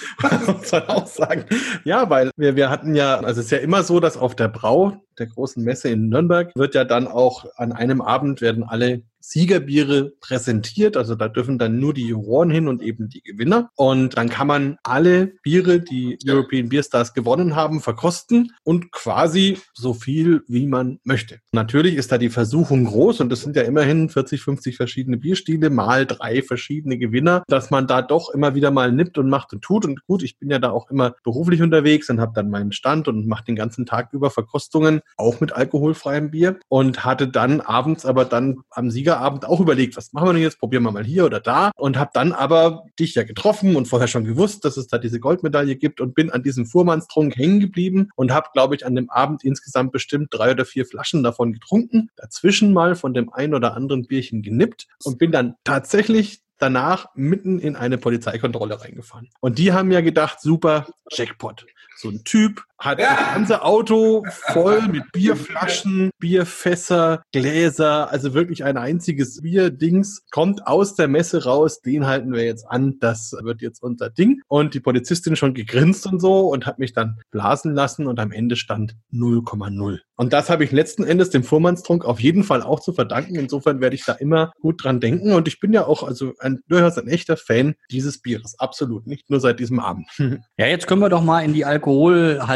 muss 0.47 0.73
man 0.73 0.89
auch 0.89 1.07
sagen. 1.07 1.45
Ja, 1.85 2.09
weil 2.09 2.31
wir, 2.37 2.57
wir 2.57 2.71
hatten 2.71 2.95
ja, 2.95 3.17
also 3.17 3.41
es 3.41 3.47
ist 3.47 3.53
ja 3.53 3.59
immer 3.59 3.83
so, 3.83 4.01
dass 4.01 4.17
auf 4.17 4.35
der 4.35 4.49
Brau, 4.49 4.97
der 5.19 5.27
großen 5.27 5.63
Messe 5.63 5.91
in 5.91 6.09
Nürnberg, 6.09 6.51
wird 6.55 6.75
ja 6.75 6.85
dann 6.85 7.09
auch 7.09 7.45
an 7.57 7.73
einem 7.73 8.01
Abend 8.01 8.41
werden 8.41 8.65
alle 8.65 9.03
Siegerbiere 9.29 10.13
präsentiert. 10.21 10.97
Also 10.97 11.15
da 11.15 11.29
dürfen 11.29 11.59
dann 11.59 11.79
nur 11.79 11.95
die 11.95 12.07
Juroren 12.07 12.51
hin 12.51 12.69
und 12.69 12.83
eben 12.83 13.09
die 13.09 13.23
Gewinner. 13.23 13.71
Und 13.75 14.17
dann 14.17 14.29
kann 14.29 14.47
man 14.47 14.77
alle 14.83 15.33
Biere, 15.43 15.81
die 15.81 16.19
European 16.27 16.69
Beer 16.69 16.83
Stars 16.83 17.15
gewonnen 17.15 17.57
haben, 17.57 17.81
verkosten 17.81 18.53
und 18.63 18.93
quasi 18.93 19.59
so 19.73 19.95
viel, 19.95 20.43
wie 20.47 20.67
man 20.67 21.01
möchte. 21.05 21.41
Natürlich 21.53 21.95
ist 21.95 22.13
da 22.13 22.19
die 22.19 22.29
Versuchung 22.29 22.85
groß 22.85 23.21
und 23.21 23.31
das 23.31 23.41
sind 23.41 23.57
ja 23.57 23.63
immerhin 23.63 24.09
40, 24.09 24.43
50 24.43 24.77
verschiedene 24.77 25.17
Bierstile 25.17 25.71
mal 25.71 26.07
drei 26.07 26.43
verschiedene 26.43 26.99
Gewinner, 26.99 27.43
dass 27.49 27.71
man 27.71 27.87
da 27.87 28.03
doch 28.03 28.31
immer 28.31 28.55
wieder 28.55 28.71
mal 28.71 28.93
nippt 28.93 29.19
und 29.19 29.29
macht 29.31 29.53
und 29.53 29.63
tut. 29.63 29.85
Und 29.87 30.05
gut, 30.07 30.23
ich 30.23 30.39
bin 30.39 30.51
ja 30.51 30.59
da 30.59 30.71
auch 30.71 30.91
immer 30.91 31.15
beruflich 31.25 31.63
unterwegs 31.63 32.11
und 32.11 32.21
habe 32.21 32.33
dann 32.35 32.51
meinen 32.51 32.73
Stand 32.73 33.09
und 33.09 33.27
mache 33.27 33.45
den 33.45 33.57
ganzen 33.57 33.87
Tag 33.87 34.13
über 34.13 34.31
Verkostungen, 34.31 35.01
auch 35.17 35.41
mit 35.41 35.53
alkoholfreiem 35.53 36.31
Bier 36.31 36.59
und 36.69 37.05
hatte 37.05 37.27
dann 37.27 37.61
abends 37.61 38.05
aber 38.05 38.25
dann 38.25 38.59
am 38.71 38.91
Sieger 38.91 39.14
Abend 39.19 39.45
auch 39.45 39.61
überlegt, 39.61 39.97
was 39.97 40.13
machen 40.13 40.29
wir 40.29 40.33
denn 40.33 40.43
jetzt? 40.43 40.59
Probieren 40.59 40.83
wir 40.83 40.93
mal 40.93 41.05
hier 41.05 41.25
oder 41.25 41.41
da. 41.41 41.71
Und 41.77 41.99
habe 41.99 42.11
dann 42.15 42.33
aber 42.33 42.85
dich 42.99 43.15
ja 43.15 43.23
getroffen 43.23 43.77
und 43.77 43.87
vorher 43.87 44.09
schon 44.09 44.25
gewusst, 44.25 44.65
dass 44.65 44.77
es 44.77 44.87
da 44.87 44.99
diese 44.99 45.21
Goldmedaille 45.21 45.77
gibt 45.77 46.01
und 46.01 46.15
bin 46.15 46.31
an 46.31 46.43
diesem 46.43 46.67
Fuhrmannstrunk 46.67 47.37
hängen 47.37 47.61
geblieben 47.61 48.11
und 48.17 48.33
habe, 48.33 48.49
glaube 48.53 48.75
ich, 48.75 48.87
an 48.87 48.95
dem 48.95 49.11
Abend 49.11 49.45
insgesamt 49.45 49.93
bestimmt 49.93 50.29
drei 50.31 50.53
oder 50.53 50.65
vier 50.65 50.87
Flaschen 50.87 51.23
davon 51.23 51.53
getrunken. 51.53 52.11
Dazwischen 52.17 52.73
mal 52.73 52.95
von 52.97 53.15
dem 53.15 53.33
ein 53.33 53.55
oder 53.55 53.75
anderen 53.75 54.07
Bierchen 54.07 54.43
genippt 54.43 54.87
und 55.05 55.19
bin 55.19 55.33
dann 55.33 55.55
tatsächlich 55.65 56.45
danach 56.59 57.07
mitten 57.15 57.59
in 57.59 57.77
eine 57.77 57.99
Polizeikontrolle 57.99 58.81
reingefahren. 58.81 59.29
Und 59.41 59.59
die 59.59 59.73
haben 59.73 59.91
ja 59.91 60.01
gedacht, 60.01 60.41
super, 60.41 60.87
Jackpot. 61.11 61.67
So 61.97 62.09
ein 62.09 62.25
Typ 62.25 62.65
hat 62.79 62.99
ja. 62.99 63.17
das 63.17 63.35
ganze 63.35 63.63
Auto 63.63 64.25
voll 64.31 64.83
mit 64.89 65.11
Bierflaschen, 65.13 66.11
Bierfässer, 66.19 67.23
Gläser, 67.33 68.11
also 68.11 68.35
wirklich 68.35 68.65
ein 68.65 68.77
einziges 68.77 69.41
Bierdings, 69.43 70.25
kommt 70.31 70.67
aus 70.67 70.95
der 70.95 71.09
Messe 71.09 71.45
raus, 71.45 71.81
den 71.81 72.07
halten 72.07 72.33
wir 72.33 72.45
jetzt 72.45 72.67
an, 72.69 72.99
das 73.01 73.35
wird 73.43 73.63
jetzt 73.63 73.83
unser 73.83 74.11
Ding. 74.11 74.41
Und 74.49 74.75
die 74.75 74.81
Polizistin 74.81 75.37
schon 75.37 75.55
gegrinst 75.55 76.07
und 76.07 76.21
so 76.21 76.49
und 76.49 76.67
hat 76.67 76.79
mich 76.79 76.93
dann 76.93 77.19
blasen 77.31 77.75
lassen 77.75 78.07
und 78.07 78.19
am 78.19 78.33
Ende 78.33 78.57
stand 78.57 78.97
0,0. 79.13 79.99
Und 80.17 80.33
das 80.33 80.49
habe 80.49 80.63
ich 80.63 80.71
letzten 80.71 81.05
Endes 81.05 81.31
dem 81.31 81.43
Fuhrmannstrunk 81.43 82.05
auf 82.05 82.21
jeden 82.21 82.45
Fall 82.45 82.63
auch 82.63 82.81
zu 82.81 82.93
verdanken. 82.93 83.35
Insofern 83.35 83.81
werde 83.81 83.97
ich 83.97 84.05
da 84.05 84.13
immer 84.13 84.53
gut 84.61 84.85
dran 84.85 85.01
denken. 85.01 85.33
Und 85.33 85.49
ich 85.49 85.59
bin 85.59 85.73
ja 85.73 85.87
auch 85.87 86.05
also 86.05 86.35
ein, 86.39 86.61
durchaus 86.69 86.99
ein 86.99 87.09
echter 87.09 87.37
Fan 87.37 87.75
dieses 87.91 88.23
Bieres. 88.23 88.55
Absolut. 88.59 89.07
Nicht 89.07 89.29
nur 89.29 89.41
seit 89.41 89.61
diesem 89.61 89.81
Abend. 89.81 90.09
Ja, 90.57 90.67
jetzt 90.67 90.87
können 90.87 91.01
wir 91.01 91.09
doch 91.09 91.23
mal 91.23 91.41
in 91.41 91.53
die 91.53 91.65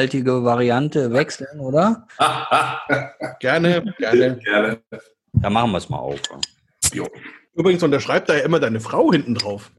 alkoholhaltige 0.08 0.44
Variante 0.44 1.12
wechseln, 1.12 1.60
oder? 1.60 2.06
gerne, 3.40 3.84
gerne. 3.98 4.38
Gerne. 4.38 4.78
Da 5.34 5.50
machen 5.50 5.70
wir 5.72 5.78
es 5.78 5.88
mal 5.88 5.98
auf. 5.98 6.20
Jo. 6.92 7.06
Übrigens 7.54 7.82
unterschreibt 7.82 8.28
da 8.28 8.34
ja 8.34 8.44
immer 8.44 8.60
deine 8.60 8.80
Frau 8.80 9.12
hinten 9.12 9.34
drauf. 9.34 9.70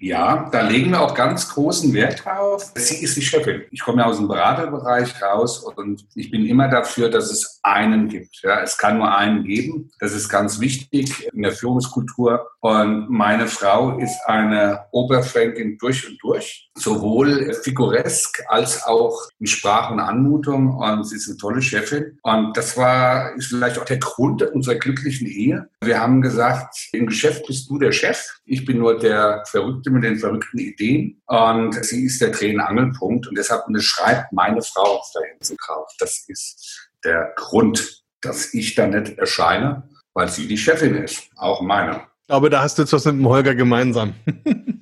Ja, 0.00 0.48
da 0.52 0.60
legen 0.62 0.92
wir 0.92 1.00
auch 1.00 1.14
ganz 1.14 1.48
großen 1.48 1.92
Wert 1.92 2.24
drauf. 2.24 2.72
Sie 2.76 3.02
ist 3.02 3.16
die 3.16 3.22
Chefin. 3.22 3.62
Ich 3.72 3.80
komme 3.80 4.02
ja 4.02 4.08
aus 4.08 4.18
dem 4.18 4.28
Beraterbereich 4.28 5.20
raus 5.20 5.58
und 5.58 6.06
ich 6.14 6.30
bin 6.30 6.46
immer 6.46 6.68
dafür, 6.68 7.10
dass 7.10 7.30
es 7.32 7.58
einen 7.64 8.08
gibt. 8.08 8.40
Ja, 8.42 8.62
es 8.62 8.78
kann 8.78 8.98
nur 8.98 9.12
einen 9.12 9.42
geben. 9.42 9.90
Das 9.98 10.12
ist 10.12 10.28
ganz 10.28 10.60
wichtig 10.60 11.28
in 11.32 11.42
der 11.42 11.52
Führungskultur. 11.52 12.48
Und 12.60 13.10
meine 13.10 13.48
Frau 13.48 13.98
ist 13.98 14.18
eine 14.26 14.86
Oberfränkin 14.92 15.78
durch 15.78 16.08
und 16.08 16.18
durch, 16.22 16.70
sowohl 16.74 17.52
figuresk 17.62 18.44
als 18.48 18.84
auch 18.84 19.28
in 19.40 19.46
Sprache 19.46 19.92
und 19.92 20.00
Anmutung. 20.00 20.76
Und 20.76 21.04
sie 21.04 21.16
ist 21.16 21.28
eine 21.28 21.38
tolle 21.38 21.62
Chefin. 21.62 22.18
Und 22.22 22.56
das 22.56 22.76
war 22.76 23.34
ist 23.34 23.48
vielleicht 23.48 23.78
auch 23.78 23.84
der 23.84 23.98
Grund 23.98 24.42
unserer 24.42 24.76
glücklichen 24.76 25.26
Ehe. 25.26 25.68
Wir 25.82 26.00
haben 26.00 26.20
gesagt, 26.20 26.88
im 26.92 27.06
Geschäft 27.06 27.46
bist 27.46 27.68
du 27.68 27.78
der 27.78 27.92
Chef. 27.92 28.18
Ich 28.44 28.64
bin 28.64 28.78
nur 28.78 28.98
der 28.98 29.42
Verrückte 29.46 29.87
Mit 29.90 30.04
den 30.04 30.18
verrückten 30.18 30.58
Ideen. 30.58 31.22
Und 31.26 31.74
sie 31.84 32.04
ist 32.04 32.20
der 32.20 32.30
Dreh- 32.30 32.56
und 33.00 33.28
deshalb 33.36 33.66
unterschreibt 33.66 34.32
meine 34.32 34.62
Frau 34.62 35.02
da 35.14 35.20
hinten 35.20 35.56
drauf. 35.56 35.88
Das 35.98 36.24
ist 36.28 36.88
der 37.04 37.32
Grund, 37.36 38.02
dass 38.20 38.52
ich 38.54 38.74
da 38.74 38.86
nicht 38.86 39.18
erscheine, 39.18 39.88
weil 40.14 40.28
sie 40.28 40.46
die 40.48 40.58
Chefin 40.58 40.96
ist. 40.96 41.30
Auch 41.36 41.60
meine. 41.60 42.02
Aber 42.28 42.50
da 42.50 42.62
hast 42.62 42.78
du 42.78 42.82
jetzt 42.82 42.92
was 42.92 43.04
mit 43.06 43.14
dem 43.14 43.26
Holger 43.26 43.54
gemeinsam. 43.54 44.14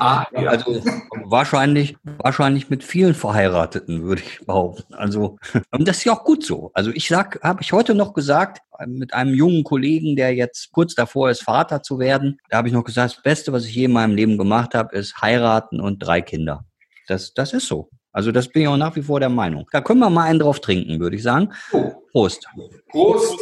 ah, 0.00 0.26
ja. 0.32 0.50
Also 0.50 0.82
wahrscheinlich, 1.24 1.96
wahrscheinlich 2.18 2.70
mit 2.70 2.84
vielen 2.84 3.14
Verheirateten, 3.14 4.02
würde 4.02 4.22
ich 4.22 4.44
behaupten. 4.44 4.94
Also, 4.94 5.38
und 5.70 5.86
das 5.88 5.98
ist 5.98 6.04
ja 6.04 6.12
auch 6.12 6.24
gut 6.24 6.44
so. 6.44 6.70
Also 6.74 6.90
ich 6.90 7.08
sag, 7.08 7.40
habe 7.42 7.62
ich 7.62 7.72
heute 7.72 7.94
noch 7.94 8.14
gesagt, 8.14 8.62
mit 8.86 9.14
einem 9.14 9.34
jungen 9.34 9.64
Kollegen, 9.64 10.16
der 10.16 10.34
jetzt 10.34 10.72
kurz 10.72 10.94
davor 10.94 11.30
ist, 11.30 11.42
Vater 11.42 11.82
zu 11.82 11.98
werden, 11.98 12.38
da 12.48 12.58
habe 12.58 12.68
ich 12.68 12.74
noch 12.74 12.84
gesagt, 12.84 13.16
das 13.16 13.22
Beste, 13.22 13.52
was 13.52 13.66
ich 13.66 13.74
je 13.74 13.84
in 13.84 13.92
meinem 13.92 14.14
Leben 14.14 14.38
gemacht 14.38 14.74
habe, 14.74 14.96
ist 14.96 15.20
heiraten 15.20 15.80
und 15.80 15.98
drei 15.98 16.22
Kinder. 16.22 16.64
Das, 17.06 17.34
das 17.34 17.52
ist 17.52 17.66
so. 17.66 17.90
Also 18.12 18.32
das 18.32 18.48
bin 18.48 18.62
ich 18.62 18.68
auch 18.68 18.76
nach 18.76 18.96
wie 18.96 19.02
vor 19.02 19.20
der 19.20 19.28
Meinung. 19.28 19.66
Da 19.70 19.80
können 19.80 20.00
wir 20.00 20.10
mal 20.10 20.24
einen 20.24 20.40
drauf 20.40 20.60
trinken, 20.60 20.98
würde 20.98 21.16
ich 21.16 21.22
sagen. 21.22 21.52
Prost. 22.12 22.46
Prost. 22.88 23.38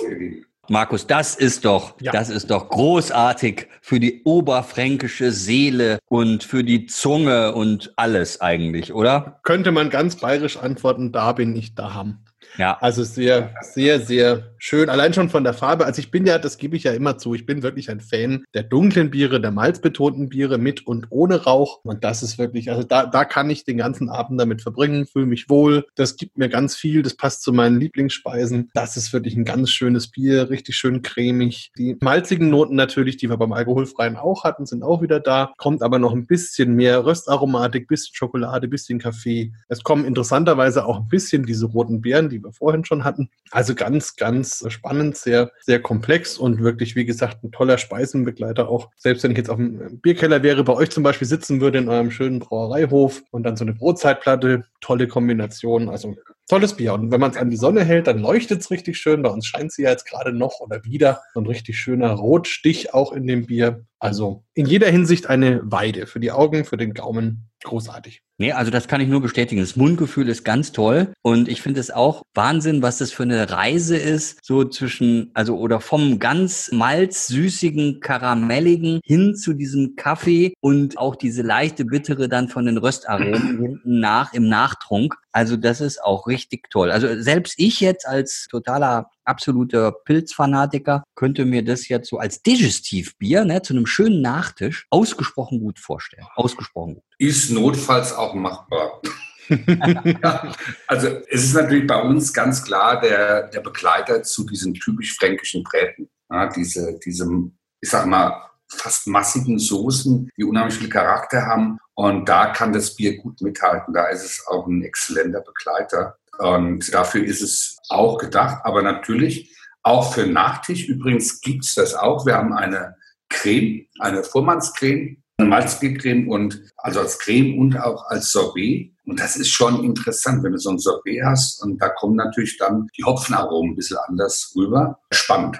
Markus, 0.68 1.06
das 1.06 1.34
ist 1.34 1.64
doch, 1.64 1.94
ja. 2.00 2.12
das 2.12 2.28
ist 2.28 2.50
doch 2.50 2.68
großartig 2.68 3.68
für 3.80 3.98
die 3.98 4.22
oberfränkische 4.24 5.32
Seele 5.32 5.98
und 6.06 6.44
für 6.44 6.62
die 6.62 6.86
Zunge 6.86 7.54
und 7.54 7.92
alles 7.96 8.40
eigentlich, 8.40 8.92
oder? 8.92 9.40
Könnte 9.44 9.72
man 9.72 9.88
ganz 9.88 10.16
bayerisch 10.16 10.58
antworten, 10.58 11.10
da 11.10 11.32
bin 11.32 11.56
ich 11.56 11.74
da 11.74 11.94
haben. 11.94 12.24
Ja. 12.58 12.76
Also 12.80 13.02
sehr, 13.04 13.54
sehr, 13.62 14.00
sehr 14.00 14.54
schön. 14.58 14.88
Allein 14.88 15.14
schon 15.14 15.30
von 15.30 15.44
der 15.44 15.54
Farbe. 15.54 15.86
Also 15.86 16.00
ich 16.00 16.10
bin 16.10 16.26
ja, 16.26 16.38
das 16.38 16.58
gebe 16.58 16.76
ich 16.76 16.84
ja 16.84 16.92
immer 16.92 17.18
zu, 17.18 17.34
ich 17.34 17.46
bin 17.46 17.62
wirklich 17.62 17.90
ein 17.90 18.00
Fan 18.00 18.44
der 18.54 18.62
dunklen 18.62 19.10
Biere, 19.10 19.40
der 19.40 19.50
malzbetonten 19.50 20.28
Biere 20.28 20.58
mit 20.58 20.86
und 20.86 21.06
ohne 21.10 21.44
Rauch. 21.44 21.80
Und 21.84 22.04
das 22.04 22.22
ist 22.22 22.38
wirklich, 22.38 22.70
also 22.70 22.82
da, 22.82 23.06
da 23.06 23.24
kann 23.24 23.50
ich 23.50 23.64
den 23.64 23.78
ganzen 23.78 24.08
Abend 24.08 24.40
damit 24.40 24.62
verbringen, 24.62 25.06
fühle 25.06 25.26
mich 25.26 25.48
wohl. 25.48 25.86
Das 25.94 26.16
gibt 26.16 26.38
mir 26.38 26.48
ganz 26.48 26.76
viel, 26.76 27.02
das 27.02 27.14
passt 27.14 27.42
zu 27.42 27.52
meinen 27.52 27.78
Lieblingsspeisen. 27.78 28.70
Das 28.74 28.96
ist 28.96 29.12
wirklich 29.12 29.36
ein 29.36 29.44
ganz 29.44 29.70
schönes 29.70 30.10
Bier, 30.10 30.50
richtig 30.50 30.76
schön 30.76 31.02
cremig. 31.02 31.70
Die 31.78 31.96
malzigen 32.00 32.50
Noten 32.50 32.74
natürlich, 32.74 33.16
die 33.16 33.30
wir 33.30 33.36
beim 33.36 33.52
alkoholfreien 33.52 34.16
auch 34.16 34.44
hatten, 34.44 34.66
sind 34.66 34.82
auch 34.82 35.02
wieder 35.02 35.20
da. 35.20 35.52
Kommt 35.56 35.82
aber 35.82 35.98
noch 35.98 36.12
ein 36.12 36.26
bisschen 36.26 36.74
mehr 36.74 37.04
Röstaromatik, 37.04 37.88
bisschen 37.88 38.14
Schokolade, 38.14 38.68
bisschen 38.68 38.98
Kaffee. 38.98 39.52
Es 39.68 39.82
kommen 39.82 40.04
interessanterweise 40.04 40.84
auch 40.84 40.98
ein 40.98 41.08
bisschen 41.08 41.44
diese 41.44 41.66
roten 41.66 42.00
Beeren, 42.00 42.28
die 42.28 42.42
wir 42.42 42.52
vorhin 42.52 42.84
schon 42.84 43.04
hatten. 43.04 43.28
Also 43.50 43.74
ganz, 43.74 44.16
ganz 44.16 44.47
spannend, 44.68 45.16
sehr, 45.16 45.50
sehr 45.60 45.80
komplex 45.80 46.38
und 46.38 46.62
wirklich, 46.62 46.96
wie 46.96 47.04
gesagt, 47.04 47.44
ein 47.44 47.52
toller 47.52 47.78
Speisenbegleiter 47.78 48.68
auch. 48.68 48.90
Selbst 48.96 49.22
wenn 49.22 49.32
ich 49.32 49.38
jetzt 49.38 49.50
auf 49.50 49.56
dem 49.56 50.00
Bierkeller 50.00 50.42
wäre, 50.42 50.64
bei 50.64 50.74
euch 50.74 50.90
zum 50.90 51.02
Beispiel 51.02 51.28
sitzen 51.28 51.60
würde 51.60 51.78
in 51.78 51.88
eurem 51.88 52.10
schönen 52.10 52.38
Brauereihof 52.38 53.22
und 53.30 53.44
dann 53.44 53.56
so 53.56 53.64
eine 53.64 53.74
Brotzeitplatte, 53.74 54.64
tolle 54.80 55.08
Kombination. 55.08 55.88
Also 55.88 56.16
Tolles 56.48 56.74
Bier. 56.74 56.94
Und 56.94 57.10
wenn 57.10 57.20
man 57.20 57.30
es 57.30 57.36
an 57.36 57.50
die 57.50 57.56
Sonne 57.56 57.84
hält, 57.84 58.06
dann 58.06 58.18
leuchtet 58.18 58.62
es 58.62 58.70
richtig 58.70 58.96
schön. 58.96 59.22
Bei 59.22 59.28
uns 59.28 59.46
scheint 59.46 59.70
sie 59.70 59.82
ja 59.82 59.90
jetzt 59.90 60.06
gerade 60.06 60.32
noch 60.32 60.60
oder 60.60 60.82
wieder. 60.84 61.20
So 61.34 61.40
ein 61.40 61.46
richtig 61.46 61.78
schöner 61.78 62.12
Rotstich 62.12 62.94
auch 62.94 63.12
in 63.12 63.26
dem 63.26 63.46
Bier. 63.46 63.84
Also 63.98 64.44
in 64.54 64.66
jeder 64.66 64.88
Hinsicht 64.90 65.28
eine 65.28 65.60
Weide. 65.64 66.06
Für 66.06 66.20
die 66.20 66.32
Augen, 66.32 66.64
für 66.64 66.76
den 66.76 66.94
Gaumen. 66.94 67.50
Großartig. 67.64 68.22
Nee, 68.38 68.52
also 68.52 68.70
das 68.70 68.86
kann 68.86 69.00
ich 69.00 69.08
nur 69.08 69.20
bestätigen. 69.20 69.60
Das 69.60 69.74
Mundgefühl 69.74 70.28
ist 70.28 70.44
ganz 70.44 70.70
toll. 70.70 71.12
Und 71.22 71.48
ich 71.48 71.60
finde 71.60 71.80
es 71.80 71.90
auch 71.90 72.22
Wahnsinn, 72.34 72.82
was 72.82 72.98
das 72.98 73.10
für 73.10 73.24
eine 73.24 73.50
Reise 73.50 73.96
ist. 73.96 74.38
So 74.44 74.64
zwischen, 74.64 75.32
also 75.34 75.58
oder 75.58 75.80
vom 75.80 76.20
ganz 76.20 76.70
malz-süßigen, 76.72 77.98
karamelligen 77.98 79.00
hin 79.04 79.34
zu 79.34 79.54
diesem 79.54 79.96
Kaffee 79.96 80.54
und 80.60 80.98
auch 80.98 81.16
diese 81.16 81.42
leichte 81.42 81.84
Bittere 81.84 82.28
dann 82.28 82.48
von 82.48 82.64
den 82.64 82.78
Röstaromen 82.78 83.58
hinten 83.58 83.98
nach 83.98 84.32
im 84.32 84.48
Nachtrunk. 84.48 85.16
Also 85.38 85.56
das 85.56 85.80
ist 85.80 86.02
auch 86.02 86.26
richtig 86.26 86.68
toll. 86.68 86.90
Also 86.90 87.22
selbst 87.22 87.54
ich 87.58 87.78
jetzt 87.78 88.08
als 88.08 88.48
totaler 88.50 89.08
absoluter 89.24 89.92
Pilzfanatiker 89.92 91.04
könnte 91.14 91.44
mir 91.44 91.64
das 91.64 91.86
jetzt 91.86 92.08
so 92.08 92.18
als 92.18 92.42
Digestivbier 92.42 93.44
ne, 93.44 93.62
zu 93.62 93.72
einem 93.72 93.86
schönen 93.86 94.20
Nachtisch 94.20 94.88
ausgesprochen 94.90 95.60
gut 95.60 95.78
vorstellen. 95.78 96.26
Ausgesprochen 96.34 96.94
gut. 96.94 97.04
Ist 97.18 97.52
notfalls 97.52 98.12
auch 98.12 98.34
machbar. 98.34 99.00
ja, 99.48 100.52
also 100.88 101.06
es 101.30 101.44
ist 101.44 101.54
natürlich 101.54 101.86
bei 101.86 102.02
uns 102.02 102.34
ganz 102.34 102.64
klar 102.64 103.00
der, 103.00 103.46
der 103.46 103.60
Begleiter 103.60 104.24
zu 104.24 104.44
diesen 104.44 104.74
typisch 104.74 105.14
fränkischen 105.16 105.62
Bräten. 105.62 106.08
Ja, 106.28 106.48
diese, 106.48 106.98
diesem, 106.98 107.56
ich 107.80 107.90
sag 107.90 108.06
mal, 108.06 108.47
fast 108.68 109.06
massigen 109.06 109.58
Soßen, 109.58 110.30
die 110.36 110.44
unheimlich 110.44 110.78
viel 110.78 110.88
Charakter 110.88 111.46
haben. 111.46 111.78
Und 111.94 112.28
da 112.28 112.52
kann 112.52 112.72
das 112.72 112.94
Bier 112.94 113.16
gut 113.18 113.40
mithalten. 113.40 113.94
Da 113.94 114.06
ist 114.06 114.24
es 114.24 114.46
auch 114.46 114.66
ein 114.66 114.82
exzellenter 114.82 115.40
Begleiter. 115.40 116.16
Und 116.38 116.92
dafür 116.92 117.24
ist 117.24 117.42
es 117.42 117.78
auch 117.88 118.18
gedacht. 118.18 118.58
Aber 118.64 118.82
natürlich 118.82 119.54
auch 119.82 120.12
für 120.12 120.26
Nachtisch. 120.26 120.88
Übrigens 120.88 121.40
gibt 121.40 121.64
es 121.64 121.74
das 121.74 121.94
auch. 121.94 122.26
Wir 122.26 122.34
haben 122.34 122.52
eine 122.52 122.96
Creme, 123.28 123.86
eine 123.98 124.22
Vormannscreme, 124.22 125.22
eine 125.38 125.48
Malzbiercreme 125.48 126.28
und 126.28 126.60
also 126.76 127.00
als 127.00 127.18
Creme 127.18 127.58
und 127.58 127.78
auch 127.78 128.04
als 128.08 128.30
Sorbet. 128.32 128.94
Und 129.06 129.20
das 129.20 129.36
ist 129.36 129.48
schon 129.48 129.84
interessant, 129.84 130.42
wenn 130.42 130.52
du 130.52 130.58
so 130.58 130.70
ein 130.70 130.78
Sorbet 130.78 131.22
hast 131.24 131.62
und 131.62 131.80
da 131.80 131.88
kommen 131.88 132.16
natürlich 132.16 132.58
dann 132.58 132.88
die 132.96 133.04
Hopfenaromen 133.04 133.72
ein 133.72 133.76
bisschen 133.76 133.98
anders 134.06 134.52
rüber. 134.56 134.98
Spannend, 135.12 135.58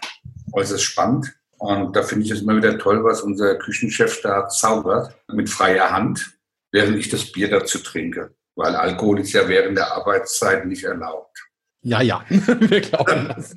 äußerst 0.53 0.83
spannend. 0.83 1.38
Und 1.59 1.97
da 1.97 2.03
finde 2.03 2.25
ich 2.25 2.31
es 2.31 2.43
immer 2.43 2.57
wieder 2.57 2.79
toll, 2.79 3.03
was 3.05 3.23
unser 3.23 3.57
Küchenchef 3.57 4.21
da 4.23 4.49
zaubert 4.49 5.17
mit 5.33 5.51
freier 5.51 5.91
Hand, 5.91 6.39
während 6.73 6.97
ich 6.99 7.09
das 7.09 7.33
Bier 7.33 7.51
dazu 7.51 7.79
trinke. 7.79 8.35
Weil 8.55 8.77
Alkohol 8.77 9.21
ist 9.21 9.33
ja 9.33 9.49
während 9.49 9.77
der 9.77 9.93
Arbeitszeit 9.93 10.67
nicht 10.67 10.85
erlaubt. 10.85 11.37
Ja, 11.83 12.01
ja, 12.01 12.25
wir 12.29 12.81
glauben 12.81 13.29
das. 13.29 13.55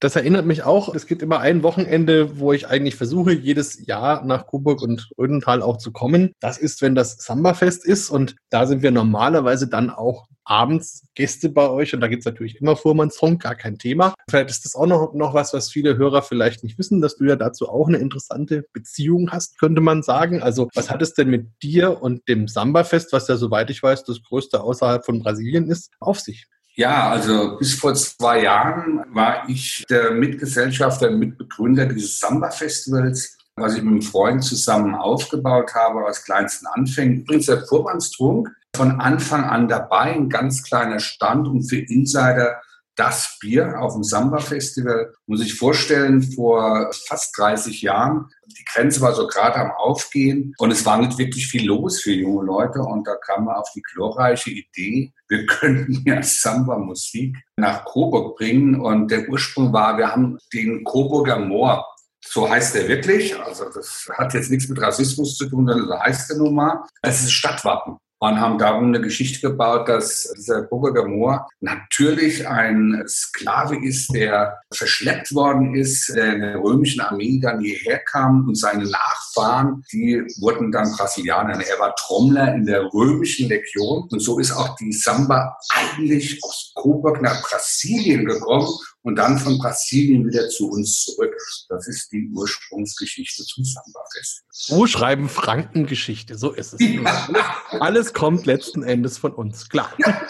Das 0.00 0.14
erinnert 0.14 0.46
mich 0.46 0.62
auch, 0.62 0.94
es 0.94 1.06
gibt 1.06 1.22
immer 1.22 1.40
ein 1.40 1.62
Wochenende, 1.62 2.38
wo 2.38 2.52
ich 2.52 2.68
eigentlich 2.68 2.94
versuche, 2.94 3.32
jedes 3.32 3.84
Jahr 3.86 4.24
nach 4.24 4.46
Coburg 4.46 4.80
und 4.80 5.10
Rödental 5.18 5.60
auch 5.60 5.78
zu 5.78 5.90
kommen. 5.90 6.32
Das 6.40 6.56
ist, 6.58 6.82
wenn 6.82 6.94
das 6.94 7.16
Samba-Fest 7.18 7.84
ist 7.84 8.10
und 8.10 8.36
da 8.50 8.66
sind 8.66 8.82
wir 8.82 8.92
normalerweise 8.92 9.66
dann 9.68 9.90
auch 9.90 10.28
abends 10.44 11.02
Gäste 11.14 11.50
bei 11.50 11.68
euch 11.68 11.94
und 11.94 12.00
da 12.00 12.08
gibt's 12.08 12.24
natürlich 12.24 12.60
immer 12.60 12.74
Fuhrmannsfunk, 12.74 13.42
gar 13.42 13.54
kein 13.54 13.76
Thema. 13.76 14.14
Vielleicht 14.30 14.50
ist 14.50 14.64
das 14.64 14.74
auch 14.74 14.86
noch, 14.86 15.12
noch 15.12 15.34
was, 15.34 15.52
was 15.52 15.70
viele 15.70 15.98
Hörer 15.98 16.22
vielleicht 16.22 16.62
nicht 16.62 16.78
wissen, 16.78 17.00
dass 17.00 17.16
du 17.16 17.24
ja 17.24 17.36
dazu 17.36 17.68
auch 17.68 17.88
eine 17.88 17.98
interessante 17.98 18.64
Beziehung 18.72 19.30
hast, 19.30 19.58
könnte 19.58 19.80
man 19.80 20.02
sagen. 20.02 20.42
Also 20.42 20.68
was 20.74 20.90
hat 20.90 21.02
es 21.02 21.12
denn 21.12 21.28
mit 21.28 21.48
dir 21.62 22.00
und 22.02 22.26
dem 22.28 22.48
Samba-Fest, 22.48 23.12
was 23.12 23.28
ja 23.28 23.36
soweit 23.36 23.68
ich 23.68 23.82
weiß, 23.82 24.04
das 24.04 24.22
größte 24.22 24.62
außerhalb 24.62 25.04
von 25.04 25.22
Brasilien 25.22 25.68
ist, 25.68 25.90
auf 26.00 26.20
sich? 26.20 26.46
Ja, 26.78 27.10
also 27.10 27.56
bis 27.58 27.74
vor 27.74 27.92
zwei 27.94 28.44
Jahren 28.44 29.04
war 29.12 29.48
ich 29.48 29.84
der 29.90 30.12
Mitgesellschafter, 30.12 31.10
Mitbegründer 31.10 31.86
dieses 31.86 32.20
Samba-Festivals, 32.20 33.36
was 33.56 33.74
ich 33.74 33.82
mit 33.82 33.94
einem 33.94 34.02
Freund 34.02 34.44
zusammen 34.44 34.94
aufgebaut 34.94 35.74
habe, 35.74 36.06
aus 36.06 36.22
kleinsten 36.22 36.68
Anfängen. 36.68 37.22
Übrigens 37.22 37.46
der 37.46 37.66
Vorwandstrunk 37.66 38.50
von 38.76 39.00
Anfang 39.00 39.42
an 39.42 39.66
dabei, 39.66 40.14
ein 40.14 40.28
ganz 40.28 40.62
kleiner 40.62 41.00
Stand 41.00 41.48
und 41.48 41.64
für 41.64 41.80
Insider 41.80 42.60
das 42.98 43.38
Bier 43.40 43.80
auf 43.80 43.94
dem 43.94 44.02
Samba-Festival. 44.02 45.14
Muss 45.26 45.40
ich 45.40 45.54
vorstellen, 45.54 46.22
vor 46.22 46.90
fast 47.06 47.38
30 47.38 47.80
Jahren. 47.82 48.26
Die 48.46 48.64
Grenze 48.64 49.00
war 49.00 49.14
so 49.14 49.26
gerade 49.26 49.56
am 49.56 49.70
Aufgehen 49.70 50.54
und 50.58 50.72
es 50.72 50.84
war 50.84 50.98
nicht 50.98 51.16
wirklich 51.16 51.46
viel 51.46 51.66
los 51.66 52.00
für 52.00 52.12
junge 52.12 52.44
Leute. 52.44 52.80
Und 52.80 53.06
da 53.06 53.14
kam 53.14 53.44
man 53.44 53.54
auf 53.54 53.68
die 53.74 53.82
glorreiche 53.82 54.50
Idee, 54.50 55.12
wir 55.28 55.46
könnten 55.46 56.02
ja 56.04 56.22
Samba-Musik 56.22 57.36
nach 57.56 57.84
Coburg 57.84 58.36
bringen. 58.36 58.80
Und 58.80 59.10
der 59.10 59.28
Ursprung 59.28 59.72
war, 59.72 59.96
wir 59.96 60.08
haben 60.08 60.38
den 60.52 60.84
Coburger 60.84 61.38
Moor 61.38 61.86
so 62.30 62.50
heißt 62.50 62.74
er 62.74 62.88
wirklich. 62.88 63.38
Also 63.38 63.66
das 63.72 64.06
hat 64.12 64.34
jetzt 64.34 64.50
nichts 64.50 64.68
mit 64.68 64.82
Rassismus 64.82 65.36
zu 65.36 65.48
tun, 65.48 65.66
sondern 65.66 65.86
so 65.86 65.98
heißt 65.98 66.30
er 66.30 66.36
nun 66.36 66.54
mal. 66.54 66.84
Es 67.00 67.22
ist 67.22 67.32
Stadtwappen 67.32 67.96
und 68.20 68.40
haben 68.40 68.58
darum 68.58 68.86
eine 68.86 69.00
Geschichte 69.00 69.48
gebaut, 69.48 69.88
dass 69.88 70.32
dieser 70.36 70.62
Burger 70.62 71.06
Moor 71.06 71.46
natürlich 71.60 72.46
ein 72.46 73.04
Sklave 73.06 73.76
ist, 73.76 74.12
der 74.12 74.58
verschleppt 74.72 75.34
worden 75.34 75.74
ist, 75.74 76.08
der 76.14 76.34
in 76.34 76.40
der 76.40 76.58
römischen 76.58 77.00
Armee 77.00 77.38
dann 77.40 77.60
hierher 77.60 77.98
kam 78.00 78.48
und 78.48 78.56
seine 78.56 78.84
Nachfahren, 78.84 79.84
die 79.92 80.22
wurden 80.40 80.72
dann 80.72 80.92
Brasilianer. 80.92 81.60
Er 81.60 81.78
war 81.78 81.94
Trommler 81.94 82.54
in 82.54 82.66
der 82.66 82.82
römischen 82.92 83.48
Legion 83.48 84.08
und 84.10 84.20
so 84.20 84.38
ist 84.38 84.52
auch 84.52 84.76
die 84.76 84.92
Samba 84.92 85.56
eigentlich 85.70 86.42
aus 86.42 86.72
Coburg 86.74 87.22
nach 87.22 87.42
Brasilien 87.42 88.24
gekommen 88.24 88.68
und 89.08 89.16
dann 89.16 89.38
von 89.38 89.56
Brasilien 89.56 90.26
wieder 90.26 90.50
zu 90.50 90.70
uns 90.70 91.06
zurück. 91.06 91.34
Das 91.70 91.88
ist 91.88 92.12
die 92.12 92.28
Ursprungsgeschichte 92.30 93.42
zum 93.42 93.64
Samba-Fest. 93.64 94.42
So 94.50 94.86
schreiben 94.86 95.30
Frankengeschichte, 95.30 96.36
so 96.36 96.50
ist 96.52 96.74
es. 96.74 96.80
alles, 96.82 97.80
alles, 97.80 98.12
kommt 98.12 98.44
letzten 98.44 98.82
Endes 98.82 99.16
von 99.16 99.32
uns, 99.32 99.70
klar. 99.70 99.90
Ja, 99.98 100.20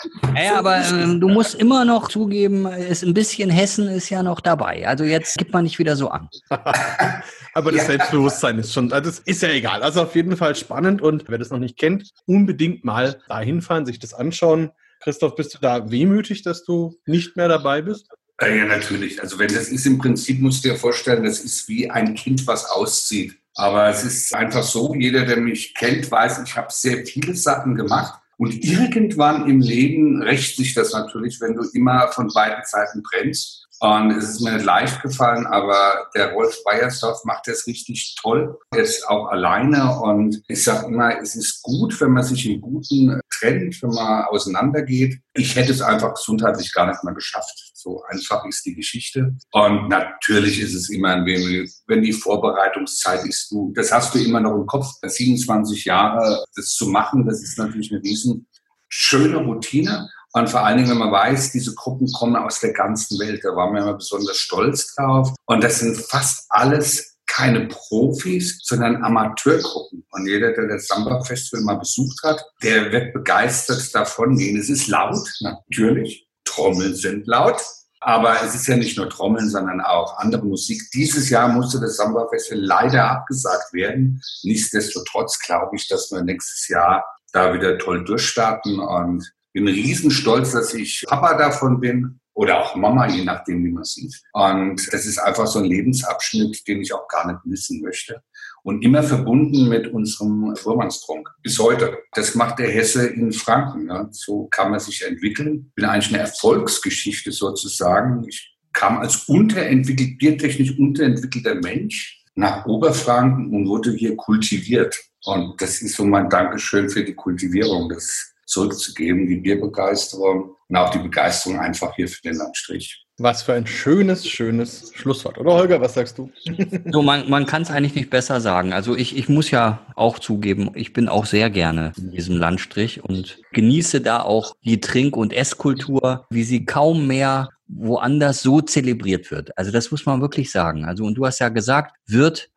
ja 0.40 0.58
aber 0.60 0.78
äh, 0.78 1.18
du 1.18 1.28
musst 1.28 1.56
immer 1.56 1.84
noch 1.84 2.08
zugeben, 2.08 2.66
ist 2.66 3.02
ein 3.02 3.14
bisschen 3.14 3.50
Hessen 3.50 3.88
ist 3.88 4.10
ja 4.10 4.22
noch 4.22 4.40
dabei. 4.40 4.86
Also 4.86 5.02
jetzt 5.02 5.36
gibt 5.38 5.52
man 5.52 5.64
nicht 5.64 5.80
wieder 5.80 5.96
so 5.96 6.10
an. 6.10 6.28
aber 7.54 7.72
das 7.72 7.80
ja. 7.80 7.86
Selbstbewusstsein 7.86 8.60
ist 8.60 8.72
schon, 8.72 8.92
also 8.92 9.10
das 9.10 9.18
ist 9.18 9.42
ja 9.42 9.48
egal. 9.48 9.82
Also 9.82 10.02
auf 10.02 10.14
jeden 10.14 10.36
Fall 10.36 10.54
spannend 10.54 11.02
und 11.02 11.24
wer 11.26 11.38
das 11.38 11.50
noch 11.50 11.58
nicht 11.58 11.78
kennt, 11.78 12.12
unbedingt 12.26 12.84
mal 12.84 13.20
dahin 13.28 13.60
fahren, 13.60 13.86
sich 13.86 13.98
das 13.98 14.14
anschauen. 14.14 14.70
Christoph, 15.00 15.34
bist 15.34 15.54
du 15.54 15.58
da 15.58 15.90
wehmütig, 15.90 16.42
dass 16.42 16.62
du 16.62 16.96
nicht 17.06 17.36
mehr 17.36 17.48
dabei 17.48 17.82
bist? 17.82 18.08
Ja, 18.40 18.64
natürlich. 18.66 19.20
Also 19.20 19.38
wenn 19.38 19.52
das 19.52 19.68
ist 19.68 19.86
im 19.86 19.98
Prinzip, 19.98 20.40
musst 20.40 20.64
du 20.64 20.68
dir 20.68 20.76
vorstellen, 20.76 21.24
das 21.24 21.40
ist 21.40 21.68
wie 21.68 21.90
ein 21.90 22.14
Kind, 22.14 22.46
was 22.46 22.64
auszieht. 22.66 23.36
Aber 23.54 23.88
es 23.88 24.04
ist 24.04 24.32
einfach 24.34 24.62
so, 24.62 24.94
jeder, 24.94 25.24
der 25.26 25.38
mich 25.38 25.74
kennt, 25.74 26.08
weiß, 26.08 26.40
ich 26.44 26.56
habe 26.56 26.68
sehr 26.70 27.04
viele 27.04 27.34
Sachen 27.34 27.74
gemacht. 27.74 28.20
Und 28.36 28.64
irgendwann 28.64 29.50
im 29.50 29.60
Leben 29.60 30.22
rächt 30.22 30.56
sich 30.56 30.72
das 30.72 30.92
natürlich, 30.92 31.40
wenn 31.40 31.54
du 31.54 31.64
immer 31.72 32.12
von 32.12 32.28
beiden 32.32 32.64
Seiten 32.64 33.02
brennst. 33.02 33.66
Und 33.80 34.10
es 34.10 34.30
ist 34.30 34.40
mir 34.40 34.52
nicht 34.52 34.64
leicht 34.64 35.00
gefallen, 35.02 35.46
aber 35.46 36.08
der 36.14 36.32
Rolf 36.32 36.56
Beiersdorf 36.64 37.24
macht 37.24 37.46
das 37.46 37.66
richtig 37.66 38.16
toll. 38.20 38.58
Er 38.70 38.82
ist 38.82 39.08
auch 39.08 39.28
alleine 39.28 40.00
und 40.00 40.42
ich 40.48 40.64
sage 40.64 40.86
immer, 40.86 41.20
es 41.20 41.36
ist 41.36 41.62
gut, 41.62 42.00
wenn 42.00 42.10
man 42.10 42.24
sich 42.24 42.46
im 42.46 42.60
Guten 42.60 43.20
trennt, 43.30 43.80
wenn 43.82 43.90
man 43.90 44.24
auseinandergeht. 44.24 45.20
Ich 45.34 45.54
hätte 45.54 45.72
es 45.72 45.80
einfach 45.80 46.14
gesundheitlich 46.14 46.72
gar 46.72 46.86
nicht 46.86 47.02
mehr 47.04 47.14
geschafft. 47.14 47.70
So 47.74 48.02
einfach 48.08 48.44
ist 48.46 48.66
die 48.66 48.74
Geschichte. 48.74 49.36
Und 49.52 49.88
natürlich 49.88 50.60
ist 50.60 50.74
es 50.74 50.90
immer 50.90 51.10
ein 51.10 51.24
wenig, 51.24 51.72
wenn 51.86 52.02
die 52.02 52.12
Vorbereitungszeit 52.12 53.24
ist, 53.24 53.50
du, 53.52 53.72
das 53.76 53.92
hast 53.92 54.14
du 54.14 54.18
immer 54.18 54.40
noch 54.40 54.56
im 54.56 54.66
Kopf. 54.66 54.86
27 55.02 55.84
Jahre, 55.84 56.44
das 56.56 56.74
zu 56.74 56.88
machen, 56.88 57.24
das 57.24 57.42
ist 57.42 57.58
natürlich 57.58 57.92
eine 57.92 58.02
riesen 58.02 58.48
schöne 58.88 59.36
Routine. 59.36 60.10
Und 60.32 60.50
vor 60.50 60.64
allen 60.64 60.78
Dingen, 60.78 60.90
wenn 60.90 60.98
man 60.98 61.12
weiß, 61.12 61.52
diese 61.52 61.74
Gruppen 61.74 62.10
kommen 62.12 62.36
aus 62.36 62.60
der 62.60 62.72
ganzen 62.72 63.18
Welt, 63.18 63.42
da 63.44 63.56
waren 63.56 63.74
wir 63.74 63.82
immer 63.82 63.94
besonders 63.94 64.36
stolz 64.36 64.94
drauf. 64.94 65.34
Und 65.46 65.64
das 65.64 65.80
sind 65.80 65.96
fast 65.96 66.44
alles 66.50 67.16
keine 67.26 67.68
Profis, 67.68 68.58
sondern 68.62 69.02
Amateurgruppen. 69.04 70.04
Und 70.10 70.26
jeder, 70.26 70.52
der 70.52 70.66
das 70.66 70.86
Samba 70.86 71.22
Festival 71.22 71.62
mal 71.62 71.78
besucht 71.78 72.20
hat, 72.24 72.44
der 72.62 72.90
wird 72.90 73.12
begeistert 73.12 73.94
davon 73.94 74.36
gehen. 74.36 74.58
Es 74.58 74.68
ist 74.68 74.88
laut, 74.88 75.28
natürlich. 75.40 76.26
Trommeln 76.44 76.94
sind 76.94 77.26
laut. 77.26 77.60
Aber 78.00 78.42
es 78.42 78.54
ist 78.54 78.66
ja 78.68 78.76
nicht 78.76 78.96
nur 78.96 79.10
Trommeln, 79.10 79.48
sondern 79.48 79.80
auch 79.80 80.18
andere 80.18 80.44
Musik. 80.44 80.80
Dieses 80.94 81.30
Jahr 81.30 81.48
musste 81.48 81.80
das 81.80 81.96
Samba 81.96 82.28
Festival 82.28 82.62
leider 82.62 83.10
abgesagt 83.10 83.72
werden. 83.72 84.22
Nichtsdestotrotz 84.42 85.38
glaube 85.40 85.76
ich, 85.76 85.88
dass 85.88 86.10
wir 86.10 86.22
nächstes 86.22 86.68
Jahr 86.68 87.04
da 87.32 87.52
wieder 87.52 87.76
toll 87.78 88.04
durchstarten 88.04 88.78
und 88.78 89.30
bin 89.64 89.74
riesenstolz, 89.74 90.52
dass 90.52 90.74
ich 90.74 91.04
Papa 91.06 91.36
davon 91.36 91.80
bin 91.80 92.20
oder 92.38 92.60
auch 92.60 92.76
Mama, 92.76 93.08
je 93.08 93.24
nachdem, 93.24 93.64
wie 93.64 93.70
man 93.70 93.82
sieht. 93.82 94.14
Und 94.32 94.92
das 94.92 95.06
ist 95.06 95.18
einfach 95.18 95.48
so 95.48 95.58
ein 95.58 95.64
Lebensabschnitt, 95.64 96.68
den 96.68 96.82
ich 96.82 96.92
auch 96.92 97.08
gar 97.08 97.26
nicht 97.26 97.44
missen 97.44 97.82
möchte. 97.82 98.22
Und 98.62 98.84
immer 98.84 99.02
verbunden 99.02 99.68
mit 99.68 99.88
unserem 99.88 100.54
Vormannstrunk. 100.54 101.28
Bis 101.42 101.58
heute. 101.58 101.98
Das 102.12 102.36
macht 102.36 102.60
der 102.60 102.70
Hesse 102.70 103.08
in 103.08 103.32
Franken. 103.32 103.86
Ne? 103.86 104.08
So 104.12 104.46
kann 104.52 104.70
man 104.70 104.78
sich 104.78 105.04
entwickeln. 105.04 105.72
Bin 105.74 105.84
eigentlich 105.84 106.14
eine 106.14 106.22
Erfolgsgeschichte 106.22 107.32
sozusagen. 107.32 108.24
Ich 108.28 108.56
kam 108.72 108.98
als 108.98 109.24
unterentwickelt, 109.24 110.18
biertechnisch 110.18 110.78
unterentwickelter 110.78 111.56
Mensch 111.56 112.24
nach 112.36 112.66
Oberfranken 112.66 113.52
und 113.52 113.66
wurde 113.66 113.92
hier 113.94 114.14
kultiviert. 114.14 114.96
Und 115.24 115.60
das 115.60 115.82
ist 115.82 115.96
so 115.96 116.04
mein 116.04 116.28
Dankeschön 116.28 116.88
für 116.88 117.02
die 117.02 117.14
Kultivierung, 117.14 117.88
das 117.88 118.32
zurückzugeben, 118.48 119.26
die 119.26 119.36
Bierbegeisterung 119.36 120.56
und 120.68 120.76
auch 120.76 120.90
die 120.90 120.98
Begeisterung 120.98 121.58
einfach 121.58 121.94
hier 121.94 122.08
für 122.08 122.22
den 122.22 122.34
Landstrich. 122.34 123.04
Was 123.18 123.42
für 123.42 123.52
ein 123.52 123.66
schönes, 123.66 124.26
schönes 124.28 124.92
Schlusswort. 124.94 125.38
Oder 125.38 125.52
Holger, 125.52 125.80
was 125.80 125.94
sagst 125.94 126.18
du? 126.18 126.30
So, 126.90 127.02
man, 127.02 127.28
man 127.28 127.46
kann 127.46 127.62
es 127.62 127.70
eigentlich 127.70 127.94
nicht 127.94 128.10
besser 128.10 128.40
sagen. 128.40 128.72
Also 128.72 128.96
ich, 128.96 129.16
ich 129.16 129.28
muss 129.28 129.50
ja 129.50 129.80
auch 129.96 130.18
zugeben, 130.18 130.70
ich 130.74 130.92
bin 130.92 131.08
auch 131.08 131.26
sehr 131.26 131.50
gerne 131.50 131.92
in 131.98 132.10
diesem 132.10 132.36
Landstrich 132.36 133.04
und 133.04 133.38
genieße 133.52 134.00
da 134.00 134.22
auch 134.22 134.54
die 134.64 134.80
Trink- 134.80 135.16
und 135.16 135.32
Esskultur, 135.32 136.26
wie 136.30 136.44
sie 136.44 136.64
kaum 136.64 137.06
mehr 137.06 137.50
woanders 137.66 138.40
so 138.42 138.60
zelebriert 138.60 139.30
wird. 139.30 139.56
Also 139.58 139.70
das 139.70 139.90
muss 139.90 140.06
man 140.06 140.22
wirklich 140.22 140.50
sagen. 140.50 140.84
Also 140.84 141.04
und 141.04 141.16
du 141.16 141.26
hast 141.26 141.40
ja 141.40 141.50
gesagt, 141.50 141.96
wird 142.06 142.48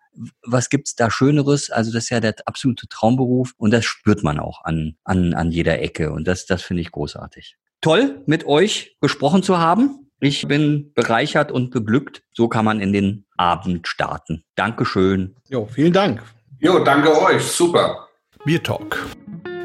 was 0.45 0.69
gibt's 0.69 0.95
da 0.95 1.09
Schöneres? 1.09 1.69
Also 1.69 1.91
das 1.91 2.05
ist 2.05 2.09
ja 2.09 2.19
der 2.19 2.35
absolute 2.45 2.87
Traumberuf 2.87 3.53
und 3.57 3.71
das 3.71 3.85
spürt 3.85 4.23
man 4.23 4.39
auch 4.39 4.63
an, 4.63 4.95
an, 5.03 5.33
an 5.33 5.51
jeder 5.51 5.81
Ecke 5.81 6.11
und 6.11 6.27
das, 6.27 6.45
das 6.45 6.61
finde 6.61 6.81
ich 6.81 6.91
großartig. 6.91 7.57
Toll, 7.81 8.21
mit 8.25 8.45
euch 8.45 8.97
gesprochen 9.01 9.43
zu 9.43 9.57
haben. 9.57 10.11
Ich 10.19 10.47
bin 10.47 10.93
bereichert 10.93 11.51
und 11.51 11.71
beglückt. 11.71 12.21
So 12.31 12.47
kann 12.47 12.63
man 12.63 12.79
in 12.79 12.93
den 12.93 13.25
Abend 13.37 13.87
starten. 13.87 14.43
Dankeschön. 14.55 15.35
Jo, 15.49 15.65
vielen 15.65 15.93
Dank. 15.93 16.21
Jo, 16.59 16.83
danke 16.83 17.19
euch. 17.19 17.43
Super. 17.43 18.07
Bier 18.45 18.61
Talk, 18.61 19.03